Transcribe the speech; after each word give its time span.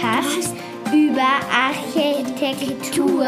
Podcast 0.00 0.54
über 0.92 1.26
Architektur, 1.52 3.26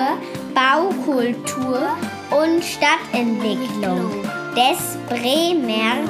Baukultur 0.54 1.96
und 2.30 2.62
Stadtentwicklung 2.62 4.10
des 4.54 4.96
Bremer 5.08 6.08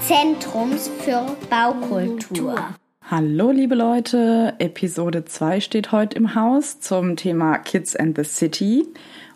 Zentrums 0.00 0.90
für 1.00 1.26
Baukultur. 1.50 2.56
Hallo 3.10 3.50
liebe 3.50 3.74
Leute, 3.74 4.54
Episode 4.58 5.26
2 5.26 5.60
steht 5.60 5.92
heute 5.92 6.16
im 6.16 6.34
Haus 6.34 6.80
zum 6.80 7.16
Thema 7.16 7.58
Kids 7.58 7.94
and 7.94 8.16
the 8.16 8.24
City. 8.24 8.86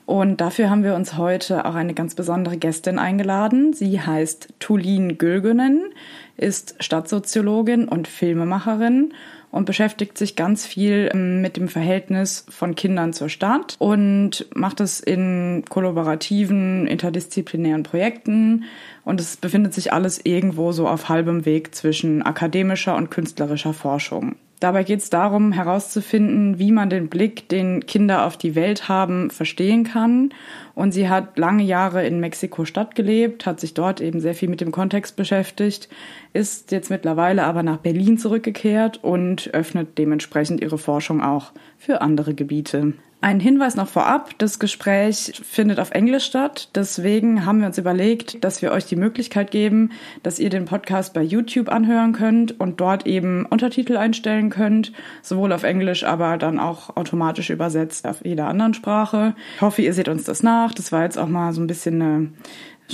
Und 0.06 0.40
dafür 0.40 0.70
haben 0.70 0.84
wir 0.84 0.94
uns 0.94 1.18
heute 1.18 1.66
auch 1.66 1.74
eine 1.74 1.92
ganz 1.92 2.14
besondere 2.14 2.56
Gästin 2.56 2.98
eingeladen. 2.98 3.74
Sie 3.74 4.00
heißt 4.00 4.54
Tulin 4.58 5.18
Gülgünen, 5.18 5.90
ist 6.38 6.76
Stadtsoziologin 6.82 7.86
und 7.86 8.08
Filmemacherin 8.08 9.12
und 9.50 9.64
beschäftigt 9.64 10.18
sich 10.18 10.36
ganz 10.36 10.66
viel 10.66 11.10
ähm, 11.12 11.40
mit 11.40 11.56
dem 11.56 11.68
Verhältnis 11.68 12.44
von 12.48 12.74
Kindern 12.74 13.12
zur 13.12 13.28
Stadt 13.28 13.76
und 13.78 14.46
macht 14.54 14.80
es 14.80 15.00
in 15.00 15.64
kollaborativen, 15.68 16.86
interdisziplinären 16.86 17.82
Projekten. 17.82 18.64
Und 19.04 19.20
es 19.20 19.36
befindet 19.36 19.74
sich 19.74 19.92
alles 19.92 20.20
irgendwo 20.24 20.72
so 20.72 20.86
auf 20.86 21.08
halbem 21.08 21.46
Weg 21.46 21.74
zwischen 21.74 22.22
akademischer 22.22 22.96
und 22.96 23.10
künstlerischer 23.10 23.72
Forschung. 23.72 24.36
Dabei 24.60 24.82
geht 24.82 25.00
es 25.00 25.10
darum, 25.10 25.52
herauszufinden, 25.52 26.58
wie 26.58 26.72
man 26.72 26.90
den 26.90 27.08
Blick, 27.08 27.48
den 27.48 27.86
Kinder 27.86 28.26
auf 28.26 28.36
die 28.36 28.56
Welt 28.56 28.88
haben, 28.88 29.30
verstehen 29.30 29.84
kann. 29.84 30.30
Und 30.74 30.92
sie 30.92 31.08
hat 31.08 31.38
lange 31.38 31.62
Jahre 31.62 32.04
in 32.04 32.18
Mexiko-Stadt 32.18 32.96
gelebt, 32.96 33.46
hat 33.46 33.60
sich 33.60 33.74
dort 33.74 34.00
eben 34.00 34.20
sehr 34.20 34.34
viel 34.34 34.48
mit 34.48 34.60
dem 34.60 34.72
Kontext 34.72 35.14
beschäftigt, 35.14 35.88
ist 36.32 36.72
jetzt 36.72 36.90
mittlerweile 36.90 37.44
aber 37.44 37.62
nach 37.62 37.78
Berlin 37.78 38.18
zurückgekehrt 38.18 39.02
und 39.02 39.54
öffnet 39.54 39.96
dementsprechend 39.96 40.60
ihre 40.60 40.78
Forschung 40.78 41.22
auch 41.22 41.52
für 41.76 42.00
andere 42.00 42.34
Gebiete. 42.34 42.94
Ein 43.20 43.40
Hinweis 43.40 43.74
noch 43.74 43.88
vorab, 43.88 44.38
das 44.38 44.60
Gespräch 44.60 45.40
findet 45.42 45.80
auf 45.80 45.90
Englisch 45.90 46.24
statt. 46.24 46.68
Deswegen 46.76 47.44
haben 47.44 47.58
wir 47.58 47.66
uns 47.66 47.76
überlegt, 47.76 48.44
dass 48.44 48.62
wir 48.62 48.70
euch 48.70 48.84
die 48.84 48.94
Möglichkeit 48.94 49.50
geben, 49.50 49.90
dass 50.22 50.38
ihr 50.38 50.50
den 50.50 50.66
Podcast 50.66 51.14
bei 51.14 51.22
YouTube 51.22 51.68
anhören 51.68 52.12
könnt 52.12 52.60
und 52.60 52.80
dort 52.80 53.08
eben 53.08 53.44
Untertitel 53.44 53.96
einstellen 53.96 54.50
könnt, 54.50 54.92
sowohl 55.20 55.52
auf 55.52 55.64
Englisch, 55.64 56.04
aber 56.04 56.36
dann 56.38 56.60
auch 56.60 56.96
automatisch 56.96 57.50
übersetzt 57.50 58.06
auf 58.06 58.24
jeder 58.24 58.46
anderen 58.46 58.74
Sprache. 58.74 59.34
Ich 59.56 59.62
hoffe, 59.62 59.82
ihr 59.82 59.94
seht 59.94 60.08
uns 60.08 60.22
das 60.22 60.44
nach. 60.44 60.72
Das 60.72 60.92
war 60.92 61.02
jetzt 61.02 61.18
auch 61.18 61.26
mal 61.26 61.52
so 61.52 61.60
ein 61.60 61.66
bisschen 61.66 62.00
eine 62.00 62.32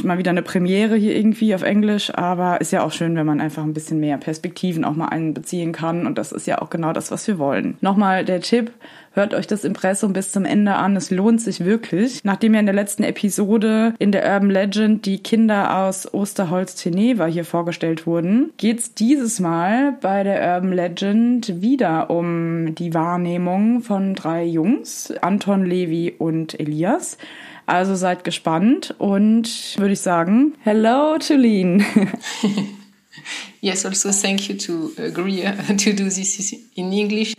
mal 0.03 0.19
wieder 0.19 0.31
eine 0.31 0.43
Premiere 0.43 0.97
hier 0.97 1.15
irgendwie 1.15 1.55
auf 1.55 1.63
Englisch, 1.63 2.13
aber 2.15 2.61
ist 2.61 2.73
ja 2.73 2.83
auch 2.83 2.91
schön, 2.91 3.15
wenn 3.15 3.27
man 3.27 3.41
einfach 3.41 3.63
ein 3.63 3.75
bisschen 3.75 4.01
mehr 4.01 4.19
Perspektiven 4.19 4.85
auch 4.85 4.97
mal 4.97 5.09
einbeziehen 5.09 5.73
kann 5.73 6.07
und 6.07 6.19
das 6.19 6.33
ist 6.33 6.47
ja 6.47 6.61
auch 6.61 6.71
genau 6.71 6.93
das, 6.93 7.11
was 7.11 7.27
wir 7.29 7.39
wollen. 7.39 7.77
Nochmal 7.81 8.25
der 8.25 8.41
Tipp, 8.41 8.73
Hört 9.15 9.33
euch 9.33 9.47
das 9.47 9.63
Impressum 9.63 10.13
bis 10.13 10.33
zum 10.33 10.45
Ende 10.45 10.75
an. 10.75 10.97
Es 10.97 11.13
lohnt 11.13 11.41
sich 11.41 11.65
wirklich. 11.65 12.25
Nachdem 12.25 12.55
ja 12.55 12.59
in 12.59 12.67
der 12.67 12.75
letzten 12.75 13.05
Episode 13.05 13.95
in 14.01 14.11
der 14.11 14.25
Urban 14.25 14.51
Legend 14.51 15.07
die 15.07 15.23
Kinder 15.23 15.85
aus 15.85 16.13
Osterholz-Teneva 16.13 17.27
hier 17.27 17.45
vorgestellt 17.45 18.09
wurden, 18.09 18.51
geht's 18.57 18.93
dieses 18.93 19.39
Mal 19.39 19.93
bei 20.01 20.25
der 20.25 20.57
Urban 20.57 20.73
Legend 20.73 21.63
wieder 21.63 22.11
um 22.11 22.75
die 22.75 22.93
Wahrnehmung 22.93 23.83
von 23.83 24.17
drei 24.17 24.45
Jungs, 24.45 25.13
Anton, 25.23 25.65
Levi 25.65 26.17
und 26.19 26.59
Elias. 26.59 27.17
Also 27.67 27.95
seid 27.95 28.25
gespannt 28.25 28.95
und 28.99 29.79
würde 29.79 29.95
ich 29.95 30.01
sagen, 30.01 30.55
hello 30.63 31.17
Tulin. 31.19 31.85
yes, 33.61 33.87
also 33.87 34.11
thank 34.11 34.49
you 34.49 34.57
to 34.57 34.91
agree 35.03 35.47
uh, 35.47 35.53
to 35.77 35.93
do 35.93 36.05
this 36.05 36.53
in 36.75 36.93
English. 36.93 37.35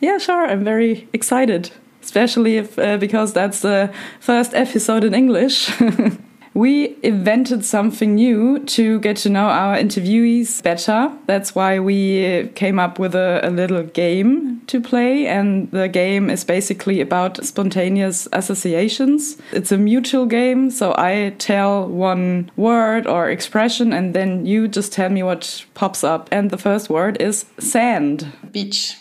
Yeah, 0.00 0.18
sure. 0.18 0.46
I'm 0.46 0.64
very 0.64 1.08
excited, 1.12 1.70
especially 2.02 2.58
if, 2.58 2.78
uh, 2.78 2.98
because 2.98 3.32
that's 3.32 3.60
the 3.60 3.90
first 4.20 4.54
episode 4.54 5.04
in 5.04 5.14
English. 5.14 5.70
we 6.54 6.96
invented 7.02 7.64
something 7.64 8.14
new 8.14 8.60
to 8.60 9.00
get 9.00 9.16
to 9.18 9.28
know 9.28 9.46
our 9.46 9.76
interviewees 9.76 10.62
better. 10.62 11.12
That's 11.26 11.52
why 11.52 11.80
we 11.80 12.48
came 12.54 12.78
up 12.78 13.00
with 13.00 13.16
a, 13.16 13.40
a, 13.42 13.50
little 13.50 13.82
game 13.82 14.62
to 14.68 14.80
play. 14.80 15.26
And 15.26 15.68
the 15.72 15.88
game 15.88 16.30
is 16.30 16.44
basically 16.44 17.00
about 17.00 17.44
spontaneous 17.44 18.28
associations. 18.32 19.36
It's 19.52 19.72
a 19.72 19.78
mutual 19.78 20.26
game. 20.26 20.70
So 20.70 20.94
I 20.96 21.34
tell 21.38 21.88
one 21.88 22.52
word 22.56 23.08
or 23.08 23.28
expression, 23.28 23.92
and 23.92 24.14
then 24.14 24.46
you 24.46 24.68
just 24.68 24.92
tell 24.92 25.10
me 25.10 25.24
what 25.24 25.64
pops 25.74 26.04
up. 26.04 26.28
And 26.30 26.50
the 26.50 26.58
first 26.58 26.88
word 26.88 27.20
is 27.20 27.46
sand. 27.58 28.32
Beach. 28.52 28.96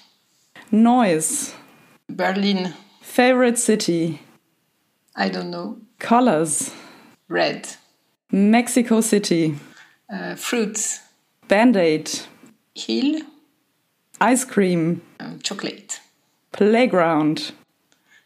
Noise. 0.72 1.53
Berlin. 2.09 2.74
Favorite 3.02 3.59
city. 3.59 4.22
I 5.16 5.30
don't 5.30 5.52
know. 5.52 5.78
Colors. 6.00 6.74
Red. 7.34 7.68
Mexico 8.32 9.02
City. 9.02 9.56
Uh, 10.08 10.36
fruits. 10.36 11.00
Band 11.48 11.76
aid. 11.76 12.12
Hill. 12.76 13.22
Ice 14.22 14.46
cream. 14.46 15.02
Um, 15.20 15.40
chocolate. 15.40 16.00
Playground. 16.52 17.52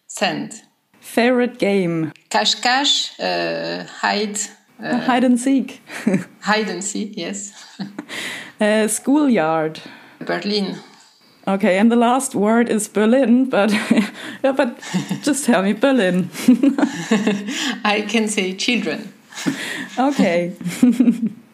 Sand. 0.07 0.61
Favorite 0.99 1.57
game. 1.57 2.11
Cache-cache. 2.29 3.17
Uh, 3.17 3.85
hide. 3.85 4.39
Uh, 4.83 4.97
hide 5.07 5.23
and 5.23 5.39
seek. 5.39 5.81
hide 6.41 6.67
and 6.69 6.83
seek, 6.83 7.15
yes. 7.15 7.53
uh, 8.59 8.89
schoolyard. 8.89 9.79
Berlin. 10.19 10.75
Okay, 11.47 11.77
and 11.77 11.89
the 11.89 11.95
last 11.95 12.35
word 12.35 12.67
is 12.67 12.89
Berlin, 12.89 13.49
but 13.49 13.71
yeah, 14.43 14.51
but 14.51 14.81
just 15.23 15.45
tell 15.45 15.63
me 15.63 15.71
Berlin. 15.71 16.29
I 17.85 18.05
can 18.09 18.27
say 18.27 18.53
children. 18.53 19.13
okay. 19.97 20.53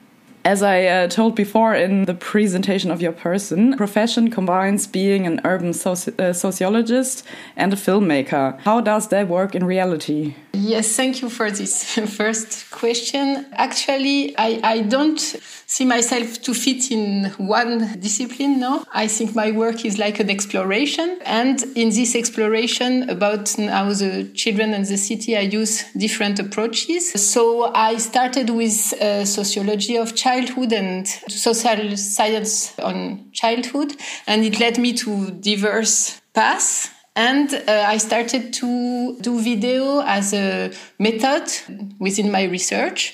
As 0.45 0.61
I 0.61 0.83
uh, 0.85 1.07
told 1.07 1.35
before 1.35 1.73
in 1.73 2.03
the 2.03 2.13
presentation 2.13 2.91
of 2.91 3.01
your 3.01 3.13
person, 3.13 3.77
profession 3.77 4.29
combines 4.29 4.87
being 4.87 5.25
an 5.25 5.39
urban 5.45 5.71
soci 5.71 6.19
uh, 6.19 6.33
sociologist 6.33 7.23
and 7.55 7.71
a 7.71 7.77
filmmaker. 7.77 8.59
How 8.59 8.81
does 8.81 9.07
that 9.07 9.29
work 9.29 9.55
in 9.55 9.63
reality? 9.63 10.35
Yes, 10.51 10.95
thank 10.95 11.21
you 11.21 11.29
for 11.29 11.49
this 11.49 11.97
first 12.17 12.69
question. 12.71 13.45
Actually, 13.53 14.37
I, 14.37 14.59
I 14.63 14.81
don't 14.81 15.19
see 15.19 15.85
myself 15.85 16.41
to 16.43 16.53
fit 16.53 16.91
in 16.91 17.25
one 17.37 17.99
discipline, 17.99 18.59
no. 18.59 18.85
I 18.93 19.07
think 19.07 19.33
my 19.33 19.49
work 19.49 19.83
is 19.83 19.97
like 19.97 20.19
an 20.19 20.29
exploration. 20.29 21.19
And 21.25 21.63
in 21.75 21.89
this 21.89 22.15
exploration 22.15 23.09
about 23.09 23.49
how 23.53 23.91
the 23.93 24.29
children 24.35 24.73
and 24.75 24.85
the 24.85 24.97
city, 24.97 25.35
I 25.35 25.41
use 25.41 25.83
different 25.93 26.37
approaches. 26.39 27.11
So 27.13 27.73
I 27.73 27.97
started 27.97 28.51
with 28.51 28.93
uh, 28.93 29.25
sociology 29.25 29.97
of 29.97 30.13
childhood 30.33 30.73
and 30.73 31.07
social 31.07 31.53
science 31.95 32.79
on 32.79 33.31
childhood. 33.31 33.95
And 34.27 34.43
it 34.43 34.59
led 34.59 34.77
me 34.77 34.93
to 34.93 35.31
diverse 35.31 36.21
paths 36.33 36.89
and 37.15 37.53
uh, 37.53 37.85
I 37.87 37.97
started 37.97 38.53
to 38.53 39.17
do 39.21 39.39
video 39.39 40.01
as 40.01 40.33
a 40.33 40.71
method 40.97 41.43
within 41.99 42.31
my 42.31 42.43
research. 42.43 43.13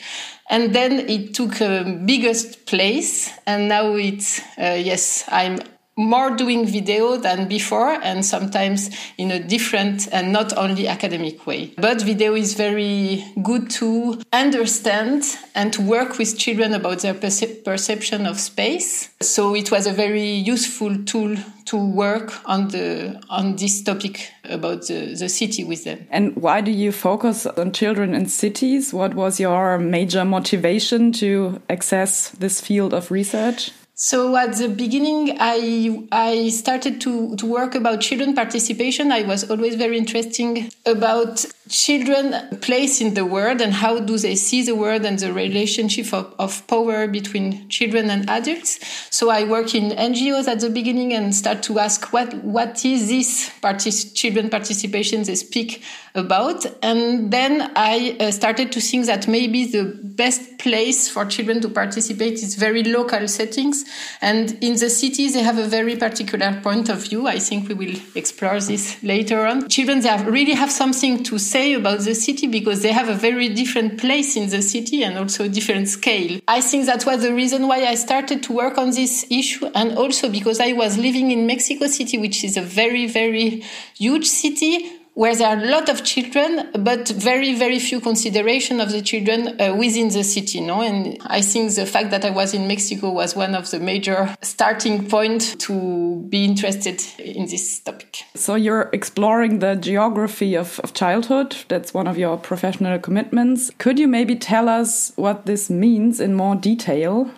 And 0.50 0.74
then 0.74 1.10
it 1.10 1.34
took 1.34 1.60
a 1.60 1.84
biggest 2.06 2.66
place. 2.66 3.30
And 3.46 3.68
now 3.68 3.96
it's, 3.96 4.40
uh, 4.58 4.78
yes, 4.80 5.26
I'm 5.28 5.60
more 6.00 6.34
doing 6.36 6.66
video 6.66 7.18
than 7.18 7.48
before 7.50 7.92
and 7.92 8.26
sometimes 8.26 8.90
in 9.18 9.32
a 9.32 9.40
different 9.40 10.08
and 10.14 10.32
not 10.32 10.56
only 10.58 10.88
academic 10.88 11.46
way. 11.46 11.74
But 11.78 12.02
video 12.02 12.36
is 12.36 12.54
very 12.54 13.26
good 13.44 13.70
to 13.72 14.22
understand 14.32 15.24
and 15.56 15.74
to 15.74 15.82
work 15.82 16.18
with 16.18 16.38
children 16.38 16.74
about 16.74 17.00
their 17.00 17.14
perce 17.14 17.44
perception 17.66 18.26
of 18.26 18.40
space. 18.40 19.10
So 19.22 19.54
it 19.56 19.72
was 19.72 19.88
a 19.88 19.92
very 19.92 20.32
useful 20.32 21.04
tool 21.04 21.36
to 21.66 21.78
work 21.78 22.32
on 22.46 22.70
the 22.70 23.22
on 23.30 23.58
this 23.58 23.84
topic 23.84 24.32
about 24.46 24.88
the, 24.88 25.16
the 25.16 25.28
city 25.28 25.66
with 25.66 25.84
them. 25.84 26.08
And 26.10 26.36
why 26.38 26.62
do 26.62 26.72
you 26.72 26.94
focus 26.94 27.46
on 27.46 27.74
children 27.74 28.16
in 28.16 28.28
cities? 28.28 28.94
What 28.94 29.14
was 29.14 29.40
your 29.40 29.78
major 29.78 30.24
motivation 30.24 31.12
to 31.14 31.62
access 31.70 32.30
this 32.30 32.62
field 32.62 32.94
of 32.94 33.12
research? 33.12 33.72
So 34.02 34.38
at 34.38 34.54
the 34.54 34.70
beginning, 34.70 35.36
I 35.42 36.08
I 36.10 36.48
started 36.52 37.02
to, 37.02 37.36
to 37.36 37.46
work 37.46 37.76
about 37.76 38.00
children 38.00 38.34
participation. 38.34 39.12
I 39.12 39.24
was 39.24 39.52
always 39.52 39.76
very 39.76 39.98
interesting 39.98 40.72
about 40.86 41.46
children 41.68 42.58
place 42.62 43.02
in 43.02 43.14
the 43.14 43.26
world 43.26 43.60
and 43.60 43.74
how 43.74 44.00
do 44.00 44.18
they 44.18 44.36
see 44.36 44.64
the 44.64 44.74
world 44.74 45.06
and 45.06 45.20
the 45.20 45.34
relationship 45.34 46.14
of, 46.14 46.34
of 46.40 46.66
power 46.68 47.08
between 47.08 47.68
children 47.68 48.10
and 48.10 48.28
adults. 48.30 48.80
So 49.14 49.30
I 49.30 49.44
work 49.44 49.76
in 49.76 49.92
NGOs 49.92 50.48
at 50.48 50.62
the 50.62 50.70
beginning 50.70 51.14
and 51.14 51.36
start 51.36 51.62
to 51.64 51.80
ask 51.80 52.14
what 52.14 52.34
what 52.36 52.86
is 52.86 53.10
this 53.10 53.52
partic 53.62 54.16
children 54.16 54.50
participation 54.50 55.24
they 55.24 55.36
speak 55.36 55.84
about. 56.16 56.66
And 56.82 57.32
then 57.32 57.74
I 57.76 58.16
uh, 58.18 58.32
started 58.32 58.72
to 58.72 58.80
think 58.80 59.08
that 59.08 59.28
maybe 59.28 59.66
the 59.66 59.84
best 60.02 60.58
place 60.58 61.10
for 61.10 61.26
children 61.26 61.60
to 61.62 61.70
participate 61.70 62.36
is 62.36 62.56
very 62.56 62.84
local 62.84 63.28
settings 63.28 63.89
And 64.22 64.58
in 64.62 64.76
the 64.76 64.90
city, 64.90 65.30
they 65.30 65.42
have 65.42 65.58
a 65.58 65.68
very 65.68 65.96
particular 65.96 66.60
point 66.62 66.90
of 66.90 67.04
view. 67.04 67.28
I 67.28 67.40
think 67.40 67.68
we 67.70 67.76
will 67.76 67.96
explore 68.16 68.60
this 68.60 69.02
later 69.04 69.46
on. 69.46 69.70
Children, 69.70 70.02
they 70.02 70.10
have, 70.10 70.28
really 70.28 70.54
have 70.54 70.72
something 70.72 71.24
to 71.24 71.38
say 71.38 71.74
about 71.74 72.00
the 72.00 72.16
city 72.16 72.48
because 72.48 72.82
they 72.82 72.92
have 72.92 73.10
a 73.10 73.16
very 73.16 73.50
different 73.50 74.00
place 74.00 74.36
in 74.36 74.50
the 74.50 74.62
city 74.62 75.04
and 75.04 75.18
also 75.18 75.46
a 75.46 75.50
different 75.50 75.88
scale. 75.88 76.40
I 76.48 76.62
think 76.62 76.86
that 76.86 77.06
was 77.06 77.22
the 77.22 77.34
reason 77.34 77.68
why 77.68 77.86
I 77.86 77.96
started 77.96 78.44
to 78.44 78.54
work 78.54 78.78
on 78.78 78.92
this 78.92 79.26
issue. 79.30 79.68
And 79.76 79.98
also 79.98 80.30
because 80.30 80.60
I 80.60 80.74
was 80.74 80.98
living 80.98 81.32
in 81.32 81.46
Mexico 81.46 81.88
City, 81.88 82.18
which 82.18 82.44
is 82.44 82.58
a 82.58 82.62
very, 82.62 83.08
very 83.08 83.64
huge 83.98 84.26
city 84.26 84.99
where 85.20 85.36
there 85.36 85.50
are 85.50 85.62
a 85.62 85.66
lot 85.66 85.90
of 85.90 86.06
children, 86.06 86.70
but 86.80 87.10
very, 87.10 87.54
very 87.54 87.78
few 87.78 88.00
consideration 88.00 88.80
of 88.80 88.90
the 88.94 89.02
children 89.02 89.60
uh, 89.60 89.76
within 89.76 90.08
the 90.08 90.24
city. 90.24 90.62
No, 90.62 90.82
and 90.82 91.18
I 91.26 91.42
think 91.42 91.76
the 91.76 91.86
fact 91.86 92.12
that 92.12 92.24
I 92.24 92.30
was 92.30 92.54
in 92.54 92.70
Mexico 92.70 93.12
was 93.12 93.36
one 93.36 93.54
of 93.54 93.70
the 93.70 93.82
major 93.82 94.34
starting 94.42 95.10
point 95.10 95.60
to 95.60 96.26
be 96.30 96.46
interested 96.46 97.04
in 97.20 97.48
this 97.48 97.82
topic. 97.82 98.24
So 98.36 98.56
you're 98.56 98.90
exploring 98.94 99.60
the 99.60 99.76
geography 99.76 100.56
of, 100.56 100.80
of 100.86 100.94
childhood. 100.94 101.54
That's 101.68 101.94
one 101.94 102.08
of 102.08 102.18
your 102.18 102.38
professional 102.38 102.98
commitments. 102.98 103.72
Could 103.78 104.00
you 104.00 104.08
maybe 104.08 104.38
tell 104.38 104.70
us 104.70 105.12
what 105.18 105.46
this 105.46 105.70
means 105.70 106.22
in 106.22 106.34
more 106.34 106.56
detail? 106.56 107.30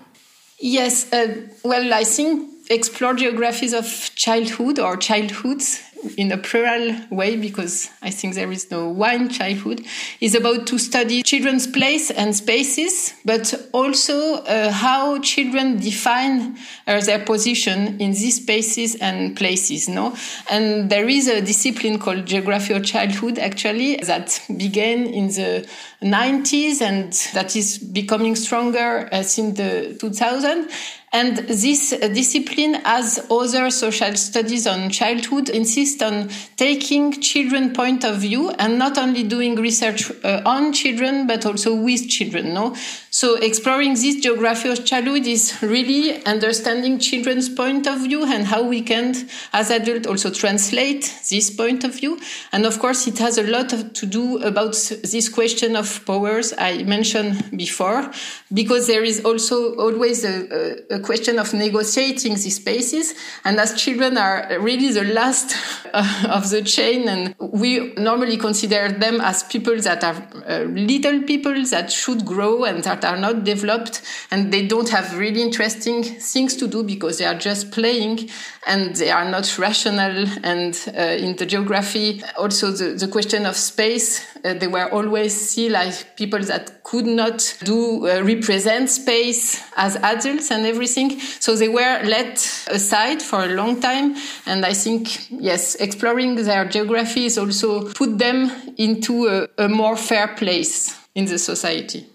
Yes. 0.60 1.12
Uh, 1.12 1.48
well, 1.64 1.92
I 1.96 2.04
think 2.04 2.48
explore 2.70 3.16
geographies 3.16 3.74
of 3.74 3.86
childhood 4.16 4.80
or 4.80 4.96
childhoods 4.98 5.82
in 6.18 6.32
a 6.32 6.38
plural 6.38 6.96
way 7.10 7.36
because 7.36 7.90
I 8.02 8.10
think 8.10 8.36
there 8.36 8.52
is 8.52 8.70
no 8.72 8.90
one 8.90 9.30
childhood 9.30 9.86
is 10.20 10.36
about 10.36 10.68
to 10.68 10.78
study 10.78 11.24
children's 11.24 11.68
place 11.68 12.12
and 12.12 12.36
spaces, 12.36 13.14
but 13.24 13.70
also 13.72 14.36
uh, 14.44 14.72
how 14.72 15.20
children 15.20 15.80
define 15.80 16.58
uh, 16.88 17.02
their 17.02 17.24
position 17.24 18.00
in 18.00 18.12
these 18.12 18.38
spaces 18.38 18.96
and 18.96 19.36
places. 19.36 19.88
No, 19.88 20.16
and 20.50 20.90
there 20.90 21.08
is 21.08 21.28
a 21.28 21.42
discipline 21.42 22.00
called 22.00 22.26
geography 22.26 22.74
of 22.74 22.84
childhood 22.84 23.38
actually 23.40 23.98
that 23.98 24.42
began 24.58 25.06
in 25.06 25.28
the 25.28 25.68
90s 26.04 26.82
and 26.82 27.14
that 27.34 27.56
is 27.56 27.78
becoming 27.78 28.36
stronger 28.36 29.08
uh, 29.12 29.22
since 29.22 29.58
the 29.58 29.96
2000 30.00 30.70
and 31.14 31.38
this 31.40 31.92
uh, 31.92 32.08
discipline, 32.08 32.78
as 32.86 33.28
other 33.30 33.70
social 33.70 34.16
studies 34.16 34.66
on 34.66 34.90
childhood, 34.90 35.50
insist 35.50 36.02
on 36.02 36.30
taking 36.56 37.12
children 37.20 37.74
point 37.74 38.06
of 38.06 38.20
view 38.20 38.50
and 38.52 38.80
not 38.80 38.98
only 38.98 39.24
doing 39.24 39.58
research 39.58 40.10
uh, 40.24 40.42
on 40.46 40.72
children, 40.72 41.28
but 41.28 41.46
also 41.46 41.76
with 41.76 42.08
children. 42.08 42.54
No, 42.54 42.78
so 43.14 43.36
exploring 43.36 43.96
this 43.96 44.22
geography 44.22 44.70
of 44.70 44.86
childhood 44.86 45.28
is 45.28 45.62
really 45.62 46.26
understanding 46.26 46.98
children's 46.98 47.50
point 47.50 47.86
of 47.86 48.00
view 48.00 48.24
and 48.24 48.46
how 48.46 48.64
we 48.64 48.82
can, 48.82 49.14
as 49.52 49.70
adults, 49.70 50.08
also 50.08 50.32
translate 50.32 51.14
this 51.30 51.50
point 51.50 51.84
of 51.84 51.94
view. 51.94 52.22
And 52.54 52.66
of 52.66 52.80
course, 52.80 53.08
it 53.08 53.18
has 53.18 53.38
a 53.38 53.44
lot 53.44 53.68
to 53.70 54.06
do 54.06 54.38
about 54.38 54.76
this 55.04 55.28
question 55.28 55.76
of 55.76 56.06
powers 56.06 56.54
I 56.58 56.84
mentioned 56.84 57.58
before, 57.58 58.10
because 58.54 58.88
there 58.88 59.04
is 59.04 59.26
also 59.26 59.76
always 59.76 60.24
a, 60.24 60.78
a 60.90 61.00
question 61.02 61.38
of 61.38 61.54
negotiating 61.54 62.36
these 62.36 62.56
spaces. 62.56 63.14
And 63.44 63.60
as 63.60 63.74
children 63.74 64.18
are 64.18 64.58
really 64.62 64.94
the 64.94 65.04
last 65.04 65.54
of 66.30 66.50
the 66.50 66.62
chain, 66.62 67.10
and 67.10 67.36
we 67.38 67.94
normally 67.96 68.38
consider 68.38 68.90
them 68.90 69.20
as 69.20 69.44
people 69.44 69.78
that 69.82 70.02
are 70.02 70.16
uh, 70.48 70.60
little 70.64 71.24
people 71.24 71.62
that 71.66 71.92
should 71.92 72.26
grow 72.26 72.64
and 72.64 72.82
that 73.02 73.14
are 73.14 73.20
not 73.20 73.44
developed, 73.44 74.02
and 74.32 74.52
they 74.52 74.68
don't 74.68 74.90
have 74.90 75.18
really 75.18 75.42
interesting 75.42 76.04
things 76.04 76.56
to 76.58 76.68
do 76.68 76.84
because 76.84 77.18
they 77.18 77.26
are 77.26 77.38
just 77.38 77.72
playing 77.72 78.30
and 78.68 78.96
they 78.96 79.10
are 79.10 79.30
not 79.30 79.58
rational. 79.58 80.26
And 80.44 80.78
uh, 80.96 81.02
in 81.02 81.36
the 81.36 81.46
geography, 81.46 82.22
also 82.38 82.72
the, 82.72 82.94
the 82.94 83.08
question 83.08 83.46
of 83.46 83.56
space, 83.56 84.26
uh, 84.44 84.54
they 84.54 84.68
were 84.68 84.90
always 84.92 85.34
seen 85.34 85.72
like 85.72 86.16
people 86.16 86.40
that 86.40 86.84
could 86.84 87.06
not 87.06 87.58
do 87.64 88.08
uh, 88.08 88.22
represent 88.24 88.90
space 88.90 89.64
as 89.76 89.96
adults 89.98 90.52
and 90.52 90.66
everything. 90.66 91.20
So 91.20 91.56
they 91.56 91.70
were 91.70 92.02
let 92.04 92.38
aside 92.70 93.22
for 93.22 93.44
a 93.44 93.54
long 93.54 93.82
time. 93.82 94.16
And 94.46 94.66
I 94.66 94.74
think, 94.74 95.30
yes, 95.30 95.76
exploring 95.76 96.36
their 96.36 96.66
geography 96.66 97.26
is 97.26 97.38
also 97.38 97.92
put 97.94 98.18
them 98.18 98.52
into 98.78 99.28
a, 99.28 99.48
a 99.58 99.70
more 99.70 99.96
fair 99.96 100.28
place 100.30 100.96
in 101.16 101.26
the 101.26 101.38
society. 101.38 102.06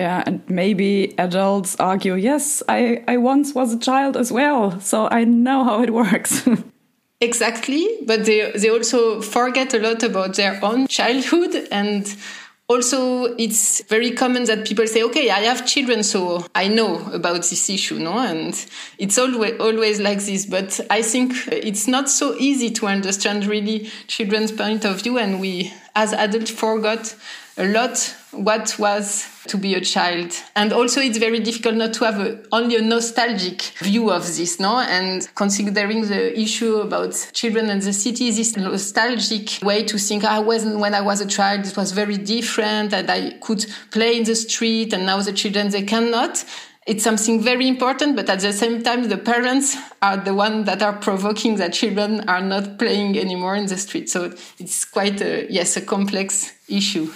Yeah, 0.00 0.22
and 0.24 0.40
maybe 0.48 1.14
adults 1.18 1.76
argue, 1.78 2.14
yes, 2.14 2.62
I, 2.66 3.04
I 3.06 3.18
once 3.18 3.54
was 3.54 3.74
a 3.74 3.78
child 3.78 4.16
as 4.16 4.32
well, 4.32 4.80
so 4.80 5.08
I 5.10 5.24
know 5.24 5.62
how 5.62 5.82
it 5.82 5.92
works. 5.92 6.48
exactly, 7.20 7.86
but 8.06 8.24
they, 8.24 8.50
they 8.52 8.70
also 8.70 9.20
forget 9.20 9.74
a 9.74 9.78
lot 9.78 10.02
about 10.02 10.36
their 10.36 10.58
own 10.64 10.86
childhood 10.86 11.68
and 11.70 12.16
also 12.70 13.24
it's 13.36 13.82
very 13.88 14.12
common 14.12 14.44
that 14.44 14.64
people 14.64 14.86
say 14.86 15.02
okay 15.02 15.28
i 15.28 15.40
have 15.40 15.66
children 15.66 16.04
so 16.04 16.46
i 16.54 16.68
know 16.68 17.00
about 17.12 17.42
this 17.42 17.68
issue 17.68 17.98
no 17.98 18.16
and 18.16 18.64
it's 18.96 19.18
always 19.18 19.58
always 19.58 19.98
like 19.98 20.20
this 20.20 20.46
but 20.46 20.78
i 20.88 21.02
think 21.02 21.32
it's 21.48 21.88
not 21.88 22.08
so 22.08 22.36
easy 22.38 22.70
to 22.70 22.86
understand 22.86 23.44
really 23.44 23.90
children's 24.06 24.52
point 24.52 24.84
of 24.84 25.02
view 25.02 25.18
and 25.18 25.40
we 25.40 25.72
as 25.96 26.12
adults 26.12 26.52
forgot 26.52 27.16
a 27.60 27.68
lot 27.68 28.16
what 28.32 28.78
was 28.78 29.26
to 29.48 29.58
be 29.58 29.74
a 29.74 29.80
child. 29.80 30.32
And 30.54 30.72
also 30.72 31.00
it's 31.00 31.18
very 31.18 31.40
difficult 31.40 31.74
not 31.74 31.92
to 31.94 32.04
have 32.04 32.20
a, 32.20 32.42
only 32.52 32.76
a 32.76 32.82
nostalgic 32.82 33.62
view 33.80 34.10
of 34.10 34.24
this, 34.24 34.60
no? 34.60 34.78
And 34.78 35.28
considering 35.34 36.06
the 36.06 36.38
issue 36.38 36.76
about 36.76 37.12
children 37.32 37.68
and 37.68 37.82
the 37.82 37.92
city, 37.92 38.30
this 38.30 38.56
nostalgic 38.56 39.62
way 39.62 39.84
to 39.84 39.98
think, 39.98 40.24
ah, 40.24 40.36
I 40.36 40.38
wasn't 40.38 40.78
when 40.78 40.94
I 40.94 41.00
was 41.00 41.20
a 41.20 41.26
child, 41.26 41.66
it 41.66 41.76
was 41.76 41.92
very 41.92 42.16
different 42.16 42.94
and 42.94 43.10
I 43.10 43.32
could 43.40 43.66
play 43.90 44.16
in 44.16 44.24
the 44.24 44.36
street 44.36 44.92
and 44.92 45.04
now 45.04 45.20
the 45.20 45.32
children, 45.32 45.68
they 45.70 45.82
cannot 45.82 46.44
it's 46.86 47.04
something 47.04 47.40
very 47.40 47.68
important, 47.68 48.16
but 48.16 48.28
at 48.30 48.40
the 48.40 48.52
same 48.52 48.82
time, 48.82 49.08
the 49.08 49.18
parents 49.18 49.76
are 50.00 50.16
the 50.16 50.34
ones 50.34 50.66
that 50.66 50.82
are 50.82 50.94
provoking 50.94 51.56
that 51.56 51.74
children 51.74 52.28
are 52.28 52.40
not 52.40 52.78
playing 52.78 53.18
anymore 53.18 53.54
in 53.54 53.66
the 53.66 53.76
street. 53.76 54.08
So 54.08 54.32
it's 54.58 54.84
quite 54.86 55.20
a, 55.20 55.46
yes, 55.52 55.76
a 55.76 55.82
complex 55.82 56.52
issue. 56.68 57.12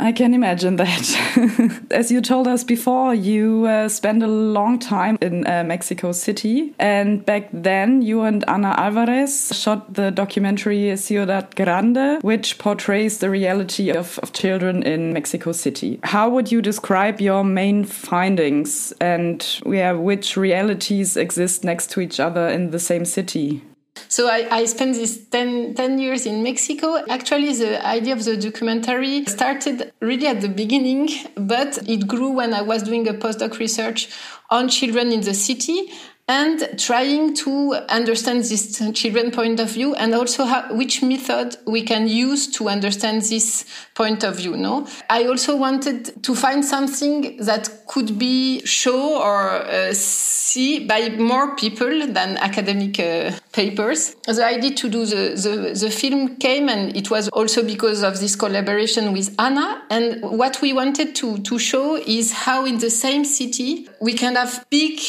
I 0.00 0.12
can 0.12 0.32
imagine 0.32 0.76
that. 0.76 1.86
As 1.90 2.10
you 2.10 2.20
told 2.20 2.46
us 2.46 2.62
before, 2.62 3.14
you 3.14 3.66
uh, 3.66 3.88
spent 3.88 4.22
a 4.22 4.28
long 4.28 4.78
time 4.78 5.18
in 5.20 5.46
uh, 5.46 5.64
Mexico 5.64 6.12
City. 6.12 6.74
And 6.78 7.24
back 7.26 7.48
then, 7.52 8.02
you 8.02 8.22
and 8.22 8.44
Ana 8.48 8.74
Alvarez 8.78 9.50
shot 9.52 9.94
the 9.94 10.10
documentary 10.10 10.96
Ciudad 10.96 11.54
Grande, 11.56 12.22
which 12.22 12.58
portrays 12.58 13.18
the 13.18 13.30
reality 13.30 13.90
of, 13.90 14.18
of 14.20 14.32
children 14.32 14.82
in 14.82 15.12
Mexico 15.12 15.52
City. 15.52 15.98
How 16.04 16.28
would 16.28 16.52
you 16.52 16.62
describe 16.62 17.20
your 17.20 17.42
main 17.42 17.84
findings 17.84 18.92
and 19.00 19.44
yeah, 19.66 19.92
which 19.92 20.36
realities 20.36 21.16
exist 21.16 21.64
next 21.64 21.90
to 21.90 22.00
each 22.00 22.20
other 22.20 22.48
in 22.48 22.70
the 22.70 22.78
same 22.78 23.04
city? 23.04 23.62
So 24.08 24.28
I, 24.28 24.46
I 24.50 24.64
spent 24.64 24.94
these 24.94 25.26
10, 25.26 25.74
10, 25.74 25.98
years 25.98 26.26
in 26.26 26.42
Mexico. 26.42 27.04
Actually, 27.08 27.52
the 27.54 27.84
idea 27.86 28.14
of 28.14 28.24
the 28.24 28.36
documentary 28.36 29.24
started 29.26 29.92
really 30.00 30.26
at 30.26 30.40
the 30.40 30.48
beginning, 30.48 31.08
but 31.34 31.78
it 31.88 32.06
grew 32.06 32.30
when 32.30 32.54
I 32.54 32.62
was 32.62 32.82
doing 32.82 33.08
a 33.08 33.14
postdoc 33.14 33.58
research 33.58 34.08
on 34.50 34.68
children 34.68 35.12
in 35.12 35.20
the 35.20 35.34
city 35.34 35.90
and 36.28 36.78
trying 36.78 37.34
to 37.34 37.74
understand 37.88 38.44
this 38.44 38.80
children 38.92 39.30
point 39.30 39.58
of 39.58 39.70
view 39.70 39.94
and 39.94 40.14
also 40.14 40.44
how, 40.44 40.74
which 40.74 41.02
method 41.02 41.56
we 41.66 41.82
can 41.82 42.06
use 42.06 42.46
to 42.46 42.68
understand 42.68 43.22
this 43.22 43.64
point 43.94 44.22
of 44.22 44.36
view 44.36 44.56
no? 44.56 44.86
I 45.08 45.24
also 45.24 45.56
wanted 45.56 46.22
to 46.22 46.34
find 46.34 46.64
something 46.64 47.38
that 47.38 47.70
could 47.86 48.18
be 48.18 48.64
show 48.66 49.22
or 49.22 49.62
uh, 49.62 49.94
see 49.94 50.86
by 50.86 51.08
more 51.10 51.56
people 51.56 52.06
than 52.06 52.36
academic 52.36 53.00
uh, 53.00 53.32
papers. 53.52 54.14
The 54.26 54.44
idea 54.44 54.72
to 54.72 54.88
do 54.88 55.06
the, 55.06 55.34
the, 55.34 55.78
the 55.78 55.90
film 55.90 56.36
came 56.36 56.68
and 56.68 56.94
it 56.94 57.10
was 57.10 57.28
also 57.30 57.62
because 57.62 58.02
of 58.02 58.20
this 58.20 58.36
collaboration 58.36 59.12
with 59.12 59.34
anna. 59.38 59.82
And 59.88 60.22
what 60.22 60.60
we 60.60 60.72
wanted 60.72 61.14
to, 61.16 61.38
to 61.38 61.58
show 61.58 61.96
is 61.96 62.32
how 62.32 62.66
in 62.66 62.78
the 62.78 62.90
same 62.90 63.24
city 63.24 63.88
we 64.00 64.12
can 64.12 64.36
have 64.36 64.66
big 64.70 65.00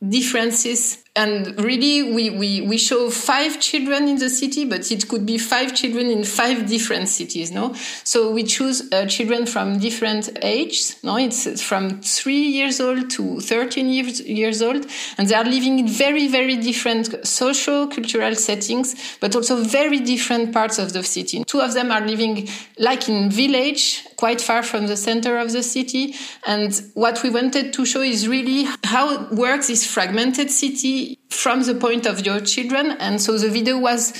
differences 0.00 1.02
and 1.18 1.60
really 1.60 2.12
we, 2.12 2.30
we, 2.30 2.60
we 2.60 2.78
show 2.78 3.10
five 3.10 3.58
children 3.60 4.06
in 4.06 4.18
the 4.18 4.30
city, 4.30 4.64
but 4.64 4.88
it 4.92 5.08
could 5.08 5.26
be 5.26 5.36
five 5.36 5.74
children 5.74 6.06
in 6.06 6.22
five 6.22 6.68
different 6.68 7.08
cities, 7.08 7.50
no? 7.50 7.74
So 8.04 8.30
we 8.30 8.44
choose 8.44 8.88
uh, 8.92 9.04
children 9.06 9.44
from 9.44 9.80
different 9.80 10.30
ages, 10.44 10.96
no? 11.02 11.16
It's 11.16 11.60
from 11.60 12.00
three 12.02 12.46
years 12.58 12.80
old 12.80 13.10
to 13.10 13.40
13 13.40 13.88
years, 13.88 14.20
years 14.20 14.62
old, 14.62 14.86
and 15.18 15.26
they 15.28 15.34
are 15.34 15.44
living 15.44 15.80
in 15.80 15.88
very, 15.88 16.28
very 16.28 16.56
different 16.56 17.26
social, 17.26 17.88
cultural 17.88 18.36
settings, 18.36 19.18
but 19.18 19.34
also 19.34 19.56
very 19.64 19.98
different 19.98 20.52
parts 20.52 20.78
of 20.78 20.92
the 20.92 21.02
city. 21.02 21.42
Two 21.42 21.60
of 21.60 21.74
them 21.74 21.90
are 21.90 22.06
living 22.06 22.48
like 22.78 23.08
in 23.08 23.28
village, 23.28 24.04
quite 24.16 24.40
far 24.40 24.62
from 24.62 24.86
the 24.86 24.96
center 24.96 25.38
of 25.38 25.50
the 25.50 25.64
city. 25.64 26.14
And 26.46 26.80
what 26.94 27.24
we 27.24 27.30
wanted 27.30 27.72
to 27.72 27.84
show 27.84 28.02
is 28.02 28.28
really 28.28 28.68
how 28.84 29.26
works 29.30 29.66
this 29.66 29.84
fragmented 29.84 30.52
city 30.52 31.07
from 31.30 31.62
the 31.62 31.74
point 31.74 32.06
of 32.06 32.24
your 32.24 32.40
children. 32.40 32.92
And 32.92 33.20
so 33.20 33.38
the 33.38 33.48
video 33.48 33.78
was 33.78 34.12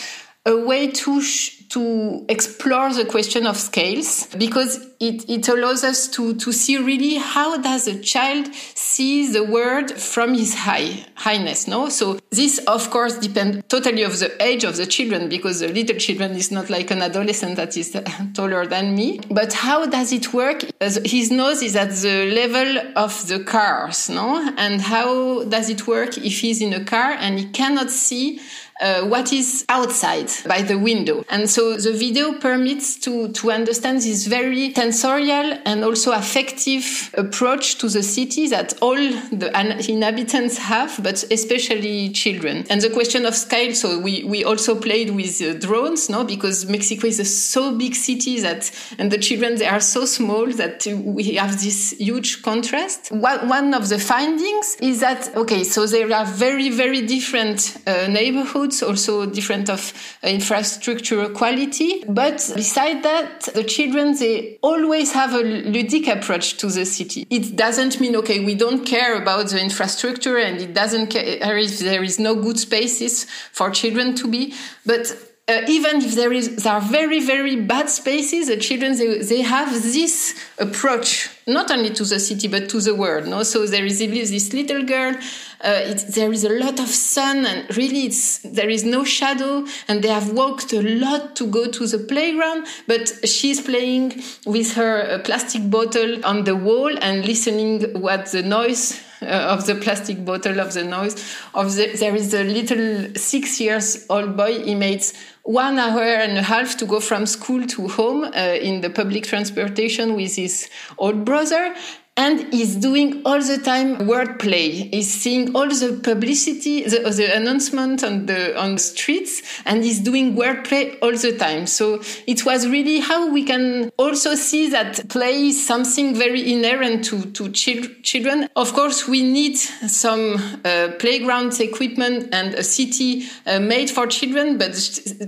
a 0.47 0.57
way 0.57 0.91
to 0.91 1.21
to 1.69 2.25
explore 2.31 2.93
the 2.95 3.05
question 3.05 3.47
of 3.47 3.57
scales 3.57 4.27
because 4.39 4.87
it, 5.01 5.29
it 5.29 5.47
allows 5.49 5.85
us 5.85 6.09
to, 6.09 6.35
to 6.37 6.51
see 6.51 6.77
really 6.79 7.17
how 7.17 7.59
does 7.59 7.87
a 7.87 8.01
child 8.01 8.53
see 8.75 9.31
the 9.31 9.45
world 9.45 9.91
from 9.93 10.35
his 10.35 10.55
high 10.55 11.05
highness 11.15 11.69
no? 11.69 11.89
So 11.91 12.19
this 12.31 12.59
of 12.67 12.89
course 12.91 13.19
depends 13.19 13.63
totally 13.69 14.03
of 14.03 14.19
the 14.19 14.43
age 14.43 14.65
of 14.65 14.77
the 14.77 14.87
children 14.87 15.29
because 15.29 15.61
the 15.61 15.69
little 15.69 15.97
children 15.97 16.33
is 16.33 16.51
not 16.51 16.71
like 16.71 16.91
an 16.91 17.03
adolescent 17.03 17.57
that 17.57 17.77
is 17.77 17.95
taller 18.35 18.67
than 18.67 18.95
me. 18.95 19.21
But 19.31 19.53
how 19.53 19.87
does 19.87 20.13
it 20.13 20.33
work? 20.33 20.63
His 20.81 21.31
nose 21.31 21.63
is 21.63 21.77
at 21.77 21.91
the 21.91 22.33
level 22.33 22.93
of 22.97 23.29
the 23.29 23.41
cars 23.45 24.09
no? 24.09 24.55
And 24.57 24.81
how 24.81 25.45
does 25.45 25.69
it 25.69 25.87
work 25.87 26.17
if 26.17 26.41
he's 26.41 26.63
in 26.63 26.73
a 26.73 26.85
car 26.85 27.13
and 27.13 27.39
he 27.39 27.47
cannot 27.51 27.91
see 27.91 28.41
uh, 28.81 29.03
what 29.03 29.33
is 29.33 29.65
outside 29.69 30.31
by 30.47 30.63
the 30.63 30.79
window. 30.79 31.25
And 31.29 31.49
so 31.49 31.77
the 31.77 31.93
video 31.93 32.35
permits 32.39 32.97
to, 33.01 33.29
to 33.29 33.51
understand 33.51 34.01
this 34.01 34.27
very 34.27 34.73
sensorial 34.75 35.59
and 35.65 35.85
also 35.85 36.13
affective 36.13 37.11
approach 37.15 37.79
to 37.79 37.89
the 37.89 38.03
city 38.03 38.49
that 38.49 38.75
all 38.81 38.97
the 38.97 39.51
inhabitants 39.89 40.59
have, 40.59 41.01
but 41.03 41.25
especially 41.31 42.11
children. 42.11 42.65
And 42.71 42.81
the 42.81 42.91
question 42.91 43.27
of 43.27 43.35
scale, 43.35 43.75
so 43.75 43.99
we, 43.99 44.25
we 44.25 44.45
also 44.45 44.75
played 44.75 45.11
with 45.11 45.41
uh, 45.41 45.55
drones, 45.55 46.09
no, 46.09 46.25
because 46.25 46.67
Mexico 46.67 47.07
is 47.07 47.19
a 47.19 47.25
so 47.25 47.75
big 47.77 47.95
city 47.95 48.41
that, 48.41 48.71
and 48.99 49.11
the 49.11 49.19
children, 49.19 49.57
they 49.57 49.67
are 49.67 49.81
so 49.81 50.05
small 50.05 50.47
that 50.53 50.87
we 50.87 51.35
have 51.35 51.53
this 51.63 51.95
huge 51.99 52.43
contrast. 52.43 53.11
One 53.11 53.75
of 53.75 53.89
the 53.89 53.99
findings 53.99 54.77
is 54.81 55.01
that, 55.01 55.35
okay, 55.35 55.65
so 55.65 55.87
there 55.87 56.13
are 56.15 56.27
very, 56.27 56.71
very 56.71 57.03
different 57.07 57.77
uh, 57.87 58.07
neighborhoods 58.09 58.68
also 58.83 59.27
different 59.27 59.69
of 59.69 59.93
uh, 60.23 60.29
infrastructure 60.29 61.29
quality. 61.31 62.05
But 62.09 62.37
beside 62.55 63.03
that, 63.03 63.43
the 63.55 63.65
children, 63.65 64.17
they 64.19 64.59
always 64.63 65.13
have 65.13 65.35
a 65.35 65.43
ludic 65.43 66.09
approach 66.09 66.57
to 66.59 66.69
the 66.69 66.85
city. 66.85 67.27
It 67.31 67.57
doesn't 67.57 68.01
mean, 68.01 68.17
okay, 68.17 68.45
we 68.45 68.55
don't 68.55 68.85
care 68.85 69.17
about 69.21 69.49
the 69.49 69.61
infrastructure 69.61 70.39
and 70.39 70.61
it 70.61 70.75
doesn't 70.75 71.09
care 71.09 71.59
if 71.59 71.79
there 71.81 72.03
is 72.03 72.19
no 72.19 72.35
good 72.35 72.59
spaces 72.59 73.27
for 73.53 73.71
children 73.71 74.15
to 74.17 74.29
be. 74.29 74.55
But 74.87 75.28
uh, 75.49 75.63
even 75.67 76.03
if 76.03 76.15
there 76.15 76.33
is 76.33 76.57
there 76.57 76.75
are 76.75 76.81
very 76.81 77.21
very 77.21 77.57
bad 77.57 77.89
spaces 77.89 78.49
the 78.49 78.57
children 78.57 78.97
they, 78.97 79.19
they 79.19 79.41
have 79.41 79.73
this 79.73 80.35
approach 80.59 81.31
not 81.47 81.71
only 81.71 81.91
to 81.91 82.05
the 82.05 82.21
city 82.21 82.47
but 82.47 82.69
to 82.69 82.81
the 82.81 82.95
world 82.95 83.27
no? 83.27 83.43
So 83.43 83.67
there 83.67 83.87
is 83.87 83.99
this 83.99 84.53
little 84.53 84.85
girl 84.85 85.15
uh, 85.61 85.95
there 86.11 86.33
is 86.33 86.45
a 86.45 86.51
lot 86.51 86.79
of 86.79 86.89
sun 86.89 87.47
and 87.47 87.77
really 87.77 88.13
there 88.45 88.69
is 88.69 88.85
no 88.85 89.05
shadow 89.05 89.67
and 89.89 90.05
they 90.05 90.09
have 90.09 90.31
walked 90.33 90.73
a 90.73 90.83
lot 90.83 91.35
to 91.37 91.47
go 91.47 91.71
to 91.71 91.87
the 91.87 91.99
playground 91.99 92.67
but 92.87 93.09
she's 93.27 93.61
playing 93.61 94.23
with 94.45 94.75
her 94.75 95.01
uh, 95.03 95.19
plastic 95.21 95.71
bottle 95.71 96.25
on 96.25 96.45
the 96.45 96.55
wall 96.55 96.97
and 97.01 97.25
listening 97.25 98.01
what 98.01 98.27
the 98.27 98.43
noise 98.43 99.03
uh, 99.23 99.27
of 99.27 99.67
the 99.67 99.75
plastic 99.75 100.25
bottle 100.25 100.61
of 100.61 100.75
the 100.75 100.85
noise. 100.85 101.15
Of 101.55 101.75
the, 101.75 101.97
there 101.97 102.15
is 102.15 102.35
a 102.35 102.45
little 102.45 103.15
six 103.15 103.61
years 103.61 104.07
old 104.09 104.37
boy. 104.37 104.63
He 104.63 104.75
makes 104.75 105.13
one 105.43 105.79
hour 105.79 106.03
and 106.03 106.37
a 106.37 106.43
half 106.43 106.77
to 106.77 106.87
go 106.87 107.01
from 107.01 107.27
school 107.27 107.67
to 107.67 107.89
home 107.89 108.25
uh, 108.25 108.29
in 108.61 108.81
the 108.83 108.91
public 108.91 109.25
transportation 109.25 110.15
with 110.15 110.37
his 110.37 110.69
old 110.99 111.25
brother 111.25 111.75
and 112.19 112.53
he's 112.53 112.75
doing 112.75 113.23
all 113.25 113.41
the 113.41 113.59
time 113.59 113.97
wordplay. 113.99 114.93
He's 114.93 115.09
seeing 115.09 115.55
all 115.55 115.69
the 115.69 116.01
publicity, 116.03 116.83
the, 116.83 117.09
the, 117.11 117.33
announcement 117.35 118.03
on 118.03 118.27
the 118.27 118.59
on 118.59 118.73
the 118.73 118.81
streets, 118.81 119.41
and 119.65 119.85
he's 119.85 120.01
doing 120.01 120.35
wordplay 120.35 120.99
all 121.01 121.13
the 121.13 121.37
time. 121.39 121.69
So 121.69 122.03
it 122.27 122.45
was 122.45 122.67
really 122.67 122.99
how 122.99 123.31
we 123.31 123.45
can 123.45 123.93
also 123.97 124.35
see 124.35 124.69
that 124.71 125.09
play 125.09 125.49
is 125.49 125.65
something 125.65 126.17
very 126.17 126.53
inherent 126.53 127.05
to 127.05 127.23
to 127.39 127.51
children. 127.53 128.49
Of 128.57 128.73
course, 128.73 129.07
we 129.07 129.23
need 129.23 129.57
some 129.57 130.39
uh, 130.65 130.89
playground 130.99 131.61
equipment 131.61 132.35
and 132.35 132.55
a 132.55 132.65
city 132.65 133.29
uh, 133.47 133.61
made 133.61 133.91
for 133.91 134.09
children, 134.09 134.59
but 134.59 134.73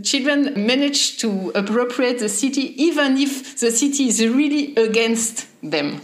children 0.02 0.66
manage 0.66 1.18
to 1.18 1.52
appropriate 1.54 2.18
the 2.18 2.28
city 2.28 2.82
even 2.82 3.16
if 3.16 3.60
the 3.60 3.70
city 3.70 4.08
is 4.08 4.26
really 4.26 4.74
against 4.74 5.46
them. 5.62 6.00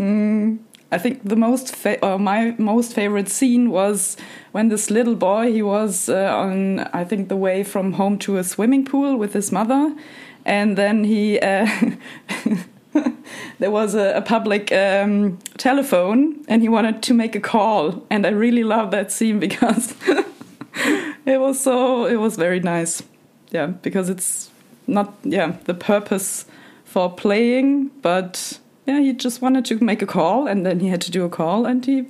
Mm, 0.00 0.58
I 0.90 0.98
think 0.98 1.22
the 1.22 1.36
most 1.36 1.76
or 2.02 2.18
my 2.18 2.54
most 2.58 2.94
favorite 2.94 3.28
scene 3.28 3.70
was 3.70 4.16
when 4.52 4.70
this 4.70 4.90
little 4.90 5.14
boy 5.14 5.52
he 5.52 5.62
was 5.62 6.08
uh, 6.08 6.34
on 6.34 6.80
I 6.92 7.04
think 7.04 7.28
the 7.28 7.36
way 7.36 7.62
from 7.62 7.92
home 7.92 8.18
to 8.20 8.38
a 8.38 8.44
swimming 8.44 8.86
pool 8.86 9.16
with 9.16 9.34
his 9.34 9.52
mother, 9.52 9.94
and 10.44 10.76
then 10.76 11.04
he. 11.04 11.38
Uh, 11.38 11.68
there 13.60 13.70
was 13.70 13.94
a, 13.94 14.16
a 14.16 14.22
public 14.22 14.72
um, 14.72 15.38
telephone 15.58 16.44
and 16.48 16.60
he 16.62 16.68
wanted 16.68 17.02
to 17.02 17.14
make 17.14 17.36
a 17.36 17.40
call 17.40 18.04
and 18.10 18.26
i 18.26 18.30
really 18.30 18.64
love 18.64 18.90
that 18.90 19.12
scene 19.12 19.38
because 19.46 19.94
it 21.24 21.40
was 21.40 21.60
so 21.60 22.04
it 22.06 22.16
was 22.16 22.34
very 22.34 22.58
nice 22.58 23.00
yeah 23.52 23.66
because 23.66 24.10
it's 24.10 24.50
not 24.88 25.14
yeah 25.22 25.56
the 25.66 25.74
purpose 25.74 26.46
for 26.84 27.08
playing 27.08 27.86
but 28.02 28.58
yeah, 28.90 28.98
he 28.98 29.12
just 29.12 29.40
wanted 29.40 29.64
to 29.66 29.82
make 29.84 30.02
a 30.02 30.06
call 30.06 30.48
and 30.48 30.66
then 30.66 30.80
he 30.80 30.88
had 30.88 31.00
to 31.02 31.12
do 31.12 31.24
a 31.24 31.28
call 31.28 31.64
and 31.64 31.86
he 31.86 32.08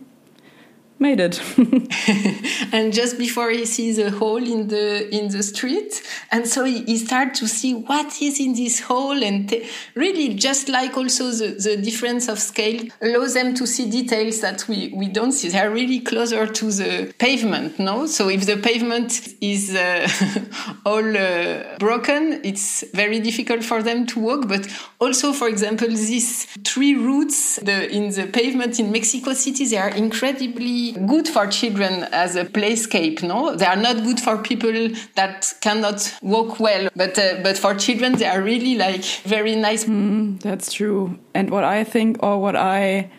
made 1.01 1.19
it. 1.19 1.41
and 2.73 2.93
just 2.93 3.19
before 3.19 3.51
he 3.51 3.65
sees 3.65 3.99
a 3.99 4.11
hole 4.11 4.37
in 4.43 4.69
the 4.69 5.09
in 5.15 5.29
the 5.29 5.43
street, 5.43 6.03
and 6.31 6.47
so 6.47 6.65
he, 6.65 6.85
he 6.85 6.99
started 6.99 7.35
to 7.35 7.49
see 7.49 7.75
what 7.75 8.21
is 8.21 8.39
in 8.39 8.55
this 8.55 8.81
hole, 8.81 9.23
and 9.23 9.53
really 9.95 10.35
just 10.35 10.69
like 10.69 10.97
also 10.97 11.31
the, 11.31 11.49
the 11.49 11.77
difference 11.77 12.29
of 12.29 12.39
scale 12.39 12.85
allows 13.01 13.35
them 13.35 13.55
to 13.55 13.67
see 13.67 13.91
details 13.91 14.41
that 14.41 14.69
we 14.69 14.93
we 14.95 15.09
don't 15.09 15.33
see. 15.33 15.49
They 15.49 15.59
are 15.59 15.71
really 15.71 16.01
closer 16.01 16.47
to 16.47 16.71
the 16.71 17.15
pavement, 17.19 17.79
no? 17.79 18.07
So 18.07 18.29
if 18.29 18.47
the 18.47 18.59
pavement 18.59 19.35
is 19.41 19.75
uh, 19.75 20.07
all 20.85 21.17
uh, 21.17 21.79
broken, 21.79 22.41
it's 22.45 22.85
very 22.93 23.21
difficult 23.21 23.65
for 23.65 23.83
them 23.83 24.07
to 24.07 24.21
walk. 24.21 24.49
But 24.49 24.69
also, 25.01 25.33
for 25.33 25.49
example, 25.49 25.89
these 25.89 26.45
three 26.65 26.95
routes 26.95 27.57
the, 27.57 27.91
in 27.91 28.11
the 28.11 28.27
pavement 28.27 28.79
in 28.79 28.93
Mexico 28.93 29.33
City, 29.33 29.65
they 29.65 29.79
are 29.79 29.91
incredibly 29.91 30.90
good 30.93 31.29
for 31.29 31.47
children 31.47 32.05
as 32.13 32.37
a 32.37 32.45
playscape. 32.45 33.23
No, 33.23 33.55
they 33.55 33.67
are 33.67 33.77
not 33.77 34.03
good 34.05 34.21
for 34.21 34.39
people 34.39 34.91
that 35.15 35.53
cannot 35.61 36.15
walk 36.23 36.61
well, 36.61 36.89
but 36.97 37.19
uh, 37.19 37.41
but 37.43 37.59
for 37.59 37.75
children 37.75 38.17
they 38.17 38.27
are 38.27 38.43
really 38.43 38.77
like 38.77 39.05
very 39.25 39.57
nice. 39.57 39.85
Mm, 39.85 40.41
that's 40.41 40.73
true. 40.73 41.19
And 41.35 41.51
what 41.51 41.65
I 41.65 41.85
think, 41.85 42.23
or 42.23 42.41
what 42.41 42.57
I 42.57 43.11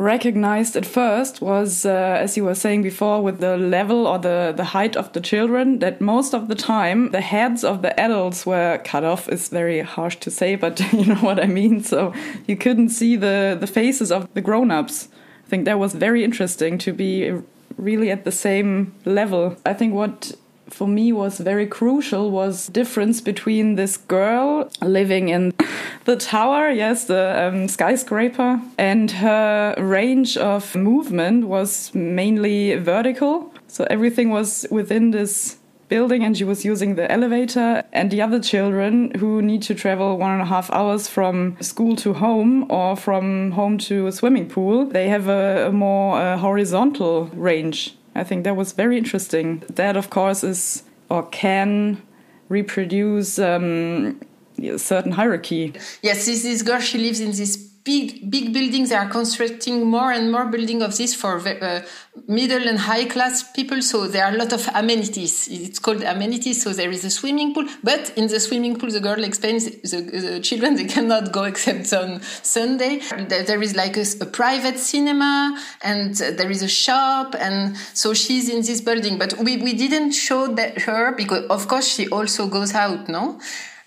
recognized 0.00 0.76
at 0.76 0.86
first 0.86 1.42
was, 1.42 1.84
uh, 1.84 1.90
as 1.90 2.36
you 2.36 2.44
were 2.44 2.54
saying 2.54 2.82
before, 2.82 3.22
with 3.22 3.40
the 3.40 3.56
level 3.56 4.06
or 4.06 4.18
the, 4.18 4.52
the 4.56 4.64
height 4.64 4.96
of 4.96 5.12
the 5.12 5.20
children, 5.20 5.78
that 5.80 6.00
most 6.00 6.34
of 6.34 6.48
the 6.48 6.54
time 6.54 7.10
the 7.10 7.20
heads 7.20 7.62
of 7.62 7.82
the 7.82 7.98
adults 8.00 8.46
were 8.46 8.78
cut 8.84 9.04
off. 9.04 9.28
Is 9.28 9.48
very 9.48 9.80
harsh 9.80 10.16
to 10.16 10.30
say, 10.30 10.56
but 10.56 10.80
you 10.92 11.04
know 11.04 11.16
what 11.16 11.38
I 11.38 11.46
mean. 11.46 11.82
So 11.84 12.14
you 12.46 12.56
couldn't 12.56 12.88
see 12.88 13.16
the, 13.16 13.56
the 13.60 13.66
faces 13.66 14.10
of 14.10 14.32
the 14.34 14.40
grown 14.40 14.70
ups 14.70 15.08
think 15.50 15.64
that 15.64 15.78
was 15.78 15.92
very 15.94 16.22
interesting 16.24 16.78
to 16.78 16.92
be 16.92 17.32
really 17.76 18.10
at 18.10 18.24
the 18.24 18.32
same 18.32 18.94
level. 19.04 19.56
I 19.66 19.74
think 19.74 19.94
what 19.94 20.32
for 20.68 20.86
me 20.86 21.12
was 21.12 21.38
very 21.38 21.66
crucial 21.66 22.30
was 22.30 22.68
difference 22.68 23.20
between 23.20 23.74
this 23.74 23.96
girl 23.96 24.70
living 24.80 25.28
in 25.28 25.52
the 26.04 26.14
tower 26.16 26.70
yes 26.70 27.06
the 27.06 27.24
um, 27.42 27.66
skyscraper 27.66 28.60
and 28.78 29.10
her 29.10 29.74
range 29.78 30.36
of 30.36 30.76
movement 30.76 31.48
was 31.48 31.92
mainly 31.92 32.76
vertical 32.76 33.52
so 33.66 33.84
everything 33.90 34.30
was 34.30 34.64
within 34.70 35.10
this 35.10 35.56
building 35.90 36.24
and 36.24 36.38
she 36.38 36.44
was 36.44 36.64
using 36.64 36.94
the 36.94 37.10
elevator. 37.12 37.84
And 37.92 38.10
the 38.10 38.22
other 38.22 38.40
children 38.40 39.12
who 39.20 39.42
need 39.42 39.62
to 39.64 39.74
travel 39.74 40.16
one 40.16 40.30
and 40.30 40.42
a 40.42 40.46
half 40.46 40.70
hours 40.70 41.08
from 41.08 41.56
school 41.60 41.94
to 41.96 42.14
home 42.14 42.70
or 42.70 42.96
from 42.96 43.50
home 43.50 43.76
to 43.90 44.06
a 44.06 44.12
swimming 44.12 44.48
pool, 44.48 44.86
they 44.86 45.08
have 45.08 45.28
a, 45.28 45.66
a 45.68 45.72
more 45.72 46.18
uh, 46.18 46.38
horizontal 46.38 47.26
range 47.34 47.96
I 48.14 48.24
think 48.24 48.44
that 48.44 48.56
was 48.56 48.72
very 48.72 48.98
interesting. 48.98 49.62
That, 49.74 49.96
of 49.96 50.10
course, 50.10 50.42
is 50.42 50.82
or 51.08 51.26
can 51.28 52.02
reproduce 52.48 53.38
um, 53.38 54.20
a 54.62 54.78
certain 54.78 55.12
hierarchy. 55.12 55.74
Yes, 56.02 56.26
this, 56.26 56.42
this 56.42 56.62
girl, 56.62 56.80
she 56.80 56.98
lives 56.98 57.20
in 57.20 57.30
this 57.30 57.69
big 57.84 58.30
big 58.30 58.52
buildings. 58.52 58.90
They 58.90 58.96
are 58.96 59.08
constructing 59.08 59.86
more 59.86 60.12
and 60.12 60.30
more 60.30 60.46
building 60.46 60.82
of 60.82 60.96
this 60.96 61.14
for 61.14 61.38
uh, 61.38 61.82
middle 62.28 62.68
and 62.68 62.78
high 62.78 63.04
class 63.06 63.42
people. 63.52 63.82
So 63.82 64.06
there 64.06 64.24
are 64.24 64.34
a 64.34 64.36
lot 64.36 64.52
of 64.52 64.68
amenities. 64.74 65.48
It's 65.48 65.78
called 65.78 66.02
amenities. 66.02 66.62
So 66.62 66.72
there 66.72 66.90
is 66.90 67.04
a 67.04 67.10
swimming 67.10 67.54
pool, 67.54 67.66
but 67.82 68.12
in 68.16 68.26
the 68.28 68.40
swimming 68.40 68.78
pool, 68.78 68.90
the 68.90 69.00
girl 69.00 69.22
explains 69.24 69.64
the, 69.64 70.00
the 70.00 70.40
children 70.40 70.74
they 70.80 70.86
cannot 70.86 71.32
go 71.32 71.44
except 71.44 71.92
on 71.92 72.20
Sunday. 72.42 73.00
There 73.28 73.62
is 73.62 73.76
like 73.76 73.96
a, 73.96 74.04
a 74.20 74.26
private 74.26 74.78
cinema 74.78 75.58
and 75.82 76.14
there 76.14 76.50
is 76.50 76.62
a 76.62 76.68
shop, 76.68 77.34
and 77.38 77.76
so 77.94 78.14
she's 78.14 78.48
in 78.48 78.62
this 78.62 78.80
building. 78.80 79.18
But 79.18 79.38
we 79.38 79.56
we 79.56 79.72
didn't 79.74 80.12
show 80.12 80.46
that 80.54 80.82
her 80.82 81.12
because 81.12 81.46
of 81.46 81.68
course 81.68 81.88
she 81.88 82.08
also 82.08 82.46
goes 82.46 82.74
out, 82.74 83.08
no. 83.08 83.40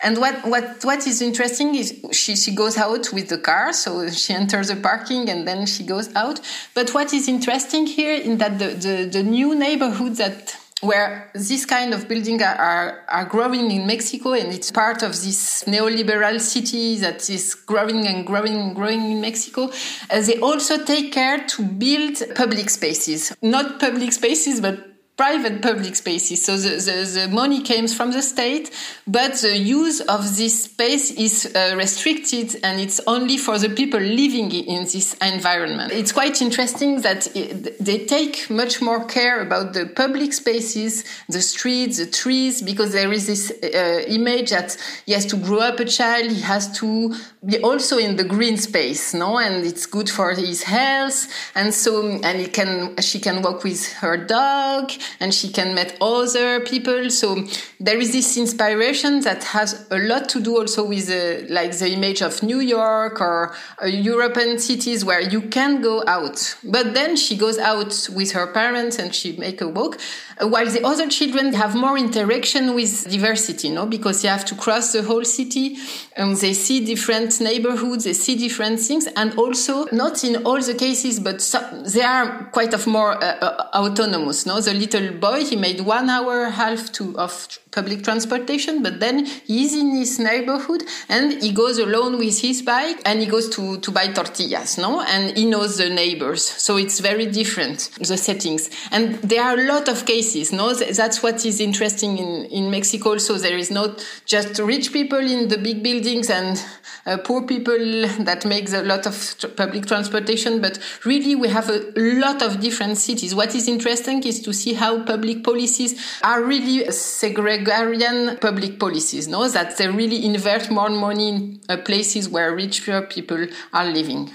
And 0.03 0.17
what, 0.17 0.45
what, 0.45 0.83
what 0.83 1.07
is 1.07 1.22
interesting 1.22 1.75
is 1.75 1.98
she, 2.12 2.36
she 2.36 2.53
goes 2.53 2.77
out 2.77 3.12
with 3.13 3.29
the 3.29 3.38
car, 3.38 3.72
so 3.72 4.10
she 4.10 4.33
enters 4.33 4.67
the 4.67 4.75
parking 4.75 5.29
and 5.29 5.48
then 5.48 5.65
she 5.65 5.83
goes 5.83 6.13
out. 6.13 6.41
But 6.74 6.93
what 6.93 7.13
is 7.13 7.29
interesting 7.29 7.86
here 7.88 8.13
is 8.13 8.38
that 8.38 8.60
the, 8.60 8.67
the, 8.67 9.05
the 9.05 9.24
new 9.24 9.55
neighborhoods 9.55 10.17
that 10.17 10.57
where 10.81 11.31
this 11.33 11.65
kind 11.65 11.93
of 11.93 12.10
building 12.10 12.41
are, 12.43 12.55
are, 12.55 13.05
are, 13.07 13.25
growing 13.25 13.72
in 13.72 13.88
Mexico 13.88 14.33
and 14.33 14.53
it's 14.53 14.69
part 14.69 15.01
of 15.01 15.12
this 15.12 15.63
neoliberal 15.63 16.39
city 16.41 16.98
that 16.98 17.29
is 17.29 17.55
growing 17.55 18.05
and 18.05 18.27
growing 18.27 18.55
and 18.55 18.75
growing 18.75 19.12
in 19.12 19.22
Mexico. 19.22 19.72
Uh, 20.10 20.19
they 20.22 20.38
also 20.39 20.83
take 20.83 21.13
care 21.13 21.45
to 21.48 21.63
build 21.63 22.22
public 22.36 22.69
spaces, 22.69 23.33
not 23.41 23.79
public 23.79 24.12
spaces, 24.12 24.60
but 24.60 24.92
private 25.15 25.62
public 25.62 25.96
spaces. 25.96 26.43
So 26.43 26.58
the, 26.58 26.70
the, 26.70 27.20
the, 27.20 27.27
money 27.27 27.62
comes 27.62 27.96
from 27.96 28.12
the 28.12 28.22
state, 28.22 28.72
but 29.05 29.36
the 29.36 29.55
use 29.55 30.01
of 30.01 30.38
this 30.38 30.63
space 30.63 31.12
is 31.12 31.55
uh, 31.55 31.75
restricted 31.77 32.60
and 32.63 32.82
it's 32.82 33.00
only 33.05 33.38
for 33.38 33.60
the 33.60 33.70
people 33.70 34.00
living 34.00 34.51
in 34.51 34.84
this 34.84 35.13
environment. 35.22 35.91
It's 35.91 36.12
quite 36.12 36.41
interesting 36.41 37.01
that 37.01 37.27
it, 37.36 37.77
they 37.79 38.05
take 38.05 38.50
much 38.50 38.82
more 38.82 39.05
care 39.05 39.41
about 39.41 39.74
the 39.74 39.86
public 39.86 40.34
spaces, 40.34 41.05
the 41.29 41.41
streets, 41.41 42.00
the 42.00 42.08
trees, 42.08 42.63
because 42.63 42.93
there 42.93 43.12
is 43.13 43.27
this 43.27 43.51
uh, 43.51 44.03
image 44.08 44.50
that 44.50 44.75
he 45.05 45.13
has 45.13 45.27
to 45.27 45.36
grow 45.38 45.60
up 45.60 45.79
a 45.79 45.86
child, 45.86 46.32
he 46.32 46.41
has 46.41 46.75
to 46.79 47.13
be 47.46 47.60
also 47.60 48.00
in 48.00 48.15
the 48.15 48.24
green 48.24 48.58
space, 48.58 49.13
no? 49.13 49.38
And 49.38 49.63
it's 49.63 49.86
good 49.86 50.10
for 50.10 50.34
his 50.34 50.63
health. 50.63 51.27
And 51.53 51.72
so, 51.72 52.20
and 52.24 52.39
he 52.39 52.48
can, 52.48 52.98
she 52.98 53.20
can 53.20 53.43
walk 53.43 53.63
with 53.63 53.91
her 53.93 54.17
dog 54.17 54.91
and 55.19 55.33
she 55.33 55.50
can 55.50 55.75
meet 55.75 55.95
other 56.01 56.60
people. 56.60 57.10
So 57.10 57.45
there 57.79 58.00
is 58.00 58.12
this 58.12 58.38
inspiration 58.38 59.22
that 59.22 59.43
has 59.45 59.88
a 59.91 59.98
lot 59.98 60.29
to 60.29 60.41
do 60.41 60.57
also 60.60 60.86
with 60.86 61.10
uh, 61.10 61.45
like 61.53 61.77
the 61.77 61.89
image 61.89 62.22
of 62.22 62.41
New 62.43 62.60
York 62.60 63.22
or 63.22 63.55
uh, 63.81 63.86
European 63.86 64.60
cities 64.60 65.03
where 65.05 65.22
you 65.22 65.41
can 65.41 65.81
go 65.81 66.03
out. 66.07 66.55
But 66.63 66.93
then 66.93 67.15
she 67.15 67.38
goes 67.38 67.57
out 67.57 68.10
with 68.13 68.31
her 68.31 68.48
parents 68.48 69.00
and 69.00 69.13
she 69.13 69.38
make 69.38 69.62
a 69.62 69.67
walk. 69.67 70.00
Uh, 70.42 70.48
while 70.48 70.66
the 70.66 70.84
other 70.86 71.08
children 71.10 71.54
have 71.54 71.75
more 71.75 71.98
interaction 71.98 72.75
with 72.75 73.10
diversity, 73.10 73.70
no, 73.70 73.86
because 73.86 74.22
they 74.22 74.28
have 74.28 74.46
to 74.46 74.56
cross 74.56 74.94
the 74.94 75.04
whole 75.04 75.25
city. 75.25 75.78
Um, 76.18 76.36
they 76.36 76.54
see 76.54 76.86
different 76.86 77.40
neighborhoods, 77.42 78.04
they 78.04 78.13
see 78.13 78.36
different 78.36 78.80
things, 78.80 79.08
and 79.16 79.34
also 79.36 79.86
not 79.92 80.24
in 80.24 80.46
all 80.46 80.62
the 80.62 80.75
cases, 80.75 81.20
but 81.20 81.42
some, 81.42 81.84
they 81.86 82.02
are 82.02 82.46
quite 82.52 82.74
of 82.74 82.86
more 82.88 83.12
uh, 83.24 83.38
uh, 83.42 83.70
autonomous. 83.74 84.46
No, 84.46 84.62
the 84.62 84.74
little 84.74 85.12
boy 85.13 85.46
he 85.46 85.56
made 85.56 85.82
one 85.82 86.10
hour 86.10 86.46
half 86.50 86.92
to 86.94 87.18
of 87.18 87.48
public 87.74 88.04
transportation, 88.04 88.84
but 88.84 89.00
then 89.00 89.25
he's 89.25 89.74
in 89.75 89.96
his 89.96 90.20
neighborhood 90.20 90.84
and 91.10 91.42
he 91.42 91.52
goes 91.52 91.78
alone 91.80 92.18
with 92.18 92.40
his 92.40 92.62
bike 92.62 93.02
and 93.06 93.20
he 93.20 93.25
goes 93.25 93.50
to, 93.50 93.80
to 93.80 93.92
buy 93.92 94.08
tortillas, 94.08 94.78
no? 94.78 95.02
And 95.02 95.36
he 95.36 95.46
knows 95.46 95.78
the 95.78 95.90
neighbors. 95.90 96.44
So 96.44 96.78
it's 96.78 97.00
very 97.00 97.25
different, 97.25 97.90
the 98.00 98.18
settings. 98.18 98.70
And 98.92 99.16
there 99.16 99.44
are 99.44 99.58
a 99.58 99.68
lot 99.68 99.88
of 99.88 100.06
cases, 100.06 100.24
no? 100.52 100.74
That's 100.74 101.22
what 101.22 101.46
is 101.46 101.60
interesting 101.60 102.18
in, 102.18 102.46
in 102.46 102.72
Mexico 102.72 103.12
also. 103.12 103.38
There 103.38 103.58
is 103.58 103.72
not 103.72 104.06
just 104.25 104.60
rich 104.60 104.92
people 104.92 105.20
in 105.20 105.48
the 105.48 105.58
big 105.58 105.84
buildings 105.84 106.30
and 106.30 106.63
uh, 107.06 107.18
poor 107.18 107.46
people 107.46 108.08
that 108.20 108.46
makes 108.46 108.74
a 108.74 108.84
lot 108.84 109.06
of 109.06 109.36
public 109.56 109.86
transportation, 109.86 110.62
but 110.62 110.80
really 111.06 111.36
we 111.36 111.50
have 111.50 111.69
a 111.69 111.93
lot 111.96 112.41
of 112.41 112.60
different 112.60 112.98
cities. 112.98 113.36
What 113.36 113.54
is 113.56 113.67
interesting 113.67 114.24
is 114.24 114.41
to 114.41 114.54
see 114.54 114.74
how 114.74 115.04
public 115.04 115.43
policies 115.43 116.00
are 116.24 116.41
really 116.43 116.91
segregated 116.91 117.74
Bulgarian 117.74 118.38
public 118.38 118.80
policies, 118.80 119.28
no? 119.28 119.48
That 119.48 119.78
they 119.78 119.88
really 119.88 120.26
invert 120.26 120.69
more 120.69 120.89
money 120.89 121.30
in 121.30 121.60
uh, 121.69 121.78
places 121.78 122.30
where 122.30 122.56
richer 122.56 123.02
people 123.02 123.48
are 123.74 123.86
living. 123.86 124.32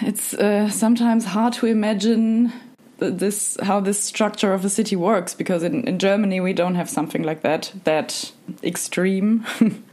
It's 0.00 0.34
uh, 0.34 0.68
sometimes 0.70 1.24
hard 1.24 1.54
to 1.54 1.66
imagine 1.66 2.52
this 3.10 3.56
how 3.62 3.80
this 3.80 3.98
structure 3.98 4.52
of 4.52 4.64
a 4.64 4.68
city 4.68 4.96
works 4.96 5.34
because 5.34 5.62
in, 5.62 5.84
in 5.84 5.98
Germany 5.98 6.40
we 6.40 6.52
don't 6.52 6.74
have 6.74 6.88
something 6.88 7.22
like 7.22 7.42
that 7.42 7.72
that 7.84 8.32
extreme. 8.62 9.44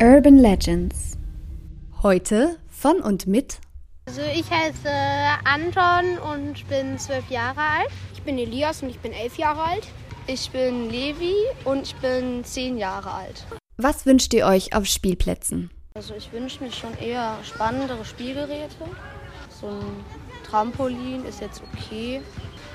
Urban 0.00 0.38
Legends. 0.38 1.16
Heute 2.02 2.58
von 2.68 3.00
und 3.00 3.26
mit 3.26 3.58
also 4.08 4.20
ich 4.22 4.48
heiße 4.48 4.88
Anton 5.44 6.18
und 6.18 6.68
bin 6.68 6.96
zwölf 6.96 7.28
Jahre 7.28 7.60
alt. 7.60 7.88
Ich 8.14 8.22
bin 8.22 8.38
Elias 8.38 8.80
und 8.82 8.90
ich 8.90 9.00
bin 9.00 9.12
elf 9.12 9.36
Jahre 9.36 9.62
alt. 9.62 9.88
Ich 10.28 10.50
bin 10.50 10.90
Levi 10.90 11.34
und 11.64 11.82
ich 11.82 11.96
bin 11.96 12.44
zehn 12.44 12.78
Jahre 12.78 13.10
alt. 13.10 13.44
Was 13.76 14.06
wünscht 14.06 14.32
ihr 14.32 14.46
euch 14.46 14.74
auf 14.74 14.86
Spielplätzen? 14.86 15.70
Also 15.96 16.14
ich 16.14 16.30
wünsche 16.30 16.62
mir 16.62 16.70
schon 16.70 16.96
eher 16.98 17.38
spannendere 17.42 18.04
Spielgeräte. 18.04 18.84
So 19.48 19.68
ein 19.68 20.04
Trampolin 20.46 21.24
ist 21.24 21.40
jetzt 21.40 21.62
okay, 21.72 22.20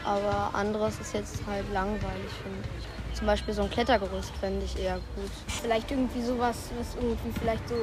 aber 0.03 0.49
anderes 0.55 0.99
ist 0.99 1.13
jetzt 1.13 1.45
halt 1.45 1.71
langweilig, 1.71 2.31
finde 2.41 2.67
ich. 2.79 3.15
Zum 3.15 3.27
Beispiel 3.27 3.53
so 3.53 3.61
ein 3.61 3.69
Klettergerüst 3.69 4.31
fände 4.39 4.65
ich 4.65 4.83
eher 4.83 4.95
gut. 5.15 5.29
Vielleicht 5.61 5.91
irgendwie 5.91 6.23
sowas, 6.23 6.71
was 6.79 6.95
irgendwie 6.95 7.31
vielleicht 7.39 7.69
so 7.69 7.75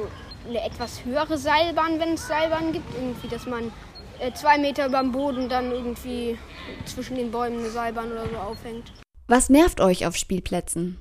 eine 0.45 0.61
etwas 0.61 1.05
höhere 1.05 1.37
Seilbahn, 1.37 2.01
wenn 2.01 2.15
es 2.15 2.27
Seilbahn 2.27 2.73
gibt. 2.73 2.93
Irgendwie, 2.93 3.29
dass 3.29 3.45
man 3.45 3.71
äh, 4.19 4.33
zwei 4.33 4.57
Meter 4.57 4.87
über 4.87 4.99
dem 4.99 5.13
Boden 5.13 5.47
dann 5.47 5.71
irgendwie 5.71 6.37
zwischen 6.83 7.15
den 7.15 7.31
Bäumen 7.31 7.59
eine 7.59 7.69
Seilbahn 7.69 8.11
oder 8.11 8.27
so 8.27 8.35
aufhängt. 8.35 8.91
Was 9.29 9.47
nervt 9.47 9.79
euch 9.79 10.05
auf 10.05 10.17
Spielplätzen? 10.17 10.99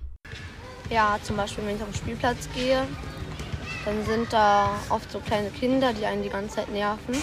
Ja, 0.91 1.19
zum 1.25 1.37
Beispiel, 1.37 1.67
wenn 1.67 1.75
ich 1.75 1.83
auf 1.83 1.89
den 1.89 1.97
Spielplatz 1.97 2.49
gehe, 2.55 2.87
dann 3.89 4.05
sind 4.05 4.33
da 4.33 4.71
oft 4.91 5.11
so 5.11 5.19
kleine 5.21 5.51
Kinder, 5.51 5.93
die 5.93 6.07
einen 6.07 6.23
die 6.23 6.29
ganze 6.29 6.57
Zeit 6.57 6.71
nerven, 6.71 7.17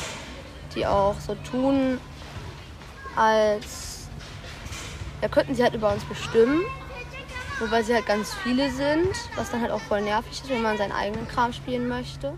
die 0.75 0.85
auch 0.85 1.19
so 1.19 1.35
tun, 1.49 1.99
als 3.15 4.07
ja, 5.21 5.27
könnten 5.27 5.55
sie 5.55 5.63
halt 5.63 5.75
über 5.75 5.93
uns 5.93 6.03
bestimmen 6.03 6.61
Wobei 7.59 7.83
sie 7.83 7.93
halt 7.93 8.05
ganz 8.05 8.33
viele 8.33 8.69
sind, 8.69 9.15
was 9.37 9.49
dann 9.49 9.61
halt 9.61 9.71
auch 9.71 9.79
voll 9.79 10.01
nervig 10.01 10.33
ist, 10.33 10.49
wenn 10.49 10.61
man 10.61 10.77
seinen 10.77 10.91
eigenen 10.91 11.25
Kram 11.25 11.53
spielen 11.53 11.87
möchte. 11.87 12.33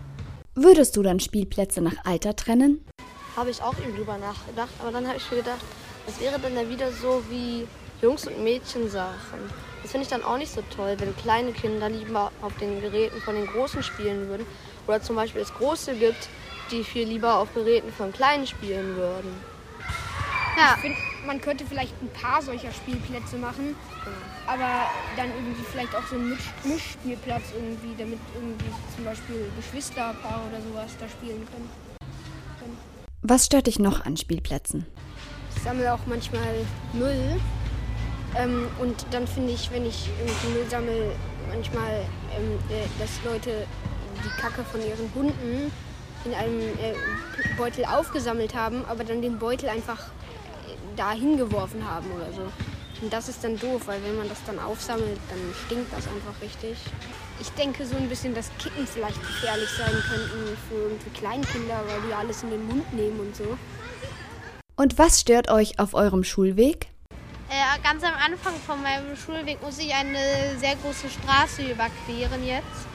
Würdest 0.54 0.96
du 0.96 1.02
dann 1.02 1.18
Spielplätze 1.18 1.80
nach 1.80 2.04
Alter 2.04 2.36
trennen? 2.36 2.86
Habe 3.34 3.50
ich 3.50 3.60
auch 3.60 3.76
eben 3.78 3.96
drüber 3.96 4.16
nachgedacht, 4.16 4.70
aber 4.78 4.92
dann 4.92 5.08
habe 5.08 5.16
ich 5.16 5.28
mir 5.30 5.38
gedacht, 5.38 5.60
das 6.06 6.20
wäre 6.20 6.38
dann 6.38 6.54
ja 6.54 6.68
wieder 6.68 6.92
so 6.92 7.22
wie 7.28 7.66
Jungs- 8.00 8.28
und 8.28 8.44
Mädchensachen. 8.44 9.40
Das 9.82 9.92
finde 9.92 10.04
ich 10.04 10.10
dann 10.10 10.22
auch 10.22 10.38
nicht 10.38 10.52
so 10.52 10.62
toll, 10.74 10.96
wenn 10.98 11.16
kleine 11.16 11.52
Kinder 11.52 11.88
lieber 11.88 12.32
auf 12.42 12.56
den 12.58 12.80
Geräten 12.80 13.20
von 13.20 13.34
den 13.34 13.46
Großen 13.46 13.82
spielen 13.82 14.28
würden. 14.28 14.46
Oder 14.86 15.00
zum 15.02 15.16
Beispiel 15.16 15.42
es 15.42 15.54
Große 15.54 15.94
gibt, 15.94 16.28
die 16.70 16.84
viel 16.84 17.06
lieber 17.06 17.36
auf 17.36 17.52
Geräten 17.54 17.92
von 17.92 18.12
Kleinen 18.12 18.46
spielen 18.46 18.96
würden. 18.96 19.34
Ja. 20.56 20.74
Ich 20.74 20.80
finde, 20.80 20.98
man 21.26 21.40
könnte 21.40 21.64
vielleicht 21.64 21.94
ein 22.02 22.10
paar 22.10 22.42
solcher 22.42 22.72
Spielplätze 22.72 23.36
machen, 23.36 23.76
aber 24.46 24.90
dann 25.16 25.30
irgendwie 25.30 25.62
vielleicht 25.70 25.94
auch 25.94 26.04
so 26.08 26.16
einen 26.16 26.36
Mischspielplatz 26.64 27.44
irgendwie, 27.54 27.94
damit 27.96 28.18
irgendwie 28.34 28.64
zum 28.96 29.04
Beispiel 29.04 29.50
Geschwisterpaare 29.56 30.40
oder 30.48 30.60
sowas 30.60 30.90
da 30.98 31.08
spielen 31.08 31.46
können. 31.52 31.70
Was 33.22 33.46
stört 33.46 33.66
dich 33.66 33.78
noch 33.78 34.04
an 34.04 34.16
Spielplätzen? 34.16 34.86
Ich 35.54 35.62
sammle 35.62 35.92
auch 35.92 36.00
manchmal 36.06 36.66
Müll. 36.92 37.40
Ähm, 38.36 38.68
und 38.78 39.06
dann 39.10 39.26
finde 39.26 39.52
ich, 39.52 39.70
wenn 39.70 39.86
ich 39.86 40.08
Müll 40.52 40.68
sammle, 40.68 41.12
manchmal, 41.48 42.04
ähm, 42.36 42.58
äh, 42.70 42.86
dass 42.98 43.10
Leute 43.24 43.66
die 44.24 44.40
Kacke 44.40 44.64
von 44.64 44.80
ihren 44.80 45.12
Hunden 45.14 45.70
in 46.24 46.34
einem 46.34 46.60
äh, 46.60 46.94
Beutel 47.56 47.84
aufgesammelt 47.84 48.54
haben, 48.54 48.84
aber 48.86 49.04
dann 49.04 49.22
den 49.22 49.38
Beutel 49.38 49.68
einfach 49.68 50.10
da 50.96 51.12
hingeworfen 51.12 51.88
haben 51.88 52.10
oder 52.12 52.32
so. 52.32 52.42
Und 53.00 53.12
das 53.12 53.28
ist 53.28 53.44
dann 53.44 53.58
doof, 53.58 53.82
weil 53.86 54.02
wenn 54.02 54.16
man 54.16 54.28
das 54.28 54.38
dann 54.44 54.58
aufsammelt, 54.58 55.18
dann 55.28 55.38
stinkt 55.66 55.92
das 55.92 56.06
einfach 56.08 56.42
richtig. 56.42 56.76
Ich 57.40 57.48
denke 57.50 57.86
so 57.86 57.96
ein 57.96 58.08
bisschen, 58.08 58.34
dass 58.34 58.50
Kicken 58.58 58.86
vielleicht 58.86 59.20
gefährlich 59.20 59.68
sein 59.70 59.92
könnten 59.92 60.56
für 60.68 60.74
irgendwie 60.74 61.10
Kleinkinder, 61.10 61.80
weil 61.86 62.08
die 62.08 62.14
alles 62.14 62.42
in 62.42 62.50
den 62.50 62.66
Mund 62.66 62.92
nehmen 62.92 63.20
und 63.20 63.36
so. 63.36 63.56
Und 64.74 64.98
was 64.98 65.20
stört 65.20 65.48
euch 65.48 65.78
auf 65.78 65.94
eurem 65.94 66.24
Schulweg? 66.24 66.88
Äh, 67.50 67.80
ganz 67.82 68.04
am 68.04 68.12
Anfang 68.14 68.54
von 68.66 68.82
meinem 68.82 69.16
Schulweg 69.16 69.62
muss 69.62 69.78
ich 69.78 69.94
eine 69.94 70.18
sehr 70.58 70.76
große 70.76 71.08
Straße 71.08 71.62
überqueren 71.62 72.46
jetzt. 72.46 72.86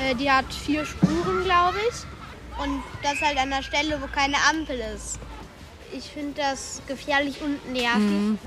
Äh, 0.00 0.14
die 0.14 0.30
hat 0.30 0.52
vier 0.52 0.84
Spuren, 0.84 1.42
glaube 1.44 1.78
ich. 1.88 2.62
Und 2.62 2.82
das 3.02 3.20
halt 3.20 3.36
an 3.36 3.50
der 3.50 3.62
Stelle, 3.62 4.00
wo 4.00 4.06
keine 4.06 4.36
Ampel 4.48 4.78
ist. 4.94 5.18
Ich 5.92 6.04
finde 6.04 6.40
das 6.40 6.82
gefährlich 6.86 7.40
und 7.42 7.72
nervig. 7.72 8.38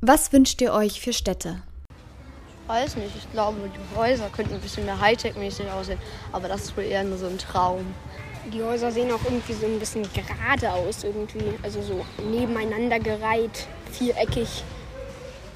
Was 0.00 0.32
wünscht 0.32 0.60
ihr 0.60 0.72
euch 0.72 1.00
für 1.00 1.12
Städte? 1.12 1.62
Weiß 2.66 2.96
nicht, 2.96 3.14
ich 3.16 3.30
glaube, 3.30 3.58
die 3.68 3.96
Häuser 3.96 4.28
könnten 4.30 4.54
ein 4.54 4.60
bisschen 4.60 4.86
mehr 4.86 5.00
Hightech-mäßig 5.00 5.70
aussehen. 5.70 5.98
Aber 6.32 6.48
das 6.48 6.62
ist 6.62 6.76
wohl 6.76 6.84
eher 6.84 7.04
nur 7.04 7.18
so 7.18 7.26
ein 7.26 7.38
Traum. 7.38 7.94
Die 8.52 8.62
Häuser 8.62 8.90
sehen 8.90 9.10
auch 9.12 9.22
irgendwie 9.24 9.52
so 9.52 9.66
ein 9.66 9.78
bisschen 9.78 10.02
gerade 10.12 10.72
aus 10.72 11.04
irgendwie. 11.04 11.58
Also 11.62 11.80
so 11.80 12.04
nebeneinander 12.22 12.98
gereiht, 12.98 13.66
viereckig. 13.94 14.64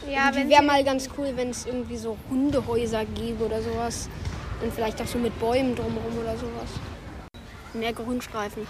Ja, 0.08 0.30
wenn 0.32 0.48
wäre 0.48 0.62
mal 0.62 0.82
ganz 0.84 1.08
cool, 1.18 1.32
wenn 1.34 1.50
es 1.50 1.66
irgendwie 1.66 1.96
so 1.96 2.16
Hundehäuser 2.30 3.04
gäbe 3.04 3.44
oder 3.44 3.60
sowas. 3.60 4.08
Und 4.62 4.72
vielleicht 4.72 5.00
auch 5.02 5.06
so 5.06 5.18
mit 5.18 5.38
Bäumen 5.38 5.76
drumherum 5.76 6.18
oder 6.18 6.36
sowas. 6.36 6.70
Mehr 7.74 7.92
Grünstreifen. 7.92 8.66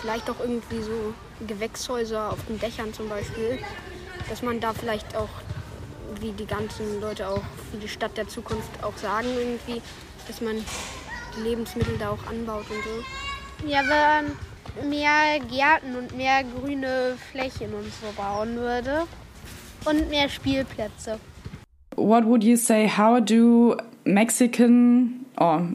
Vielleicht 0.00 0.28
auch 0.30 0.40
irgendwie 0.40 0.80
so 0.80 1.14
Gewächshäuser 1.46 2.32
auf 2.32 2.38
den 2.46 2.58
Dächern 2.58 2.92
zum 2.94 3.08
Beispiel. 3.08 3.58
Dass 4.28 4.42
man 4.42 4.60
da 4.60 4.72
vielleicht 4.72 5.14
auch, 5.14 5.28
wie 6.20 6.32
die 6.32 6.46
ganzen 6.46 7.00
Leute 7.00 7.28
auch, 7.28 7.42
wie 7.72 7.78
die 7.78 7.88
Stadt 7.88 8.16
der 8.16 8.26
Zukunft 8.28 8.70
auch 8.82 8.96
sagen 8.96 9.28
irgendwie, 9.36 9.82
dass 10.26 10.40
man 10.40 10.56
die 11.36 11.40
Lebensmittel 11.42 11.98
da 11.98 12.10
auch 12.10 12.26
anbaut 12.30 12.64
und 12.70 12.82
so. 12.82 13.68
Ja, 13.68 13.82
wenn 13.86 14.36
mehr 14.82 15.38
Gärten 15.50 15.96
und 15.96 16.16
mehr 16.16 16.42
grüne 16.44 17.16
Flächen 17.30 17.74
und 17.74 17.92
so 17.92 18.12
bauen 18.16 18.56
würde. 18.56 19.06
Und 19.84 20.08
mehr 20.10 20.28
Spielplätze. 20.28 21.18
What 21.96 22.24
would 22.24 22.42
you 22.42 22.56
say? 22.56 22.88
How 22.88 23.20
do 23.20 23.76
Mexican, 24.04 25.26
or 25.38 25.68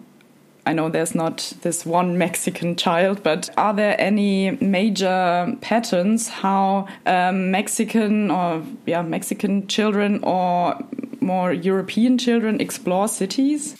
I 0.65 0.73
know 0.73 0.89
there's 0.89 1.15
not 1.15 1.53
this 1.61 1.85
one 1.85 2.17
Mexican 2.17 2.75
child, 2.75 3.23
but 3.23 3.49
are 3.57 3.73
there 3.73 3.95
any 3.99 4.51
major 4.61 5.55
patterns 5.61 6.27
how 6.27 6.87
um, 7.05 7.51
Mexican 7.51 8.29
or 8.29 8.63
yeah 8.85 9.01
Mexican 9.01 9.67
children 9.67 10.23
or 10.23 10.75
more 11.21 11.53
European 11.53 12.17
children 12.17 12.59
explore 12.59 13.07
cities? 13.07 13.75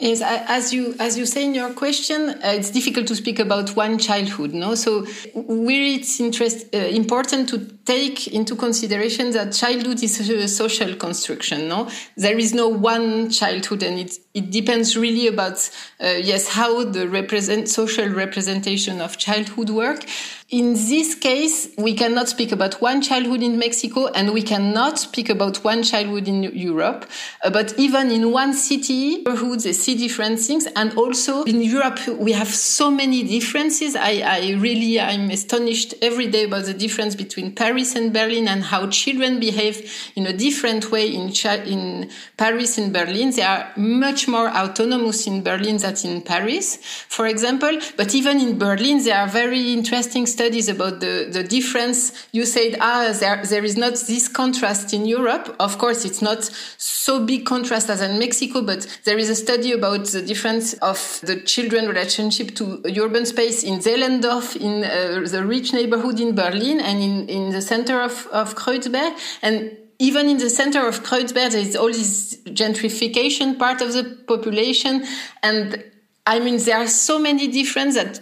Yes, 0.00 0.22
as 0.22 0.72
you 0.72 0.94
as 1.00 1.18
you 1.18 1.26
say 1.26 1.44
in 1.44 1.54
your 1.54 1.70
question, 1.70 2.28
uh, 2.28 2.54
it's 2.54 2.70
difficult 2.70 3.08
to 3.08 3.16
speak 3.16 3.40
about 3.40 3.74
one 3.74 3.98
childhood. 3.98 4.54
No, 4.54 4.76
so 4.76 5.04
really, 5.34 5.96
it's 5.96 6.20
interest 6.20 6.72
uh, 6.72 6.78
important 6.78 7.48
to 7.48 7.58
take 7.84 8.28
into 8.28 8.54
consideration 8.54 9.32
that 9.32 9.52
childhood 9.52 10.00
is 10.00 10.20
a 10.30 10.46
social 10.46 10.94
construction. 10.94 11.66
No, 11.66 11.90
there 12.16 12.38
is 12.38 12.54
no 12.54 12.68
one 12.68 13.30
childhood, 13.30 13.82
and 13.82 13.98
it 13.98 14.16
it 14.34 14.52
depends 14.52 14.96
really 14.96 15.26
about 15.26 15.68
uh, 16.00 16.06
yes 16.22 16.46
how 16.46 16.84
the 16.84 17.08
represent 17.08 17.68
social 17.68 18.08
representation 18.08 19.00
of 19.00 19.18
childhood 19.18 19.70
work. 19.70 20.04
In 20.50 20.72
this 20.72 21.14
case, 21.14 21.68
we 21.76 21.92
cannot 21.92 22.26
speak 22.26 22.52
about 22.52 22.80
one 22.80 23.02
childhood 23.02 23.42
in 23.42 23.58
Mexico 23.58 24.06
and 24.06 24.32
we 24.32 24.40
cannot 24.40 24.98
speak 24.98 25.28
about 25.28 25.62
one 25.62 25.82
childhood 25.82 26.26
in 26.26 26.42
Europe. 26.42 27.04
Uh, 27.44 27.50
but 27.50 27.78
even 27.78 28.10
in 28.10 28.32
one 28.32 28.54
city, 28.54 29.18
neighborhoods, 29.18 29.64
they 29.64 29.74
see 29.74 29.94
different 29.94 30.38
things. 30.38 30.66
And 30.74 30.94
also 30.94 31.42
in 31.42 31.60
Europe, 31.60 31.98
we 32.18 32.32
have 32.32 32.48
so 32.48 32.90
many 32.90 33.24
differences. 33.24 33.94
I, 33.94 34.22
I 34.24 34.52
really, 34.58 34.98
I'm 34.98 35.28
astonished 35.28 35.92
every 36.00 36.28
day 36.28 36.44
about 36.44 36.64
the 36.64 36.72
difference 36.72 37.14
between 37.14 37.54
Paris 37.54 37.94
and 37.94 38.10
Berlin 38.10 38.48
and 38.48 38.62
how 38.62 38.88
children 38.88 39.38
behave 39.40 40.10
in 40.16 40.26
a 40.26 40.32
different 40.32 40.90
way 40.90 41.14
in, 41.14 41.30
in 41.66 42.10
Paris 42.38 42.78
and 42.78 42.90
Berlin. 42.90 43.32
They 43.32 43.42
are 43.42 43.70
much 43.76 44.26
more 44.26 44.48
autonomous 44.48 45.26
in 45.26 45.42
Berlin 45.42 45.76
than 45.76 45.94
in 46.04 46.22
Paris, 46.22 46.78
for 47.10 47.26
example. 47.26 47.78
But 47.98 48.14
even 48.14 48.40
in 48.40 48.58
Berlin, 48.58 49.04
there 49.04 49.18
are 49.18 49.28
very 49.28 49.74
interesting 49.74 50.26
studies 50.38 50.68
about 50.68 51.00
the, 51.00 51.14
the 51.36 51.42
difference. 51.56 51.98
You 52.38 52.44
said, 52.56 52.72
ah, 52.80 53.12
there, 53.22 53.40
there 53.52 53.64
is 53.70 53.76
not 53.84 53.94
this 54.10 54.28
contrast 54.40 54.86
in 54.98 55.02
Europe. 55.16 55.46
Of 55.58 55.72
course, 55.82 56.00
it's 56.08 56.22
not 56.22 56.40
so 56.78 57.14
big 57.30 57.42
contrast 57.44 57.86
as 57.90 58.00
in 58.00 58.18
Mexico, 58.18 58.62
but 58.70 58.80
there 59.06 59.18
is 59.22 59.28
a 59.30 59.34
study 59.34 59.70
about 59.72 60.04
the 60.16 60.22
difference 60.22 60.66
of 60.92 60.98
the 61.28 61.36
children 61.52 61.82
relationship 61.88 62.54
to 62.58 62.64
urban 63.04 63.26
space 63.26 63.58
in 63.64 63.80
Zehlendorf, 63.80 64.46
in 64.68 64.74
uh, 64.84 65.28
the 65.34 65.42
rich 65.44 65.72
neighborhood 65.72 66.20
in 66.20 66.34
Berlin 66.34 66.78
and 66.80 66.96
in, 67.08 67.14
in 67.28 67.50
the 67.56 67.62
center 67.72 67.96
of, 68.08 68.14
of 68.40 68.54
Kreuzberg. 68.54 69.12
And 69.42 69.76
even 69.98 70.28
in 70.28 70.38
the 70.38 70.50
center 70.50 70.86
of 70.86 71.02
Kreuzberg, 71.02 71.50
there 71.52 71.60
is 71.68 71.74
all 71.74 71.92
this 71.92 72.36
gentrification 72.60 73.58
part 73.58 73.80
of 73.80 73.92
the 73.92 74.04
population. 74.26 75.04
And 75.42 75.82
I 76.26 76.38
mean, 76.44 76.58
there 76.58 76.78
are 76.78 76.86
so 76.86 77.18
many 77.18 77.48
differences 77.48 77.96
that, 78.00 78.12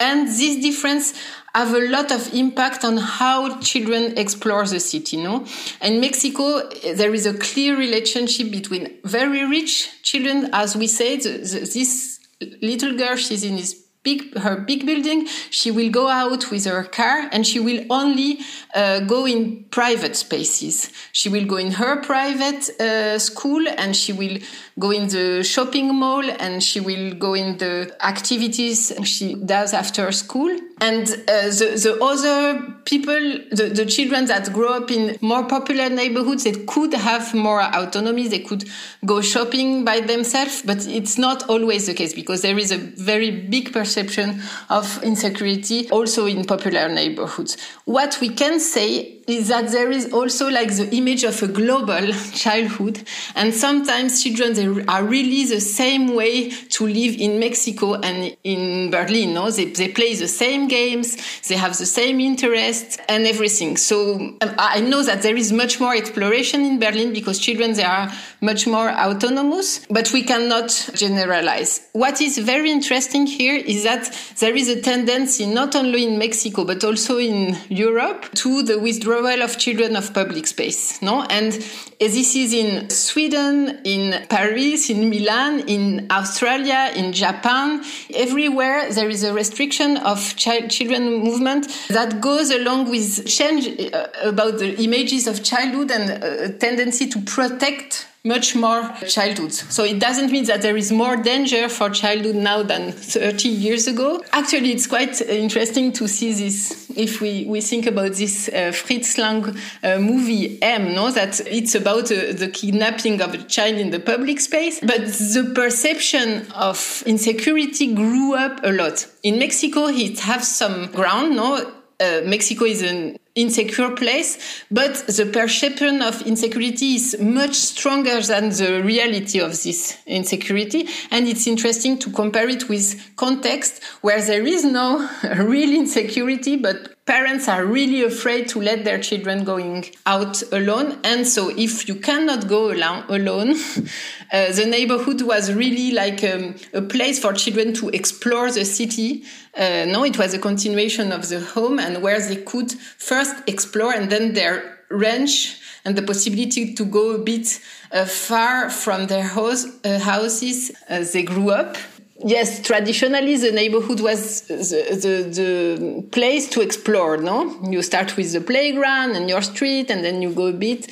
and 0.00 0.28
this 0.28 0.54
difference 0.68 1.14
have 1.54 1.74
a 1.74 1.88
lot 1.88 2.10
of 2.10 2.32
impact 2.32 2.84
on 2.84 2.96
how 2.96 3.58
children 3.60 4.16
explore 4.16 4.66
the 4.66 4.80
city, 4.80 5.16
no? 5.18 5.44
In 5.82 6.00
Mexico, 6.00 6.68
there 6.94 7.12
is 7.12 7.26
a 7.26 7.34
clear 7.34 7.76
relationship 7.76 8.50
between 8.50 8.98
very 9.04 9.44
rich 9.44 10.02
children, 10.02 10.48
as 10.52 10.74
we 10.76 10.86
say, 10.86 11.16
the, 11.16 11.28
the, 11.28 11.60
this 11.60 12.20
little 12.62 12.96
girl, 12.96 13.16
she's 13.16 13.44
in 13.44 13.56
this 13.56 13.82
big 14.02 14.36
her 14.38 14.56
big 14.56 14.84
building 14.84 15.26
she 15.50 15.70
will 15.70 15.90
go 15.90 16.08
out 16.08 16.50
with 16.50 16.64
her 16.64 16.82
car 16.84 17.28
and 17.30 17.46
she 17.46 17.60
will 17.60 17.84
only 17.88 18.40
uh, 18.74 19.00
go 19.00 19.26
in 19.26 19.64
private 19.70 20.16
spaces 20.16 20.90
she 21.12 21.28
will 21.28 21.44
go 21.44 21.56
in 21.56 21.72
her 21.72 22.00
private 22.02 22.68
uh, 22.80 23.18
school 23.18 23.64
and 23.78 23.94
she 23.94 24.12
will 24.12 24.38
go 24.78 24.90
in 24.90 25.08
the 25.08 25.42
shopping 25.44 25.94
mall 25.94 26.24
and 26.24 26.62
she 26.62 26.80
will 26.80 27.14
go 27.14 27.34
in 27.34 27.58
the 27.58 27.94
activities 28.00 28.92
she 29.04 29.34
does 29.34 29.74
after 29.74 30.10
school. 30.12 30.50
And 30.80 31.08
uh, 31.08 31.48
the, 31.60 31.78
the 31.80 31.98
other 32.02 32.74
people 32.84 33.14
the, 33.50 33.70
the 33.74 33.86
children 33.86 34.26
that 34.26 34.52
grow 34.52 34.72
up 34.72 34.90
in 34.90 35.16
more 35.20 35.44
popular 35.44 35.88
neighborhoods 35.88 36.44
they 36.44 36.52
could 36.52 36.94
have 36.94 37.34
more 37.34 37.62
autonomy. 37.62 38.28
They 38.28 38.40
could 38.40 38.64
go 39.04 39.20
shopping 39.20 39.84
by 39.84 40.00
themselves 40.00 40.62
but 40.62 40.86
it's 40.86 41.18
not 41.18 41.48
always 41.48 41.86
the 41.86 41.94
case 41.94 42.14
because 42.14 42.42
there 42.42 42.58
is 42.58 42.72
a 42.72 42.78
very 42.78 43.30
big 43.30 43.72
perception 43.72 44.40
of 44.70 45.02
insecurity 45.02 45.88
also 45.90 46.26
in 46.26 46.44
popular 46.44 46.88
neighborhoods. 46.88 47.56
What 47.84 48.18
we 48.20 48.30
can 48.30 48.58
say 48.58 49.21
is 49.26 49.48
that 49.48 49.70
there 49.70 49.90
is 49.90 50.12
also 50.12 50.48
like 50.48 50.74
the 50.74 50.88
image 50.94 51.24
of 51.24 51.42
a 51.42 51.48
global 51.48 52.12
childhood. 52.32 53.02
And 53.34 53.54
sometimes 53.54 54.22
children 54.22 54.54
they 54.54 54.84
are 54.86 55.04
really 55.04 55.44
the 55.44 55.60
same 55.60 56.14
way 56.14 56.50
to 56.50 56.86
live 56.86 57.18
in 57.18 57.38
mexico 57.38 57.94
and 57.94 58.36
in 58.44 58.90
berlin 58.90 59.34
no? 59.34 59.50
They, 59.50 59.66
they 59.66 59.88
play 59.88 60.14
the 60.14 60.28
same 60.28 60.68
games 60.68 61.16
they 61.48 61.56
have 61.56 61.76
the 61.78 61.86
same 61.86 62.20
interests 62.20 62.98
and 63.08 63.26
everything. 63.26 63.76
So 63.76 64.14
um, 64.16 64.38
i 64.58 64.80
know 64.80 65.02
that 65.02 65.22
there 65.22 65.36
is 65.36 65.52
much 65.52 65.80
more 65.80 65.94
exploration 65.94 66.64
in 66.64 66.78
berlin 66.78 67.12
because 67.12 67.38
children 67.38 67.72
they 67.74 67.84
are 67.84 68.10
much 68.40 68.66
more 68.66 68.90
autonomous 68.90 69.86
but 69.90 70.12
we 70.12 70.22
cannot 70.22 70.68
generalize. 70.94 71.88
What 71.92 72.20
is 72.20 72.38
very 72.38 72.70
interesting 72.70 73.26
here 73.26 73.56
is 73.56 73.84
that 73.84 74.10
there 74.38 74.54
is 74.54 74.68
a 74.68 74.80
tendency 74.80 75.46
not 75.46 75.74
only 75.76 76.04
in 76.04 76.18
mexico 76.18 76.64
but 76.64 76.82
also 76.84 77.18
in 77.18 77.56
europe 77.68 78.26
to 78.34 78.62
the 78.62 78.78
withdrawal 78.78 79.21
of 79.22 79.58
children 79.58 79.96
of 79.96 80.12
public 80.12 80.46
space 80.46 81.00
no? 81.02 81.22
And 81.22 81.52
this 81.98 82.34
is 82.34 82.52
in 82.52 82.90
sweden 82.90 83.80
in 83.84 84.26
paris 84.28 84.90
in 84.90 85.08
milan 85.08 85.68
in 85.68 86.06
australia 86.10 86.92
in 86.96 87.12
japan. 87.12 87.82
Everywhere 88.14 88.92
there 88.92 89.08
is 89.08 89.22
a 89.24 89.32
restriction 89.32 89.96
of 89.98 90.36
child 90.36 90.70
children 90.70 91.22
movement 91.22 91.68
that 91.88 92.20
goes 92.20 92.50
along 92.50 92.90
with 92.90 93.26
change 93.26 93.68
uh, 93.92 94.08
about 94.24 94.58
the 94.58 94.82
images 94.82 95.26
of 95.26 95.42
childhood 95.42 95.90
and 95.90 96.10
a 96.10 96.52
tendency 96.52 97.08
to 97.08 97.20
protect 97.20 98.06
much 98.24 98.54
more 98.54 98.88
childhoods. 99.08 99.74
So 99.74 99.82
it 99.82 99.98
doesn't 99.98 100.30
mean 100.30 100.44
that 100.44 100.62
there 100.62 100.76
is 100.76 100.92
more 100.92 101.16
danger 101.16 101.68
for 101.68 101.90
childhood 101.90 102.36
now 102.36 102.62
than 102.62 102.92
30 102.92 103.48
years 103.48 103.88
ago. 103.88 104.22
Actually, 104.32 104.70
it's 104.70 104.86
quite 104.86 105.20
interesting 105.22 105.92
to 105.94 106.06
see 106.06 106.32
this 106.32 106.88
if 106.96 107.20
we, 107.20 107.44
we 107.46 107.60
think 107.60 107.86
about 107.86 108.12
this 108.12 108.48
uh, 108.48 108.70
Fritz 108.72 109.18
Lang 109.18 109.44
uh, 109.82 109.98
movie 109.98 110.62
M, 110.62 110.94
no, 110.94 111.10
that 111.10 111.40
it's 111.46 111.74
about 111.74 112.12
uh, 112.12 112.32
the 112.32 112.48
kidnapping 112.52 113.20
of 113.20 113.34
a 113.34 113.38
child 113.38 113.76
in 113.76 113.90
the 113.90 113.98
public 113.98 114.38
space. 114.38 114.78
But 114.78 115.06
the 115.06 115.50
perception 115.52 116.46
of 116.52 117.02
insecurity 117.06 117.92
grew 117.92 118.36
up 118.36 118.60
a 118.62 118.70
lot. 118.70 119.04
In 119.24 119.40
Mexico, 119.40 119.88
it 119.88 120.20
has 120.20 120.56
some 120.56 120.92
ground, 120.92 121.34
no? 121.34 121.72
Uh, 122.00 122.20
Mexico 122.24 122.66
is 122.66 122.82
an 122.82 123.16
insecure 123.34 123.90
place, 123.90 124.64
but 124.70 124.94
the 125.06 125.26
perception 125.32 126.02
of 126.02 126.20
insecurity 126.26 126.94
is 126.94 127.18
much 127.18 127.54
stronger 127.54 128.20
than 128.20 128.50
the 128.50 128.82
reality 128.84 129.40
of 129.40 129.50
this 129.62 129.96
insecurity. 130.06 130.86
And 131.10 131.26
it's 131.26 131.46
interesting 131.46 131.98
to 132.00 132.10
compare 132.10 132.48
it 132.48 132.68
with 132.68 133.16
context 133.16 133.82
where 134.02 134.20
there 134.20 134.46
is 134.46 134.64
no 134.64 135.08
real 135.38 135.72
insecurity, 135.72 136.56
but 136.56 137.01
parents 137.04 137.48
are 137.48 137.64
really 137.64 138.02
afraid 138.04 138.48
to 138.48 138.60
let 138.60 138.84
their 138.84 138.98
children 138.98 139.42
going 139.44 139.84
out 140.06 140.40
alone. 140.52 140.98
And 141.02 141.26
so 141.26 141.50
if 141.50 141.88
you 141.88 141.96
cannot 141.96 142.46
go 142.46 142.70
alone 142.70 143.56
uh, 144.32 144.52
the 144.52 144.66
neighborhood 144.68 145.22
was 145.22 145.52
really 145.52 145.92
like 145.92 146.22
um, 146.22 146.54
a 146.72 146.82
place 146.82 147.18
for 147.18 147.32
children 147.32 147.74
to 147.74 147.88
explore 147.88 148.50
the 148.50 148.64
city. 148.64 149.24
Uh, 149.56 149.84
no 149.86 150.04
it 150.04 150.16
was 150.18 150.32
a 150.32 150.38
continuation 150.38 151.10
of 151.12 151.28
the 151.28 151.40
home 151.40 151.78
and 151.78 152.02
where 152.02 152.20
they 152.20 152.36
could 152.36 152.72
first 152.72 153.34
explore 153.48 153.92
and 153.92 154.10
then 154.10 154.34
their 154.34 154.78
range 154.88 155.58
and 155.84 155.96
the 155.96 156.02
possibility 156.02 156.74
to 156.74 156.84
go 156.84 157.16
a 157.16 157.18
bit 157.18 157.60
uh, 157.90 158.04
far 158.04 158.70
from 158.70 159.08
their 159.08 159.24
house, 159.24 159.66
uh, 159.84 159.98
houses 159.98 160.70
as 160.88 161.12
they 161.12 161.24
grew 161.24 161.50
up 161.50 161.76
Yes, 162.24 162.60
traditionally 162.62 163.36
the 163.36 163.50
neighborhood 163.52 164.00
was 164.00 164.42
the, 164.42 164.54
the, 164.56 165.16
the, 165.40 166.02
place 166.12 166.48
to 166.50 166.60
explore, 166.60 167.16
no? 167.16 167.60
You 167.68 167.82
start 167.82 168.16
with 168.16 168.32
the 168.32 168.40
playground 168.40 169.16
and 169.16 169.28
your 169.28 169.42
street 169.42 169.90
and 169.90 170.04
then 170.04 170.22
you 170.22 170.32
go 170.32 170.46
a 170.46 170.52
bit. 170.52 170.88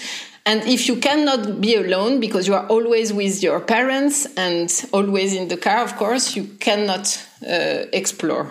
And 0.47 0.62
if 0.64 0.88
you 0.88 0.97
cannot 0.97 1.61
be 1.61 1.77
alone 1.77 2.19
because 2.19 2.49
you 2.49 2.55
are 2.55 2.66
always 2.66 3.12
with 3.12 3.43
your 3.43 3.61
parents 3.61 4.27
and 4.37 4.69
always 4.93 5.35
in 5.35 5.49
the 5.49 5.57
car, 5.57 5.85
of 5.85 5.97
course, 5.97 6.35
you 6.35 6.45
cannot 6.59 7.25
uh, 7.47 7.85
explore. 7.93 8.49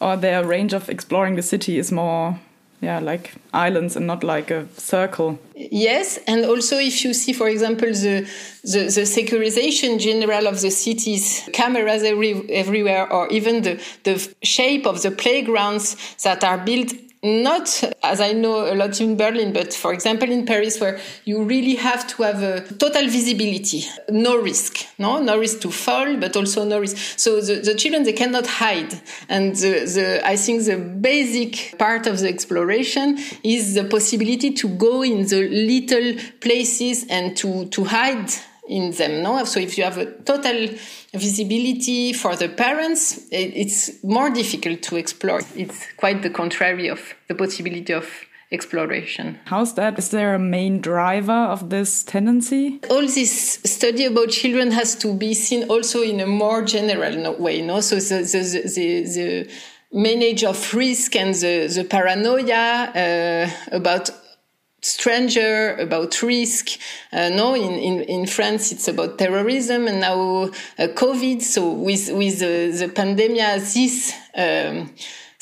Or 0.00 0.16
their 0.16 0.44
range 0.44 0.72
of 0.72 0.88
exploring 0.88 1.36
the 1.36 1.42
city 1.42 1.78
is 1.78 1.90
more 1.90 2.38
yeah 2.82 2.98
like 2.98 3.32
islands 3.54 3.96
and 3.96 4.06
not 4.06 4.24
like 4.24 4.50
a 4.50 4.66
circle. 4.76 5.38
Yes 5.54 6.18
and 6.26 6.44
also 6.44 6.78
if 6.78 7.04
you 7.04 7.14
see 7.14 7.32
for 7.32 7.48
example 7.48 7.88
the 7.88 8.28
the, 8.64 8.80
the 8.96 9.06
securization 9.06 9.98
general 9.98 10.46
of 10.48 10.60
the 10.60 10.70
cities 10.70 11.48
cameras 11.52 12.02
every, 12.02 12.50
everywhere 12.50 13.10
or 13.10 13.28
even 13.28 13.62
the 13.62 13.80
the 14.02 14.34
shape 14.42 14.84
of 14.86 15.00
the 15.02 15.12
playgrounds 15.12 15.96
that 16.24 16.42
are 16.44 16.58
built 16.58 16.92
not 17.24 17.84
as 18.02 18.20
I 18.20 18.32
know 18.32 18.72
a 18.72 18.74
lot 18.74 19.00
in 19.00 19.16
Berlin, 19.16 19.52
but 19.52 19.72
for 19.72 19.92
example 19.92 20.30
in 20.30 20.44
Paris, 20.44 20.80
where 20.80 20.98
you 21.24 21.44
really 21.44 21.76
have 21.76 22.06
to 22.08 22.22
have 22.24 22.42
a 22.42 22.62
total 22.74 23.06
visibility, 23.08 23.84
no 24.08 24.36
risk, 24.36 24.86
no, 24.98 25.20
no 25.22 25.38
risk 25.38 25.60
to 25.60 25.70
fall, 25.70 26.16
but 26.16 26.36
also 26.36 26.64
no 26.64 26.80
risk. 26.80 26.96
So 27.18 27.40
the, 27.40 27.60
the 27.60 27.76
children 27.76 28.02
they 28.02 28.12
cannot 28.12 28.48
hide, 28.48 29.00
and 29.28 29.54
the, 29.54 29.84
the 29.84 30.20
I 30.26 30.36
think 30.36 30.64
the 30.64 30.76
basic 30.76 31.78
part 31.78 32.08
of 32.08 32.18
the 32.18 32.28
exploration 32.28 33.18
is 33.44 33.74
the 33.74 33.84
possibility 33.84 34.52
to 34.54 34.68
go 34.68 35.02
in 35.02 35.24
the 35.26 35.48
little 35.48 36.20
places 36.40 37.06
and 37.08 37.36
to 37.36 37.66
to 37.66 37.84
hide 37.84 38.30
in 38.76 38.90
them. 38.92 39.22
No, 39.22 39.44
so 39.44 39.60
if 39.60 39.76
you 39.76 39.84
have 39.84 39.98
a 39.98 40.06
total 40.06 40.68
visibility 41.12 42.12
for 42.12 42.34
the 42.36 42.48
parents, 42.48 43.20
it's 43.30 44.02
more 44.02 44.30
difficult 44.30 44.82
to 44.82 44.96
explore. 44.96 45.40
It's 45.54 45.86
quite 45.96 46.22
the 46.22 46.30
contrary 46.30 46.88
of 46.88 47.00
the 47.28 47.34
possibility 47.34 47.92
of 47.92 48.06
exploration. 48.50 49.38
How's 49.46 49.74
that? 49.74 49.98
Is 49.98 50.10
there 50.10 50.34
a 50.34 50.38
main 50.38 50.80
driver 50.80 51.32
of 51.54 51.70
this 51.70 52.04
tendency? 52.04 52.80
All 52.90 53.06
this 53.06 53.60
study 53.64 54.04
about 54.04 54.28
children 54.30 54.72
has 54.72 54.94
to 54.96 55.14
be 55.14 55.34
seen 55.34 55.68
also 55.68 56.02
in 56.02 56.20
a 56.20 56.26
more 56.26 56.62
general 56.62 57.36
way. 57.38 57.62
No, 57.62 57.80
so 57.80 57.96
the 57.96 58.22
the, 58.22 58.42
the, 58.74 59.02
the 59.14 59.50
manage 59.92 60.44
of 60.44 60.74
risk 60.74 61.16
and 61.16 61.34
the, 61.34 61.66
the 61.74 61.84
paranoia 61.84 62.90
uh, 62.94 63.50
about 63.76 64.10
stranger, 64.82 65.74
about 65.76 66.20
risk. 66.22 66.78
Uh, 67.12 67.28
no, 67.30 67.54
in, 67.54 67.72
in, 67.72 68.02
in 68.02 68.26
France, 68.26 68.72
it's 68.72 68.88
about 68.88 69.18
terrorism 69.18 69.86
and 69.86 70.00
now 70.00 70.44
uh, 70.78 70.88
COVID. 70.94 71.40
So 71.40 71.72
with, 71.72 72.10
with 72.12 72.40
the, 72.40 72.76
the 72.76 72.92
pandemic, 72.92 73.62
this, 73.62 74.12
um, 74.36 74.90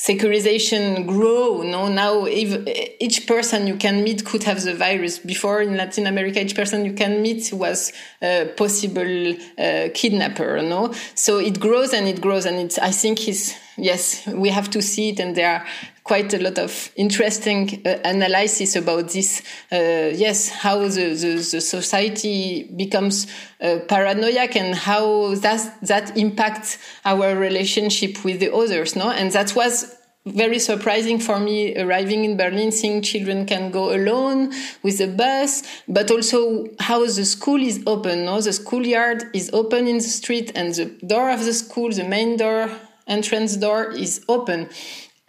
securization 0.00 1.06
grow. 1.06 1.60
No, 1.62 1.88
now 1.88 2.26
each 2.26 3.26
person 3.26 3.66
you 3.66 3.76
can 3.76 4.02
meet 4.02 4.24
could 4.24 4.42
have 4.44 4.62
the 4.62 4.74
virus. 4.74 5.18
Before 5.18 5.60
in 5.60 5.76
Latin 5.76 6.06
America, 6.06 6.40
each 6.40 6.56
person 6.56 6.86
you 6.86 6.94
can 6.94 7.20
meet 7.20 7.52
was 7.52 7.92
a 8.22 8.50
possible 8.56 9.34
uh, 9.58 9.88
kidnapper. 9.92 10.62
No, 10.62 10.94
so 11.14 11.38
it 11.38 11.60
grows 11.60 11.92
and 11.92 12.08
it 12.08 12.20
grows, 12.20 12.46
and 12.46 12.56
it's. 12.56 12.78
I 12.78 12.92
think 12.92 13.28
is 13.28 13.54
yes, 13.76 14.26
we 14.26 14.48
have 14.48 14.70
to 14.70 14.80
see 14.80 15.10
it, 15.10 15.20
and 15.20 15.36
there 15.36 15.50
are 15.50 15.66
quite 16.10 16.34
a 16.34 16.42
lot 16.42 16.58
of 16.58 16.90
interesting 16.96 17.80
uh, 17.86 17.96
analysis 18.04 18.74
about 18.74 19.10
this. 19.10 19.42
Uh, 19.70 20.10
yes, 20.12 20.48
how 20.48 20.80
the, 20.80 21.14
the, 21.14 21.36
the 21.52 21.60
society 21.60 22.64
becomes 22.64 23.28
uh, 23.60 23.78
paranoid 23.86 24.56
and 24.56 24.74
how 24.74 25.36
that 25.36 25.62
that 25.82 26.16
impacts 26.16 26.78
our 27.04 27.36
relationship 27.36 28.24
with 28.24 28.40
the 28.40 28.52
others. 28.52 28.96
No, 28.96 29.12
and 29.12 29.30
that 29.30 29.54
was 29.54 29.94
very 30.26 30.58
surprising 30.58 31.20
for 31.20 31.38
me 31.38 31.78
arriving 31.78 32.24
in 32.24 32.36
Berlin, 32.36 32.72
seeing 32.72 33.02
children 33.02 33.46
can 33.46 33.70
go 33.70 33.94
alone 33.94 34.52
with 34.82 35.00
a 35.00 35.06
bus, 35.06 35.62
but 35.86 36.10
also 36.10 36.66
how 36.80 37.06
the 37.06 37.24
school 37.24 37.62
is 37.62 37.80
open. 37.86 38.24
No, 38.24 38.40
the 38.40 38.52
schoolyard 38.52 39.30
is 39.32 39.48
open 39.52 39.86
in 39.86 39.98
the 39.98 40.12
street, 40.20 40.50
and 40.56 40.74
the 40.74 40.86
door 41.06 41.30
of 41.30 41.44
the 41.44 41.52
school, 41.52 41.92
the 41.92 42.02
main 42.02 42.36
door, 42.36 42.68
entrance 43.06 43.56
door, 43.56 43.92
is 43.92 44.24
open 44.28 44.68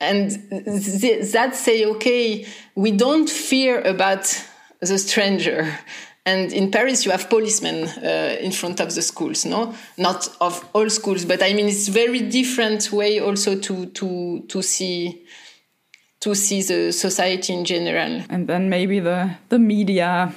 and 0.02 0.32
th- 1.00 1.32
that 1.32 1.56
say 1.56 1.86
okay 1.86 2.46
we 2.76 2.92
don't 2.92 3.30
fear 3.30 3.80
about 3.82 4.24
the 4.82 4.98
stranger. 4.98 5.80
And 6.24 6.54
in 6.54 6.70
paris 6.70 7.06
you 7.06 7.12
have 7.12 7.30
policemen 7.30 7.88
uh, 8.04 8.36
in 8.40 8.52
front 8.52 8.80
of 8.80 8.94
the 8.94 9.02
schools 9.02 9.46
no? 9.46 9.74
Not 9.98 10.28
of 10.40 10.68
all 10.74 10.90
schools 10.90 11.26
but 11.26 11.42
i 11.42 11.54
mean 11.54 11.68
it's 11.68 11.88
very 11.88 12.20
different 12.20 12.92
way 12.92 13.20
also 13.20 13.56
to 13.58 13.86
to 13.86 14.44
to 14.48 14.62
see 14.62 15.26
to 16.22 16.36
see 16.36 16.62
the 16.62 16.92
society 16.92 17.52
in 17.54 17.66
general. 17.66 18.24
And 18.30 18.48
then 18.48 18.70
maybe 18.70 19.00
the 19.00 19.32
the 19.50 19.60
media 19.60 20.34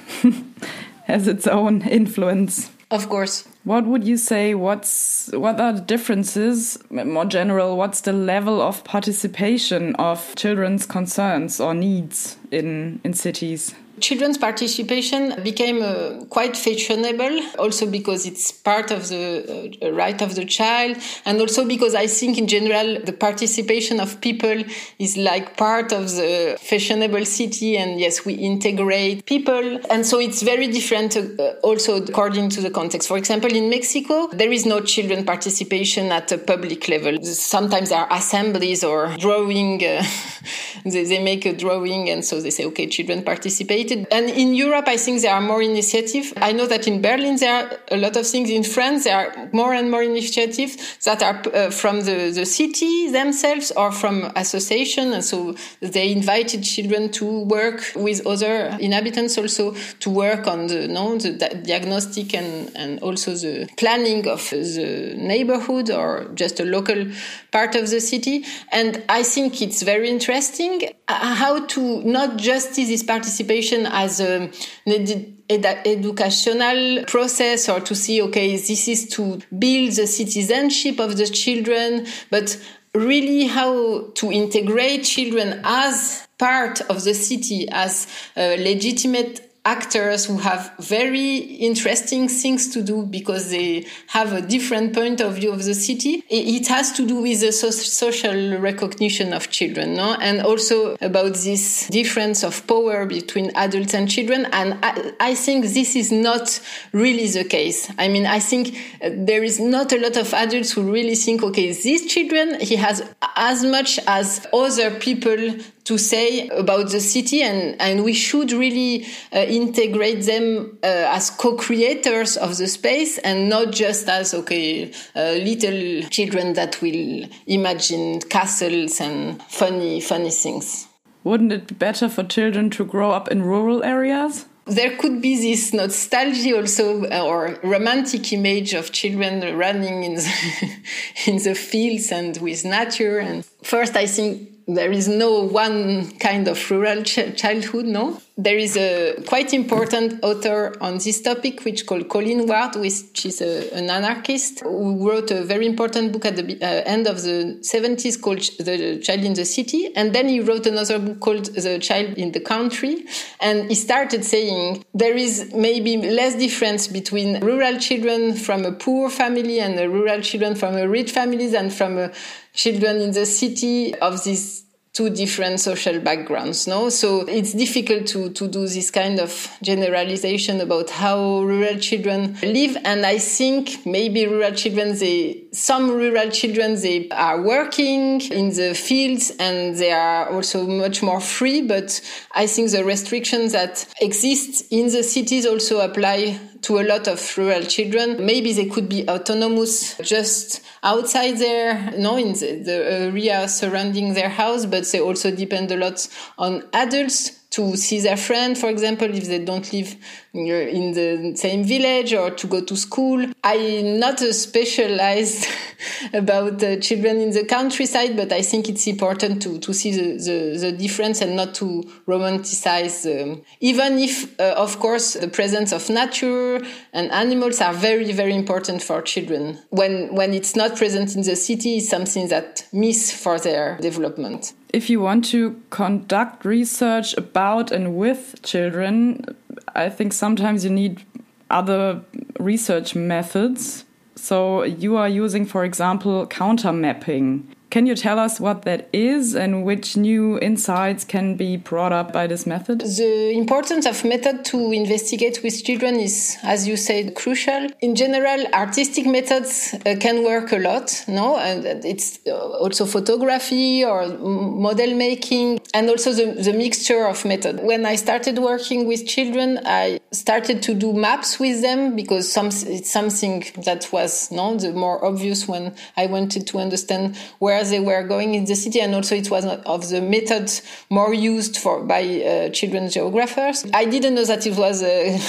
has 1.05 1.27
its 1.27 1.47
own 1.47 1.81
influence. 1.83 2.71
Of 2.91 3.07
course. 3.07 3.47
What 3.65 3.87
would 3.87 4.03
you 4.03 4.17
say? 4.17 4.53
What's 4.53 5.31
what 5.33 5.59
are 5.59 5.73
the 5.73 5.81
differences? 5.81 6.77
More 6.91 7.25
general, 7.25 7.75
what's 7.75 8.01
the 8.01 8.13
level 8.13 8.61
of 8.61 8.83
participation 8.83 9.95
of 9.95 10.35
children's 10.35 10.85
concerns 10.85 11.59
or 11.59 11.73
needs 11.73 12.37
in 12.51 13.01
in 13.03 13.13
cities? 13.13 13.73
Children's 13.99 14.37
participation 14.37 15.41
became 15.41 15.81
uh, 15.81 16.25
quite 16.29 16.57
fashionable, 16.57 17.39
also 17.57 17.89
because 17.89 18.25
it's 18.25 18.51
part 18.51 18.91
of 18.91 19.07
the 19.07 19.77
uh, 19.81 19.91
right 19.91 20.21
of 20.21 20.35
the 20.35 20.43
child, 20.43 20.97
and 21.25 21.39
also 21.39 21.65
because 21.65 21.95
I 21.95 22.07
think 22.07 22.37
in 22.37 22.47
general 22.47 22.99
the 23.01 23.13
participation 23.13 23.99
of 23.99 24.19
people 24.19 24.63
is 24.99 25.15
like 25.15 25.55
part 25.55 25.93
of 25.93 26.11
the 26.11 26.57
fashionable 26.59 27.25
city, 27.25 27.77
and 27.77 27.99
yes, 27.99 28.25
we 28.25 28.33
integrate 28.33 29.25
people, 29.25 29.79
and 29.89 30.05
so 30.05 30.19
it's 30.19 30.41
very 30.41 30.67
different 30.67 31.15
uh, 31.15 31.53
also 31.63 32.03
according 32.03 32.49
to 32.49 32.61
the 32.61 32.69
context. 32.69 33.07
For 33.07 33.17
example, 33.17 33.51
in 33.55 33.69
Mexico, 33.69 34.27
there 34.27 34.51
is 34.51 34.65
no 34.65 34.81
children 34.81 35.23
participation 35.23 36.11
at 36.11 36.31
a 36.33 36.37
public 36.37 36.89
level. 36.89 37.23
Sometimes 37.23 37.89
there 37.89 37.99
are 37.99 38.11
assemblies 38.11 38.83
or 38.83 39.15
drawing, 39.17 39.83
uh, 39.85 40.03
they, 40.83 41.05
they 41.05 41.23
make 41.23 41.45
a 41.45 41.53
drawing, 41.53 42.09
and 42.09 42.25
so 42.25 42.41
they 42.41 42.49
say, 42.49 42.65
okay, 42.65 42.87
children 42.87 43.23
participate 43.23 43.84
and 43.91 44.29
in 44.29 44.55
Europe, 44.55 44.87
I 44.87 44.97
think 44.97 45.21
there 45.21 45.33
are 45.33 45.41
more 45.41 45.61
initiatives. 45.61 46.33
I 46.37 46.51
know 46.51 46.65
that 46.67 46.87
in 46.87 47.01
Berlin, 47.01 47.37
there 47.37 47.53
are 47.53 47.79
a 47.89 47.97
lot 47.97 48.15
of 48.15 48.27
things. 48.27 48.49
In 48.49 48.63
France, 48.63 49.03
there 49.05 49.17
are 49.17 49.49
more 49.51 49.73
and 49.73 49.89
more 49.89 50.03
initiatives 50.03 50.97
that 51.05 51.21
are 51.23 51.41
uh, 51.53 51.69
from 51.71 52.01
the, 52.01 52.31
the 52.31 52.45
city 52.45 53.09
themselves 53.11 53.71
or 53.71 53.91
from 53.91 54.31
association. 54.35 55.13
And 55.13 55.23
so 55.23 55.55
they 55.79 56.11
invited 56.11 56.63
children 56.63 57.11
to 57.13 57.43
work 57.43 57.91
with 57.95 58.25
other 58.25 58.77
inhabitants 58.79 59.37
also 59.37 59.75
to 59.99 60.09
work 60.09 60.47
on 60.47 60.67
the, 60.67 60.87
no, 60.87 61.17
the 61.17 61.33
diagnostic 61.65 62.33
and, 62.33 62.71
and 62.75 62.99
also 63.01 63.33
the 63.33 63.67
planning 63.77 64.27
of 64.27 64.49
the 64.49 65.15
neighborhood 65.17 65.89
or 65.89 66.29
just 66.35 66.59
a 66.59 66.65
local 66.65 67.05
part 67.51 67.75
of 67.75 67.89
the 67.89 67.99
city. 67.99 68.45
And 68.71 69.03
I 69.09 69.23
think 69.23 69.61
it's 69.61 69.81
very 69.81 70.09
interesting 70.09 70.91
uh, 71.07 71.35
how 71.35 71.65
to 71.65 72.03
not 72.03 72.37
just 72.37 72.73
see 72.75 72.85
this 72.85 73.03
participation 73.03 73.74
as 73.85 74.19
a, 74.19 74.51
an 74.85 75.31
educational 75.49 77.03
process 77.05 77.67
or 77.67 77.79
to 77.79 77.95
see, 77.95 78.21
okay, 78.21 78.51
this 78.55 78.87
is 78.87 79.09
to 79.09 79.39
build 79.57 79.93
the 79.93 80.05
citizenship 80.05 80.99
of 80.99 81.17
the 81.17 81.25
children, 81.25 82.05
but 82.29 82.57
really 82.93 83.47
how 83.47 84.09
to 84.15 84.31
integrate 84.31 85.03
children 85.03 85.61
as 85.63 86.27
part 86.37 86.81
of 86.81 87.03
the 87.03 87.13
city, 87.13 87.67
as 87.71 88.07
legitimate 88.37 89.41
actors 89.65 90.25
who 90.25 90.37
have 90.37 90.71
very 90.79 91.37
interesting 91.37 92.27
things 92.27 92.69
to 92.69 92.83
do 92.83 93.05
because 93.05 93.49
they 93.49 93.85
have 94.07 94.31
a 94.31 94.41
different 94.41 94.93
point 94.93 95.19
of 95.19 95.35
view 95.35 95.51
of 95.51 95.63
the 95.63 95.73
city. 95.73 96.23
It 96.29 96.67
has 96.67 96.91
to 96.93 97.05
do 97.05 97.21
with 97.21 97.41
the 97.41 97.51
so 97.51 97.71
social 97.71 98.59
recognition 98.59 99.33
of 99.33 99.49
children, 99.49 99.95
no? 99.95 100.13
And 100.21 100.41
also 100.41 100.95
about 101.01 101.33
this 101.35 101.87
difference 101.87 102.43
of 102.43 102.65
power 102.67 103.05
between 103.05 103.51
adults 103.55 103.93
and 103.95 104.09
children. 104.09 104.45
And 104.51 104.77
I, 104.83 105.13
I 105.19 105.35
think 105.35 105.65
this 105.65 105.95
is 105.95 106.11
not 106.11 106.59
really 106.91 107.27
the 107.27 107.43
case. 107.43 107.91
I 107.97 108.07
mean, 108.07 108.25
I 108.27 108.39
think 108.39 108.77
uh, 109.01 109.09
there 109.13 109.43
is 109.43 109.59
not 109.59 109.91
a 109.91 109.97
lot 109.99 110.15
of 110.15 110.33
adults 110.33 110.73
who 110.73 110.91
really 110.91 111.15
think, 111.15 111.41
okay, 111.43 111.71
these 111.73 112.05
children, 112.05 112.59
he 112.59 112.75
has 112.75 113.03
as 113.35 113.63
much 113.63 113.99
as 114.05 114.45
other 114.53 114.91
people 114.91 115.55
to 115.85 115.97
say 115.99 116.47
about 116.49 116.89
the 116.89 116.99
city 116.99 117.41
and, 117.43 117.79
and 117.79 118.03
we 118.03 118.13
should 118.13 118.51
really 118.51 119.05
uh, 119.33 119.39
integrate 119.39 120.23
them 120.25 120.77
uh, 120.83 120.87
as 120.87 121.29
co-creators 121.29 122.37
of 122.37 122.57
the 122.57 122.67
space 122.67 123.17
and 123.19 123.49
not 123.49 123.71
just 123.71 124.09
as 124.09 124.33
okay 124.33 124.91
uh, 125.15 125.31
little 125.33 126.01
children 126.09 126.53
that 126.53 126.81
will 126.81 127.25
imagine 127.47 128.19
castles 128.21 128.99
and 128.99 129.41
funny 129.43 130.01
funny 130.01 130.31
things. 130.31 130.87
Wouldn't 131.23 131.51
it 131.51 131.67
be 131.67 131.75
better 131.75 132.09
for 132.09 132.23
children 132.23 132.69
to 132.71 132.85
grow 132.85 133.11
up 133.11 133.29
in 133.29 133.43
rural 133.43 133.83
areas? 133.83 134.45
There 134.65 134.97
could 134.97 135.21
be 135.21 135.35
this 135.35 135.73
nostalgia 135.73 136.57
also 136.57 137.05
uh, 137.05 137.23
or 137.23 137.59
romantic 137.63 138.33
image 138.33 138.73
of 138.73 138.91
children 138.91 139.55
running 139.55 140.03
in 140.03 140.15
the, 140.15 140.71
in 141.27 141.43
the 141.43 141.53
fields 141.53 142.11
and 142.11 142.35
with 142.37 142.65
nature. 142.65 143.19
And 143.19 143.45
first 143.61 143.95
i 143.95 144.07
think 144.07 144.54
there 144.67 144.91
is 144.91 145.07
no 145.07 145.41
one 145.41 146.11
kind 146.17 146.47
of 146.47 146.71
rural 146.71 147.03
ch 147.03 147.19
childhood, 147.35 147.85
no. 147.85 148.19
There 148.37 148.57
is 148.57 148.75
a 148.75 149.21
quite 149.27 149.53
important 149.53 150.21
author 150.21 150.75
on 150.81 150.97
this 150.97 151.21
topic, 151.21 151.63
which 151.63 151.85
called 151.85 152.09
Colin 152.09 152.47
Ward, 152.47 152.75
which 152.75 153.25
is 153.25 153.41
a, 153.41 153.73
an 153.73 153.89
anarchist 153.89 154.59
who 154.61 155.07
wrote 155.07 155.31
a 155.31 155.43
very 155.43 155.65
important 155.65 156.11
book 156.11 156.25
at 156.25 156.35
the 156.35 156.61
uh, 156.61 156.83
end 156.85 157.07
of 157.07 157.21
the 157.21 157.57
70s 157.61 158.19
called 158.19 158.41
The 158.59 158.99
Child 159.01 159.23
in 159.23 159.33
the 159.35 159.45
City. 159.45 159.95
And 159.95 160.13
then 160.13 160.27
he 160.27 160.41
wrote 160.41 160.65
another 160.65 160.99
book 160.99 161.21
called 161.21 161.45
The 161.45 161.79
Child 161.79 162.17
in 162.17 162.33
the 162.33 162.41
Country. 162.41 163.05
And 163.39 163.69
he 163.69 163.75
started 163.75 164.25
saying 164.25 164.83
there 164.93 165.15
is 165.15 165.53
maybe 165.53 165.95
less 165.95 166.35
difference 166.35 166.87
between 166.87 167.39
rural 167.39 167.77
children 167.77 168.33
from 168.33 168.65
a 168.65 168.73
poor 168.73 169.09
family 169.09 169.61
and 169.61 169.79
rural 169.93 170.19
children 170.21 170.55
from 170.55 170.75
a 170.75 170.89
rich 170.89 171.11
family 171.11 171.47
than 171.47 171.69
from 171.69 171.97
a 171.97 172.11
children 172.55 173.01
in 173.01 173.11
the 173.11 173.25
city 173.25 173.93
of 173.95 174.23
these 174.23 174.65
two 174.95 175.09
different 175.09 175.59
social 175.59 175.99
backgrounds 175.99 176.67
no? 176.67 176.89
So 176.89 177.25
it's 177.27 177.53
difficult 177.53 178.07
to 178.07 178.29
to 178.29 178.47
do 178.47 178.65
this 178.65 178.89
kind 178.91 179.19
of 179.19 179.49
generalization 179.61 180.61
about 180.61 180.89
how 180.89 181.41
rural 181.41 181.77
children 181.77 182.37
live. 182.41 182.77
And 182.85 183.05
i 183.05 183.17
think 183.17 183.85
maybe 183.85 184.25
rural 184.25 184.53
children 184.53 184.97
they 184.97 185.43
some 185.51 185.91
rural 185.91 186.29
children 186.31 186.81
they 186.81 187.09
are 187.09 187.41
working 187.41 188.21
in 188.21 188.51
the 188.51 188.73
fields 188.73 189.31
and 189.37 189.75
they 189.75 189.91
are 189.91 190.29
also 190.29 190.65
much 190.65 191.03
more 191.03 191.19
free. 191.19 191.61
But 191.61 191.99
i 192.33 192.47
think 192.47 192.71
the 192.71 192.85
restrictions 192.85 193.51
that 193.51 193.85
exist 193.99 194.71
in 194.71 194.87
the 194.87 195.03
cities 195.03 195.45
also 195.45 195.81
apply 195.81 196.39
to 196.65 196.79
a 196.79 196.83
lot 196.83 197.07
of 197.07 197.37
rural 197.37 197.61
children. 197.63 198.25
Maybe 198.25 198.51
they 198.51 198.65
could 198.65 198.89
be 198.89 199.07
autonomous 199.07 199.95
just 199.99 200.61
outside 200.81 201.37
there, 201.37 201.93
no, 201.97 202.17
in 202.17 202.33
the, 202.33 202.61
the 202.63 202.91
area 202.91 203.47
surrounding 203.47 204.15
their 204.15 204.29
house, 204.29 204.65
but 204.65 204.85
they 204.91 204.99
also 204.99 205.29
depend 205.29 205.71
a 205.71 205.77
lot 205.77 206.07
on 206.39 206.63
adults 206.73 207.39
to 207.55 207.77
see 207.77 208.01
their 208.01 208.17
friend, 208.17 208.57
for 208.57 208.69
example, 208.69 209.07
if 209.15 209.27
they 209.27 209.39
don't 209.39 209.71
live 209.71 209.95
in 210.33 210.91
the 210.91 211.33
same 211.37 211.63
village 211.63 212.13
or 212.13 212.31
to 212.31 212.47
go 212.47 212.61
to 212.61 212.75
school. 212.75 213.25
I'm 213.45 213.97
not 213.97 214.19
specialized 214.19 215.47
about 216.13 216.61
uh, 216.61 216.75
children 216.81 217.21
in 217.21 217.31
the 217.31 217.45
countryside, 217.45 218.17
but 218.17 218.33
I 218.33 218.41
think 218.41 218.67
it's 218.67 218.87
important 218.87 219.41
to, 219.43 219.57
to 219.59 219.73
see 219.73 219.91
the, 219.91 220.17
the, 220.17 220.57
the 220.59 220.71
difference 220.73 221.21
and 221.21 221.37
not 221.37 221.55
to 221.55 221.89
romanticize, 222.05 223.05
um, 223.05 223.41
even 223.61 223.99
if, 223.99 224.37
uh, 224.37 224.55
of 224.57 224.77
course, 224.79 225.13
the 225.13 225.29
presence 225.29 225.71
of 225.71 225.89
nature 225.89 226.59
and 226.91 227.09
animals 227.11 227.61
are 227.61 227.73
very, 227.73 228.11
very 228.11 228.35
important 228.35 228.83
for 228.83 229.01
children. 229.01 229.59
When, 229.69 230.13
when 230.13 230.33
it's 230.33 230.57
not 230.57 230.75
present 230.75 231.15
in 231.15 231.21
the 231.21 231.37
city, 231.37 231.77
it's 231.77 231.87
something 231.87 232.27
that 232.27 232.67
miss 232.73 233.13
for 233.13 233.39
their 233.39 233.77
development 233.77 234.51
if 234.69 234.89
you 234.89 234.99
want 234.99 235.25
to 235.25 235.61
conduct 235.69 236.45
research 236.45 237.15
about 237.17 237.71
and 237.71 237.95
with 237.95 238.41
children, 238.43 239.35
I 239.75 239.89
think 239.89 240.13
sometimes 240.13 240.63
you 240.63 240.71
need 240.71 241.03
other 241.49 242.01
research 242.39 242.95
methods. 242.95 243.85
So 244.15 244.63
you 244.63 244.97
are 244.97 245.09
using, 245.09 245.45
for 245.45 245.63
example, 245.63 246.27
counter 246.27 246.73
mapping. 246.73 247.54
Can 247.75 247.85
you 247.85 247.95
tell 247.95 248.19
us 248.19 248.39
what 248.39 248.61
that 248.61 248.87
is 248.93 249.35
and 249.35 249.65
which 249.65 249.97
new 249.97 250.39
insights 250.39 251.03
can 251.03 251.35
be 251.35 251.57
brought 251.57 251.91
up 251.91 252.13
by 252.13 252.25
this 252.25 252.45
method? 252.45 252.79
The 252.79 253.31
importance 253.31 253.85
of 253.85 254.05
method 254.05 254.45
to 254.45 254.71
investigate 254.71 255.41
with 255.43 255.61
children 255.61 255.95
is, 255.95 256.37
as 256.41 256.69
you 256.69 256.77
said, 256.77 257.15
crucial. 257.15 257.67
In 257.81 257.95
general, 257.95 258.45
artistic 258.53 259.05
methods 259.05 259.75
uh, 259.85 259.97
can 259.99 260.23
work 260.23 260.53
a 260.53 260.59
lot, 260.59 261.03
no? 261.09 261.35
And 261.35 261.83
it's 261.83 262.19
uh, 262.25 262.31
also 262.31 262.85
photography 262.85 263.83
or 263.83 264.07
model 264.07 264.95
making 264.95 265.59
and 265.73 265.89
also 265.89 266.13
the, 266.13 266.31
the 266.31 266.53
mixture 266.53 267.05
of 267.05 267.25
method. 267.25 267.59
When 267.61 267.85
I 267.85 267.95
started 267.95 268.39
working 268.39 268.87
with 268.87 269.05
children, 269.05 269.59
I 269.65 269.99
started 270.13 270.61
to 270.61 270.73
do 270.73 270.93
maps 270.93 271.41
with 271.41 271.61
them 271.61 271.97
because 271.97 272.31
some, 272.31 272.47
it's 272.47 272.89
something 272.89 273.43
that 273.65 273.89
was, 273.91 274.31
no, 274.31 274.55
the 274.55 274.71
more 274.71 275.03
obvious 275.03 275.45
when 275.45 275.75
I 275.97 276.05
wanted 276.05 276.47
to 276.47 276.59
understand 276.59 277.17
where 277.39 277.64
they 277.69 277.79
were 277.79 278.03
going 278.03 278.35
in 278.35 278.45
the 278.45 278.55
city, 278.55 278.79
and 278.81 278.93
also 278.95 279.15
it 279.15 279.29
was 279.29 279.45
of 279.45 279.89
the 279.89 280.01
methods 280.01 280.61
more 280.89 281.13
used 281.13 281.57
for 281.57 281.83
by 281.83 282.03
uh, 282.03 282.49
children 282.49 282.89
geographers. 282.89 283.65
I 283.73 283.85
didn't 283.85 284.15
know 284.15 284.25
that 284.25 284.45
it 284.45 284.57
was 284.57 284.83
a 284.83 285.19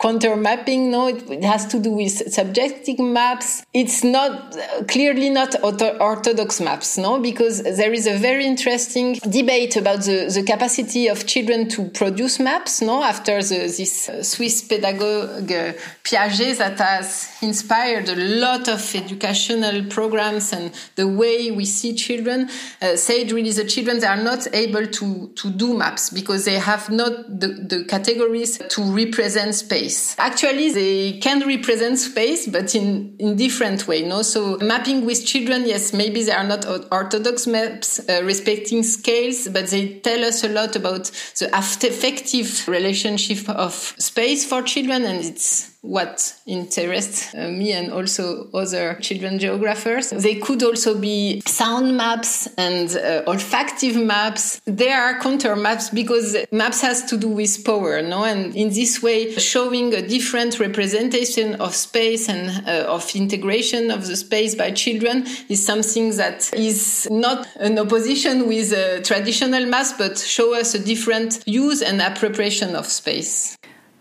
counter 0.00 0.36
mapping. 0.36 0.90
No, 0.90 1.08
it, 1.08 1.30
it, 1.30 1.44
has 1.44 1.66
to 1.66 1.78
do 1.78 1.90
with 1.90 2.32
subjective 2.32 2.98
maps. 2.98 3.64
It's 3.72 4.02
not 4.02 4.56
clearly 4.88 5.30
not 5.30 5.54
orthodox 5.62 6.60
maps, 6.60 6.98
no, 6.98 7.20
because 7.20 7.62
there 7.62 7.92
is 7.92 8.06
a 8.06 8.16
very 8.16 8.46
interesting 8.46 9.14
debate 9.28 9.76
about 9.76 10.02
the, 10.02 10.30
the 10.32 10.42
capacity 10.42 11.08
of 11.08 11.26
children 11.26 11.68
to 11.70 11.88
produce 11.90 12.38
maps. 12.40 12.82
No, 12.82 13.02
after 13.02 13.42
the, 13.42 13.60
this 13.76 14.08
uh, 14.08 14.22
Swiss 14.22 14.62
pedagogue 14.62 15.50
uh, 15.50 15.72
Piaget 16.04 16.58
that 16.58 16.78
has 16.78 17.28
inspired 17.42 18.08
a 18.08 18.16
lot 18.16 18.68
of 18.68 18.80
educational 18.94 19.84
programs 19.84 20.52
and 20.52 20.72
the 20.94 21.06
way 21.06 21.25
we 21.50 21.64
see 21.64 21.94
children 21.94 22.48
uh, 22.82 22.96
said 22.96 23.32
really 23.32 23.50
the 23.50 23.64
children 23.64 24.00
they 24.00 24.06
are 24.06 24.22
not 24.22 24.46
able 24.52 24.86
to 24.86 25.28
to 25.36 25.50
do 25.50 25.76
maps 25.76 26.10
because 26.10 26.44
they 26.44 26.58
have 26.58 26.90
not 26.90 27.12
the, 27.40 27.48
the 27.48 27.84
categories 27.84 28.58
to 28.58 28.82
represent 28.82 29.54
space. 29.54 30.14
Actually 30.18 30.70
they 30.72 31.18
can 31.18 31.46
represent 31.46 31.98
space 31.98 32.46
but 32.46 32.74
in 32.74 33.14
in 33.18 33.36
different 33.36 33.86
way 33.88 34.02
no? 34.02 34.22
So 34.22 34.58
mapping 34.58 35.04
with 35.04 35.24
children 35.24 35.66
yes 35.66 35.92
maybe 35.92 36.22
they 36.22 36.32
are 36.32 36.44
not 36.44 36.64
orthodox 36.92 37.46
maps 37.46 38.00
uh, 38.08 38.22
respecting 38.24 38.82
scales 38.82 39.48
but 39.48 39.68
they 39.68 39.98
tell 40.00 40.24
us 40.24 40.44
a 40.44 40.48
lot 40.48 40.76
about 40.76 41.04
the 41.38 41.48
affective 41.56 42.66
relationship 42.68 43.48
of 43.48 43.72
space 43.98 44.44
for 44.44 44.62
children 44.62 45.04
and 45.04 45.24
it's 45.24 45.75
what 45.86 46.34
interests 46.46 47.34
uh, 47.34 47.48
me 47.48 47.72
and 47.72 47.92
also 47.92 48.48
other 48.52 48.94
children 49.00 49.38
geographers. 49.38 50.10
They 50.10 50.36
could 50.36 50.62
also 50.62 50.98
be 50.98 51.40
sound 51.46 51.96
maps 51.96 52.48
and 52.58 52.90
uh, 52.90 53.22
olfactive 53.26 54.04
maps. 54.04 54.60
They 54.64 54.90
are 54.90 55.18
counter 55.20 55.54
maps 55.56 55.90
because 55.90 56.36
maps 56.50 56.80
has 56.82 57.04
to 57.06 57.16
do 57.16 57.28
with 57.28 57.64
power, 57.64 58.02
no? 58.02 58.24
And 58.24 58.54
in 58.54 58.70
this 58.70 59.02
way, 59.02 59.32
showing 59.36 59.94
a 59.94 60.06
different 60.06 60.58
representation 60.58 61.54
of 61.60 61.74
space 61.74 62.28
and 62.28 62.66
uh, 62.66 62.92
of 62.92 63.14
integration 63.14 63.90
of 63.90 64.06
the 64.06 64.16
space 64.16 64.54
by 64.54 64.72
children 64.72 65.24
is 65.48 65.64
something 65.64 66.16
that 66.16 66.52
is 66.54 67.06
not 67.10 67.46
an 67.56 67.78
opposition 67.78 68.48
with 68.48 68.72
uh, 68.72 69.02
traditional 69.02 69.64
maps, 69.66 69.92
but 69.92 70.18
show 70.18 70.58
us 70.58 70.74
a 70.74 70.78
different 70.78 71.42
use 71.46 71.82
and 71.82 72.00
appropriation 72.00 72.74
of 72.74 72.86
space. 72.86 73.56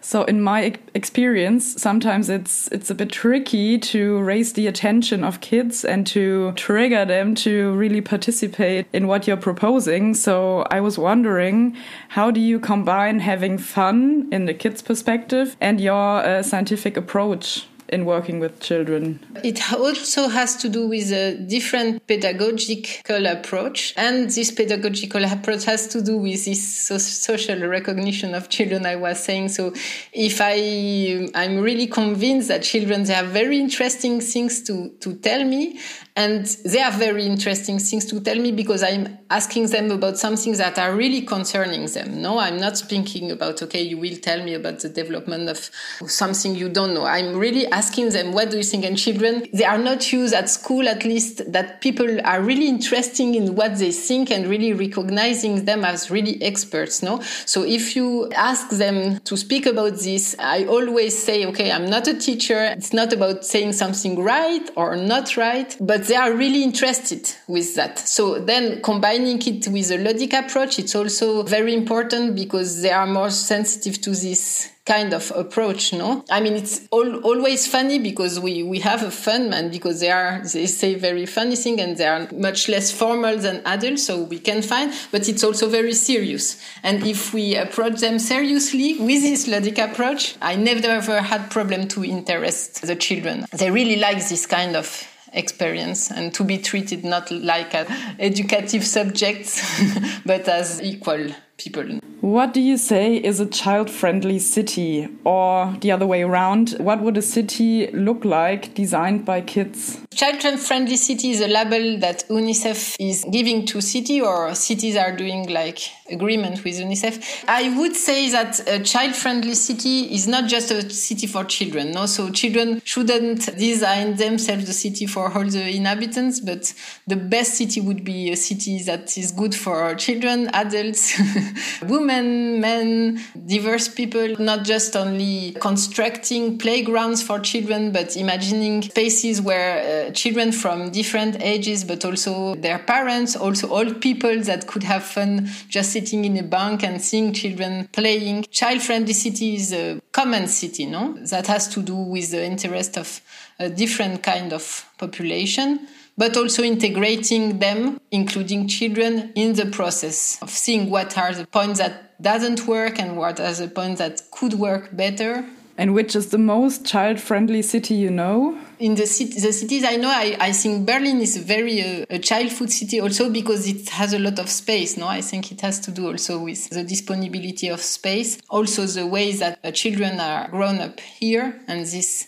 So 0.06 0.24
in 0.26 0.39
my 0.39 0.78
experience, 0.94 1.82
sometimes 1.82 2.30
it's 2.30 2.68
it's 2.68 2.91
a 2.91 2.94
bit 2.94 3.12
tricky 3.12 3.80
to 3.80 4.20
raise 4.20 4.54
the 4.54 4.68
attention 4.68 5.24
of 5.24 5.41
kids 5.41 5.84
and 5.84 6.06
to 6.08 6.52
trigger 6.52 7.06
them 7.06 7.34
to 7.36 7.74
really 7.74 8.02
participate 8.02 8.86
in 8.94 9.08
what 9.08 9.26
you're 9.26 9.36
proposing. 9.36 10.13
So 10.13 10.62
I 10.70 10.80
was 10.80 11.00
wondering, 11.00 11.76
how 12.10 12.30
do 12.30 12.39
you 12.39 12.60
combine 12.60 13.20
having 13.20 13.58
fun 13.58 14.30
in 14.32 14.46
the 14.46 14.54
kids' 14.54 14.84
perspective 14.84 15.58
and 15.60 15.82
your 15.82 16.20
uh, 16.20 16.44
scientific 16.44 16.98
approach? 16.98 17.65
In 17.89 18.06
working 18.06 18.39
with 18.39 18.60
children? 18.60 19.19
It 19.43 19.71
also 19.74 20.28
has 20.28 20.56
to 20.58 20.69
do 20.69 20.88
with 20.88 21.12
a 21.12 21.36
different 21.36 22.06
pedagogical 22.08 23.26
approach. 23.26 23.93
And 23.97 24.30
this 24.30 24.51
pedagogical 24.51 25.24
approach 25.24 25.66
has 25.66 25.88
to 25.89 26.01
do 26.01 26.18
with 26.18 26.45
this 26.45 26.88
social 26.88 27.59
recognition 27.68 28.34
of 28.34 28.49
children 28.49 28.86
I 28.86 28.95
was 28.95 29.24
saying. 29.24 29.49
So 29.49 29.74
if 30.14 30.39
I, 30.41 31.30
I'm 31.36 31.59
really 31.59 31.88
convinced 31.88 32.47
that 32.47 32.64
children, 32.64 33.03
they 33.03 33.14
have 33.14 33.28
very 33.28 33.59
interesting 33.59 34.20
things 34.22 34.62
to, 34.64 34.89
to 35.01 35.14
tell 35.16 35.43
me. 35.43 35.80
And 36.18 36.45
they 36.63 36.80
have 36.80 36.93
very 36.93 37.26
interesting 37.26 37.78
things 37.78 38.05
to 38.05 38.22
tell 38.22 38.39
me 38.39 38.53
because 38.53 38.84
I'm 38.84 39.18
asking 39.30 39.68
them 39.68 39.91
about 39.91 40.18
something 40.18 40.53
that 40.53 40.80
are 40.80 40.95
really 40.95 41.22
concerning 41.22 41.88
them. 41.88 42.22
No, 42.22 42.39
I'm 42.39 42.57
not 42.57 42.78
speaking 42.78 43.32
about, 43.32 43.61
okay, 43.63 43.82
you 43.82 43.97
will 43.97 44.16
tell 44.16 44.41
me 44.41 44.53
about 44.53 44.80
the 44.80 44.88
development 44.88 45.49
of 45.49 45.70
something 46.09 46.55
you 46.55 46.70
don't 46.70 46.93
know. 46.93 47.05
I'm 47.05 47.36
really 47.36 47.68
asking 47.68 48.11
them, 48.11 48.32
what 48.32 48.49
do 48.49 48.57
you 48.57 48.63
think? 48.63 48.86
And 48.86 48.97
children, 48.97 49.45
they 49.51 49.66
are 49.66 49.78
not 49.78 50.13
used 50.13 50.34
at 50.34 50.49
school, 50.49 50.88
at 50.88 51.03
least 51.03 51.51
that 51.51 51.82
people 51.82 52.22
are 52.26 52.41
really 52.41 52.70
interested 52.70 53.36
in 53.36 53.55
what 53.55 53.78
they 53.78 53.91
think 53.91 54.32
and 54.32 54.47
really 54.47 54.72
recognizing 54.72 55.66
them 55.66 55.84
as 55.84 56.09
really 56.09 56.41
experts. 56.41 57.03
No. 57.03 57.22
So 57.45 57.63
if 57.63 57.95
you 57.95 58.32
ask 58.32 58.70
them 58.70 59.20
to 59.22 59.36
speak 59.36 59.66
about 59.66 59.97
this, 59.97 60.36
I 60.39 60.63
always 60.66 61.22
say, 61.22 61.45
okay, 61.47 61.72
I'm 61.72 61.89
not 61.89 62.07
a 62.07 62.18
teacher. 62.18 62.63
It's 62.78 62.93
not 62.93 63.11
about 63.11 63.43
saying 63.43 63.74
something 63.74 64.18
right 64.22 64.70
or 64.76 64.95
not 64.95 65.36
right, 65.36 65.76
but 65.82 66.05
they 66.08 66.16
are 66.16 66.34
really 66.34 66.64
interested 66.64 67.32
with 67.47 67.76
that. 67.76 67.99
So 67.99 68.39
then 68.39 68.82
combining 68.82 69.41
it 69.41 69.68
with 69.68 69.91
a 69.91 69.97
ludic 69.97 70.34
approach, 70.34 70.80
it's 70.80 70.95
also 70.95 71.43
very 71.43 71.74
important 71.74 72.36
because 72.36 72.82
they 72.82 72.91
are 72.91 73.08
more 73.08 73.32
sensitive 73.32 74.01
to 74.01 74.12
this 74.12 74.72
kind 74.86 75.14
of 75.14 75.32
approach 75.36 75.93
no? 75.93 76.24
I 76.30 76.39
mean 76.41 76.53
it's 76.53 76.88
all, 76.91 77.16
always 77.22 77.66
funny 77.66 77.97
because 77.97 78.39
we 78.39 78.62
we 78.62 78.80
have 78.80 79.01
a 79.01 79.10
fun 79.10 79.49
man 79.49 79.72
because 79.72 79.99
they 79.99 80.12
are 80.12 80.41
they 80.43 80.68
say 80.68 80.93
very 80.93 81.26
funny 81.26 81.56
thing 81.56 81.80
and 81.82 81.97
they 81.97 82.06
are 82.06 82.28
much 82.32 82.70
less 82.70 82.91
formal 82.91 83.38
than 83.38 83.62
adults 83.66 84.06
so 84.06 84.24
we 84.24 84.38
can 84.38 84.62
find 84.62 84.93
but 85.12 85.28
it's 85.28 85.43
also 85.43 85.68
very 85.70 85.93
serious. 85.93 86.62
And 86.84 87.06
if 87.06 87.34
we 87.34 87.56
approach 87.56 87.99
them 87.99 88.20
seriously 88.20 88.99
with 88.99 89.24
this 89.24 89.47
ludic 89.47 89.80
approach 89.80 90.36
i 90.41 90.56
never 90.56 90.88
ever 90.88 91.22
had 91.22 91.49
problem 91.49 91.88
to 91.89 92.06
interest 92.06 92.84
the 92.84 92.95
children. 92.95 93.45
They 93.53 93.72
really 93.72 93.95
like 93.95 94.18
this 94.18 94.45
kind 94.45 94.76
of 94.76 95.08
experience 95.36 96.11
and 96.11 96.33
to 96.33 96.43
be 96.43 96.57
treated 96.57 97.03
not 97.03 97.29
like 97.31 97.73
an 97.75 97.86
educative 98.19 98.83
subject 98.83 99.61
but 100.25 100.47
as 100.47 100.81
equal 100.81 101.27
people. 101.58 101.99
What 102.22 102.53
do 102.53 102.62
you 102.62 102.78
say 102.78 103.18
is 103.18 103.39
a 103.39 103.45
child 103.45 103.89
friendly 103.89 104.39
city? 104.39 105.08
Or 105.24 105.76
the 105.82 105.91
other 105.91 106.08
way 106.08 106.24
around, 106.24 106.72
what 106.80 107.01
would 107.01 107.18
a 107.18 107.22
city 107.22 107.88
look 107.91 108.26
like 108.26 108.74
designed 108.74 109.26
by 109.26 109.41
kids? 109.41 109.99
Child 110.16 110.60
friendly 110.60 110.95
city 110.95 111.32
is 111.32 111.41
a 111.41 111.47
label 111.47 111.99
that 111.99 112.24
UNICEF 112.30 112.95
is 112.99 113.26
giving 113.32 113.66
to 113.68 113.82
city 113.82 114.22
or 114.22 114.56
cities 114.56 114.95
are 114.95 115.16
doing 115.16 115.49
like 115.49 115.80
agreement 116.10 116.64
with 116.64 116.80
UNICEF. 116.80 117.45
I 117.47 117.78
would 117.78 117.95
say 117.95 118.30
that 118.32 118.66
a 118.68 118.80
child 118.80 119.14
friendly 119.16 119.56
city 119.56 120.14
is 120.16 120.28
not 120.28 120.49
just 120.49 120.72
a 120.72 120.89
city 120.89 121.28
for 121.28 121.43
children. 121.43 121.91
No, 121.91 122.06
so 122.06 122.32
children 122.32 122.82
shouldn't 122.86 123.58
design 123.58 124.16
themselves 124.16 124.68
the 124.68 124.74
city 124.74 125.06
for 125.06 125.32
all 125.32 125.43
the 125.43 125.70
inhabitants, 125.70 126.39
but 126.39 126.74
the 127.06 127.18
best 127.18 127.56
city 127.56 127.82
would 127.82 128.06
be 128.06 128.32
a 128.32 128.38
city 128.38 128.82
that 128.84 129.18
is 129.18 129.32
good 129.32 129.53
for 129.53 129.95
children, 129.95 130.49
adults, 130.53 131.20
women, 131.84 132.60
men, 132.60 133.22
diverse 133.46 133.88
people, 133.88 134.36
not 134.39 134.64
just 134.64 134.96
only 134.96 135.52
constructing 135.60 136.58
playgrounds 136.58 137.22
for 137.22 137.39
children, 137.39 137.91
but 137.91 138.16
imagining 138.16 138.82
spaces 138.82 139.41
where 139.41 140.08
uh, 140.08 140.12
children 140.12 140.52
from 140.52 140.91
different 140.91 141.41
ages, 141.41 141.84
but 141.84 142.04
also 142.06 142.56
their 142.56 142.80
parents, 142.80 143.36
also 143.36 143.70
old 143.70 144.02
people 144.02 144.41
that 144.41 144.68
could 144.68 144.84
have 144.84 145.04
fun 145.04 145.50
just 145.70 145.91
sitting 145.91 146.26
in 146.26 146.38
a 146.38 146.43
bank 146.43 146.84
and 146.84 147.02
seeing 147.02 147.34
children 147.34 147.88
playing. 147.91 148.43
Child 148.52 148.82
friendly 148.82 149.14
city 149.14 149.56
is 149.56 149.74
a 149.74 150.02
common 150.12 150.48
city, 150.48 150.86
no? 150.86 151.14
That 151.30 151.48
has 151.48 151.68
to 151.70 151.82
do 151.82 151.96
with 151.96 152.32
the 152.32 152.46
interest 152.46 152.98
of 152.98 153.22
a 153.60 153.70
different 153.70 154.24
kind 154.24 154.54
of 154.54 154.86
population 154.98 155.88
but 156.18 156.38
also 156.38 156.63
integrating 156.63 157.59
them, 157.59 157.99
including 158.11 158.68
children, 158.68 159.32
in 159.36 159.53
the 159.53 159.66
process 159.66 160.38
of 160.41 160.49
seeing 160.49 160.89
what 160.89 161.18
are 161.18 161.34
the 161.34 161.45
points 161.47 161.80
that 161.80 162.22
doesn't 162.22 162.66
work 162.68 162.97
and 162.99 163.18
what 163.18 163.39
are 163.39 163.53
the 163.53 163.68
points 163.68 163.99
that 163.99 164.22
could 164.32 164.53
work 164.53 164.95
better. 164.95 165.45
And 165.78 165.93
which 165.93 166.16
is 166.16 166.30
the 166.30 166.38
most 166.38 166.86
child-friendly 166.86 167.61
city 167.63 167.95
you 167.95 168.09
know? 168.09 168.57
In 168.80 168.95
the, 168.95 169.05
city, 169.05 169.39
the 169.39 169.53
cities 169.53 169.84
I 169.84 169.95
know, 169.95 170.09
I, 170.09 170.36
I 170.39 170.51
think 170.51 170.86
Berlin 170.86 171.21
is 171.21 171.38
a 171.38 171.41
very 171.41 171.82
uh, 171.82 172.05
a 172.09 172.19
child 172.19 172.51
food 172.51 172.71
city 172.71 172.99
also 172.99 173.30
because 173.30 173.67
it 173.67 173.89
has 173.89 174.13
a 174.13 174.19
lot 174.19 174.39
of 174.39 174.49
space. 174.49 174.97
No, 174.97 175.07
I 175.07 175.21
think 175.21 175.51
it 175.51 175.61
has 175.61 175.80
to 175.82 175.91
do 175.91 176.07
also 176.07 176.39
with 176.39 176.69
the 176.69 176.84
disponibility 176.84 177.69
of 177.69 177.82
space, 177.82 178.39
also 178.49 178.86
the 178.86 179.05
ways 179.05 179.39
that 179.39 179.59
uh, 179.63 179.71
children 179.71 180.19
are 180.19 180.47
grown 180.49 180.80
up 180.80 180.99
here, 180.99 181.59
and 181.67 181.86
this 181.86 182.28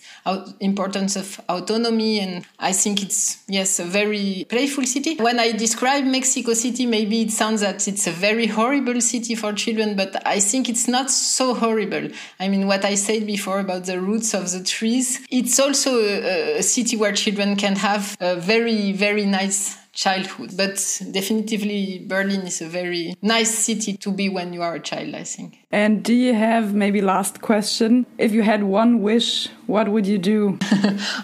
importance 0.59 1.15
of 1.15 1.39
autonomy. 1.47 2.19
And 2.19 2.45
I 2.59 2.73
think 2.73 3.01
it's 3.01 3.43
yes 3.47 3.79
a 3.79 3.85
very 3.85 4.45
playful 4.49 4.85
city. 4.85 5.15
When 5.15 5.39
I 5.39 5.51
describe 5.51 6.03
Mexico 6.03 6.53
City, 6.53 6.85
maybe 6.85 7.21
it 7.21 7.31
sounds 7.31 7.61
that 7.61 7.87
it's 7.87 8.07
a 8.07 8.11
very 8.11 8.47
horrible 8.47 9.01
city 9.01 9.35
for 9.35 9.53
children, 9.53 9.95
but 9.95 10.25
I 10.27 10.39
think 10.39 10.69
it's 10.69 10.87
not 10.87 11.09
so 11.09 11.53
horrible. 11.53 12.09
I 12.39 12.47
mean, 12.47 12.67
what 12.67 12.83
I 12.85 12.95
said 12.95 13.25
before 13.25 13.59
about 13.59 13.85
the 13.85 13.99
roots 13.99 14.33
of 14.33 14.51
the 14.51 14.63
trees, 14.63 15.25
it's 15.29 15.59
also 15.59 15.99
a 15.99 16.36
city 16.61 16.95
where 16.97 17.13
children 17.13 17.55
can 17.55 17.75
have 17.75 18.15
a 18.19 18.35
very, 18.35 18.91
very 18.91 19.25
nice 19.25 19.75
childhood. 19.97 20.55
But 20.55 20.77
definitely, 21.11 22.05
Berlin 22.07 22.41
is 22.41 22.61
a 22.61 22.67
very 22.67 23.15
nice 23.21 23.53
city 23.53 23.97
to 23.97 24.11
be 24.11 24.29
when 24.29 24.53
you 24.53 24.61
are 24.61 24.75
a 24.75 24.79
child, 24.79 25.15
I 25.15 25.23
think. 25.23 25.57
And 25.71 26.03
do 26.03 26.13
you 26.13 26.33
have 26.33 26.73
maybe 26.73 27.01
last 27.01 27.41
question? 27.41 28.05
If 28.17 28.31
you 28.31 28.43
had 28.43 28.63
one 28.63 29.01
wish, 29.01 29.49
what 29.65 29.89
would 29.89 30.05
you 30.05 30.19
do? 30.19 30.59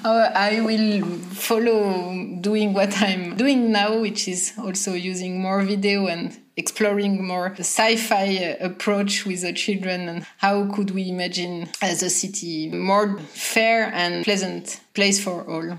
oh, 0.03 0.29
I 0.35 0.59
will 0.61 1.05
follow 1.49 2.35
doing 2.41 2.73
what 2.73 3.01
I'm 3.01 3.37
doing 3.37 3.71
now, 3.71 3.99
which 3.99 4.27
is 4.27 4.53
also 4.57 4.93
using 4.93 5.39
more 5.39 5.61
video 5.61 6.07
and 6.07 6.37
exploring 6.57 7.25
more 7.25 7.49
the 7.49 7.63
sci-fi 7.63 8.57
approach 8.59 9.25
with 9.25 9.41
the 9.41 9.53
children 9.53 10.07
and 10.07 10.25
how 10.37 10.71
could 10.73 10.91
we 10.91 11.09
imagine 11.09 11.67
as 11.81 12.03
a 12.03 12.09
city 12.09 12.69
more 12.69 13.17
fair 13.19 13.91
and 13.93 14.23
pleasant 14.23 14.79
place 14.93 15.23
for 15.23 15.43
all. 15.49 15.77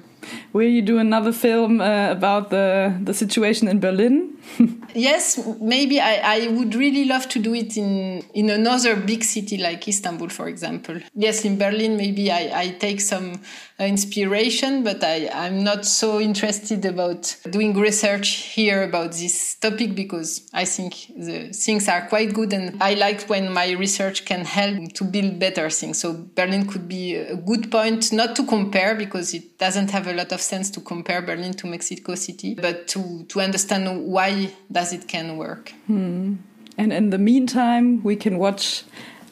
Will 0.52 0.68
you 0.68 0.82
do 0.82 0.98
another 0.98 1.32
film 1.32 1.80
uh, 1.80 2.10
about 2.10 2.50
the 2.50 2.94
the 3.02 3.14
situation 3.14 3.68
in 3.68 3.80
Berlin? 3.80 4.34
yes, 4.94 5.40
maybe 5.60 6.00
I, 6.00 6.14
I 6.36 6.48
would 6.48 6.74
really 6.74 7.04
love 7.04 7.28
to 7.28 7.38
do 7.38 7.54
it 7.54 7.76
in 7.76 8.22
in 8.34 8.50
another 8.50 8.96
big 8.96 9.24
city 9.24 9.56
like 9.56 9.88
Istanbul, 9.88 10.28
for 10.28 10.48
example. 10.48 11.00
Yes, 11.14 11.44
in 11.44 11.58
Berlin, 11.58 11.96
maybe 11.96 12.30
I, 12.30 12.62
I 12.62 12.68
take 12.70 13.00
some 13.00 13.40
uh, 13.80 13.84
inspiration, 13.84 14.84
but 14.84 15.02
I, 15.02 15.28
I'm 15.34 15.64
not 15.64 15.84
so 15.84 16.20
interested 16.20 16.84
about 16.84 17.36
doing 17.50 17.74
research 17.74 18.28
here 18.54 18.84
about 18.84 19.12
this 19.12 19.56
topic 19.56 19.96
because 19.96 20.48
I 20.52 20.64
think 20.64 20.94
the 21.16 21.52
things 21.52 21.88
are 21.88 22.06
quite 22.06 22.34
good 22.34 22.52
and 22.52 22.80
I 22.80 22.94
like 22.94 23.28
when 23.28 23.52
my 23.52 23.72
research 23.72 24.24
can 24.24 24.44
help 24.44 24.92
to 24.92 25.04
build 25.04 25.40
better 25.40 25.68
things. 25.70 25.98
So 25.98 26.12
Berlin 26.36 26.66
could 26.66 26.88
be 26.88 27.16
a 27.16 27.34
good 27.34 27.70
point, 27.70 28.12
not 28.12 28.36
to 28.36 28.46
compare 28.46 28.94
because 28.94 29.34
it 29.34 29.58
doesn't 29.58 29.90
have 29.90 30.06
a 30.06 30.13
lot 30.14 30.32
of 30.32 30.40
sense 30.40 30.70
to 30.70 30.80
compare 30.80 31.22
Berlin 31.22 31.54
to 31.54 31.66
Mexico 31.66 32.14
City, 32.14 32.54
but 32.54 32.88
to, 32.88 33.24
to 33.28 33.40
understand 33.40 34.06
why 34.06 34.52
does 34.70 34.92
it 34.92 35.08
can 35.08 35.36
work. 35.36 35.72
Hmm. 35.86 36.34
And 36.76 36.92
in 36.92 37.10
the 37.10 37.18
meantime, 37.18 38.02
we 38.02 38.16
can 38.16 38.38
watch 38.38 38.84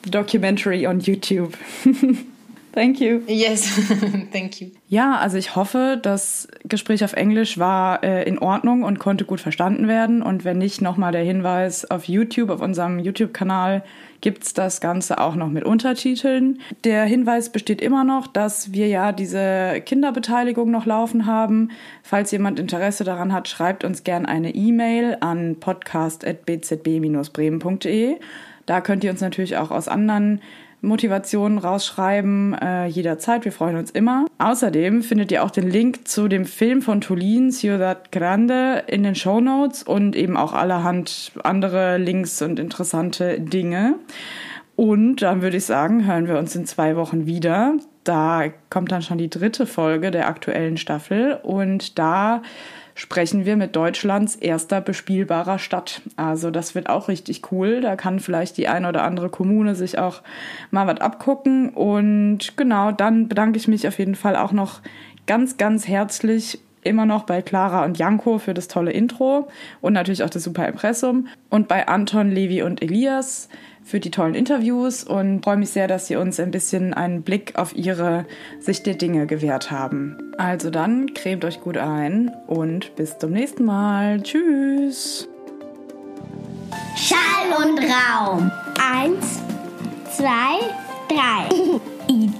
the 0.03 0.11
documentary 0.11 0.87
on 0.87 1.01
YouTube. 1.01 1.57
Thank 2.72 3.00
you. 3.00 3.20
Yes, 3.26 3.70
thank 4.32 4.60
you. 4.60 4.68
Ja, 4.88 5.16
also 5.16 5.36
ich 5.36 5.56
hoffe, 5.56 5.98
das 6.00 6.48
Gespräch 6.64 7.04
auf 7.04 7.12
Englisch 7.12 7.58
war 7.58 8.02
äh, 8.02 8.24
in 8.24 8.38
Ordnung 8.38 8.82
und 8.82 8.98
konnte 8.98 9.26
gut 9.26 9.40
verstanden 9.40 9.88
werden. 9.88 10.22
Und 10.22 10.44
wenn 10.44 10.58
nicht, 10.58 10.80
nochmal 10.80 11.12
der 11.12 11.22
Hinweis 11.22 11.90
auf 11.90 12.08
YouTube, 12.08 12.50
auf 12.50 12.62
unserem 12.62 12.98
YouTube-Kanal 12.98 13.82
gibt's 14.22 14.54
das 14.54 14.80
Ganze 14.80 15.20
auch 15.20 15.34
noch 15.34 15.48
mit 15.48 15.64
Untertiteln. 15.64 16.60
Der 16.84 17.04
Hinweis 17.04 17.50
besteht 17.50 17.82
immer 17.82 18.04
noch, 18.04 18.26
dass 18.26 18.72
wir 18.72 18.88
ja 18.88 19.12
diese 19.12 19.82
Kinderbeteiligung 19.84 20.70
noch 20.70 20.86
laufen 20.86 21.26
haben. 21.26 21.72
Falls 22.02 22.30
jemand 22.30 22.58
Interesse 22.58 23.04
daran 23.04 23.34
hat, 23.34 23.48
schreibt 23.48 23.84
uns 23.84 24.02
gern 24.04 24.24
eine 24.24 24.54
E-Mail 24.54 25.18
an 25.20 25.56
podcast.bzb-bremen.de. 25.60 28.16
Da 28.64 28.80
könnt 28.80 29.04
ihr 29.04 29.10
uns 29.10 29.20
natürlich 29.20 29.56
auch 29.56 29.70
aus 29.70 29.88
anderen 29.88 30.40
Motivationen 30.83 31.59
rausschreiben, 31.59 32.55
äh, 32.55 32.87
jederzeit. 32.87 33.45
Wir 33.45 33.53
freuen 33.53 33.76
uns 33.76 33.91
immer. 33.93 34.26
Außerdem 34.39 35.03
findet 35.03 35.30
ihr 35.30 35.45
auch 35.45 35.51
den 35.51 35.70
Link 35.70 36.09
zu 36.09 36.26
dem 36.26 36.45
Film 36.45 36.83
von 36.83 37.01
Tulin, 37.01 37.53
Ciudad 37.53 38.11
Grande, 38.11 38.83
in 38.89 39.05
den 39.05 39.14
Show 39.14 39.41
Notes 39.41 39.85
und 39.85 40.16
eben 40.16 40.37
auch 40.37 40.53
allerhand 40.53 41.33
andere 41.45 41.99
Links 41.99 42.43
und 42.43 42.59
interessante 42.59 43.41
Dinge. 43.41 43.95
Und 44.74 45.22
dann 45.22 45.41
würde 45.41 45.59
ich 45.59 45.64
sagen, 45.64 46.05
hören 46.07 46.26
wir 46.26 46.39
uns 46.39 46.57
in 46.57 46.66
zwei 46.66 46.97
Wochen 46.97 47.26
wieder. 47.26 47.74
Da 48.03 48.45
kommt 48.68 48.91
dann 48.91 49.03
schon 49.03 49.18
die 49.18 49.30
dritte 49.30 49.66
Folge 49.66 50.11
der 50.11 50.26
aktuellen 50.26 50.76
Staffel 50.76 51.39
und 51.43 51.99
da 51.99 52.43
sprechen 52.95 53.45
wir 53.45 53.57
mit 53.57 53.76
Deutschlands 53.76 54.36
erster 54.36 54.80
bespielbarer 54.80 55.59
Stadt. 55.59 56.03
Also 56.16 56.51
das 56.51 56.74
wird 56.74 56.88
auch 56.88 57.09
richtig 57.09 57.53
cool. 57.53 57.80
Da 57.80 57.97
kann 57.97 58.20
vielleicht 58.20 58.57
die 58.57 58.68
eine 58.68 58.88
oder 58.88 59.05
andere 59.05 59.28
Kommune 59.28 59.74
sich 59.74 59.99
auch 59.99 60.22
mal 60.70 60.86
was 60.86 61.01
abgucken. 61.01 61.70
Und 61.70 62.57
genau, 62.57 62.93
dann 62.93 63.28
bedanke 63.28 63.59
ich 63.59 63.68
mich 63.68 63.88
auf 63.88 63.99
jeden 63.99 64.14
Fall 64.14 64.36
auch 64.36 64.53
noch 64.53 64.80
ganz, 65.26 65.57
ganz 65.57 65.88
herzlich 65.88 66.61
immer 66.82 67.07
noch 67.07 67.24
bei 67.24 67.43
Clara 67.43 67.84
und 67.84 67.99
Janko 67.99 68.38
für 68.38 68.55
das 68.55 68.68
tolle 68.68 68.93
Intro 68.93 69.49
und 69.80 69.93
natürlich 69.93 70.24
auch 70.24 70.30
das 70.30 70.43
super 70.43 70.66
Impressum 70.66 71.28
und 71.49 71.68
bei 71.68 71.86
Anton, 71.86 72.30
Levi 72.30 72.62
und 72.62 72.82
Elias 72.82 73.49
für 73.85 74.01
die 74.01 74.11
tollen 74.11 74.35
Interviews 74.35 75.05
und 75.05 75.43
freue 75.43 75.57
mich 75.57 75.70
sehr, 75.70 75.89
dass 75.89 76.07
Sie 76.07 76.16
uns 76.16 76.39
ein 76.41 76.51
bisschen 76.51 76.95
einen 76.95 77.22
Blick 77.22 77.57
auf 77.57 77.74
Ihre 77.74 78.26
Sicht 78.61 78.87
der 78.87 78.95
Dinge 78.95 79.26
gewährt 79.26 79.70
haben. 79.70 80.33
Also 80.39 80.70
dann, 80.70 81.14
cremt 81.14 81.45
euch 81.45 81.61
gut 81.61 81.76
ein 81.76 82.30
und 82.47 82.95
bis 82.97 83.18
zum 83.18 83.33
nächsten 83.33 83.64
Mal. 83.64 84.22
Tschüss! 84.22 85.28
Schall 86.97 87.66
und 87.66 87.78
Raum. 87.80 88.51
Eins, 88.80 89.41
zwei, 90.11 90.59
drei. 91.09 91.80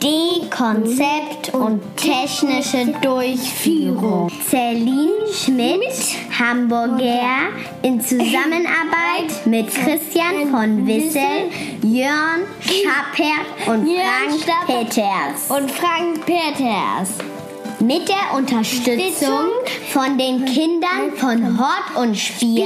Idee, 0.03 0.49
Konzept 0.51 1.55
und 1.55 1.81
technische 1.97 2.93
Durchführung. 3.03 4.29
Celine 4.51 5.33
Schmidt, 5.33 6.17
Hamburger, 6.37 7.51
in 7.83 8.01
Zusammenarbeit 8.01 9.47
mit 9.47 9.69
Christian 9.73 10.51
von 10.51 10.85
Wissel, 10.89 11.51
Jörn 11.85 12.43
Schappert 12.61 13.69
und 13.69 13.87
Frank 13.87 14.67
Peters. 14.67 15.51
Und 15.51 15.71
Frank 15.71 16.27
Peters. 16.27 17.11
Mit 17.79 18.09
der 18.09 18.37
Unterstützung 18.37 19.51
von 19.93 20.19
den 20.19 20.45
Kindern 20.47 21.13
von 21.17 21.61
Hort 21.61 21.97
und 21.97 22.17
Spiel 22.17 22.65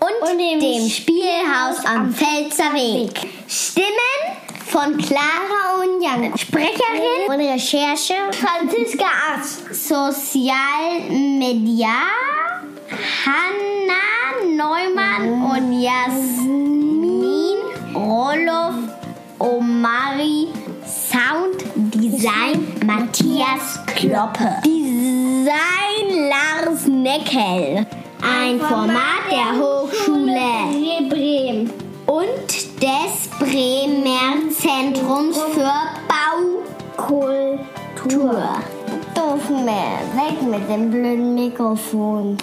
und, 0.00 0.38
dem 0.38 0.88
Spielhaus 0.88 1.84
am 1.84 2.14
Pfälzer 2.14 2.72
Weg. 2.72 3.12
Stimmen 3.46 4.49
von 4.70 4.96
Clara 4.96 5.82
und 5.82 6.00
Jan. 6.00 6.32
Sprecherin 6.38 7.28
und 7.28 7.40
Recherche 7.40 8.14
Franziska 8.30 9.06
Arz. 9.32 9.64
Sozialmedia 9.72 11.88
Hanna 13.24 14.36
Neumann 14.46 15.42
und 15.50 15.72
Jasmin 15.82 17.58
Roloff 17.94 18.76
Omari. 19.40 20.46
Sound 20.86 21.64
Design 21.74 22.72
Matthias 22.86 23.80
Kloppe. 23.86 24.60
Design 24.64 26.28
Lars 26.28 26.86
Neckel. 26.86 27.84
Ein 28.22 28.60
Format 28.60 29.26
der 29.30 29.58
Hochschule 29.58 31.08
Bremen 31.08 31.72
und 32.06 32.69
des 32.80 33.28
Bremer 33.38 34.50
Zentrums 34.50 35.38
für 35.52 35.70
Baukultur. 36.96 37.58
Doof 39.14 39.50
mehr, 39.50 40.00
weg 40.14 40.40
mit 40.42 40.68
dem 40.70 40.90
blöden 40.90 41.34
Mikrofon. 41.34 42.38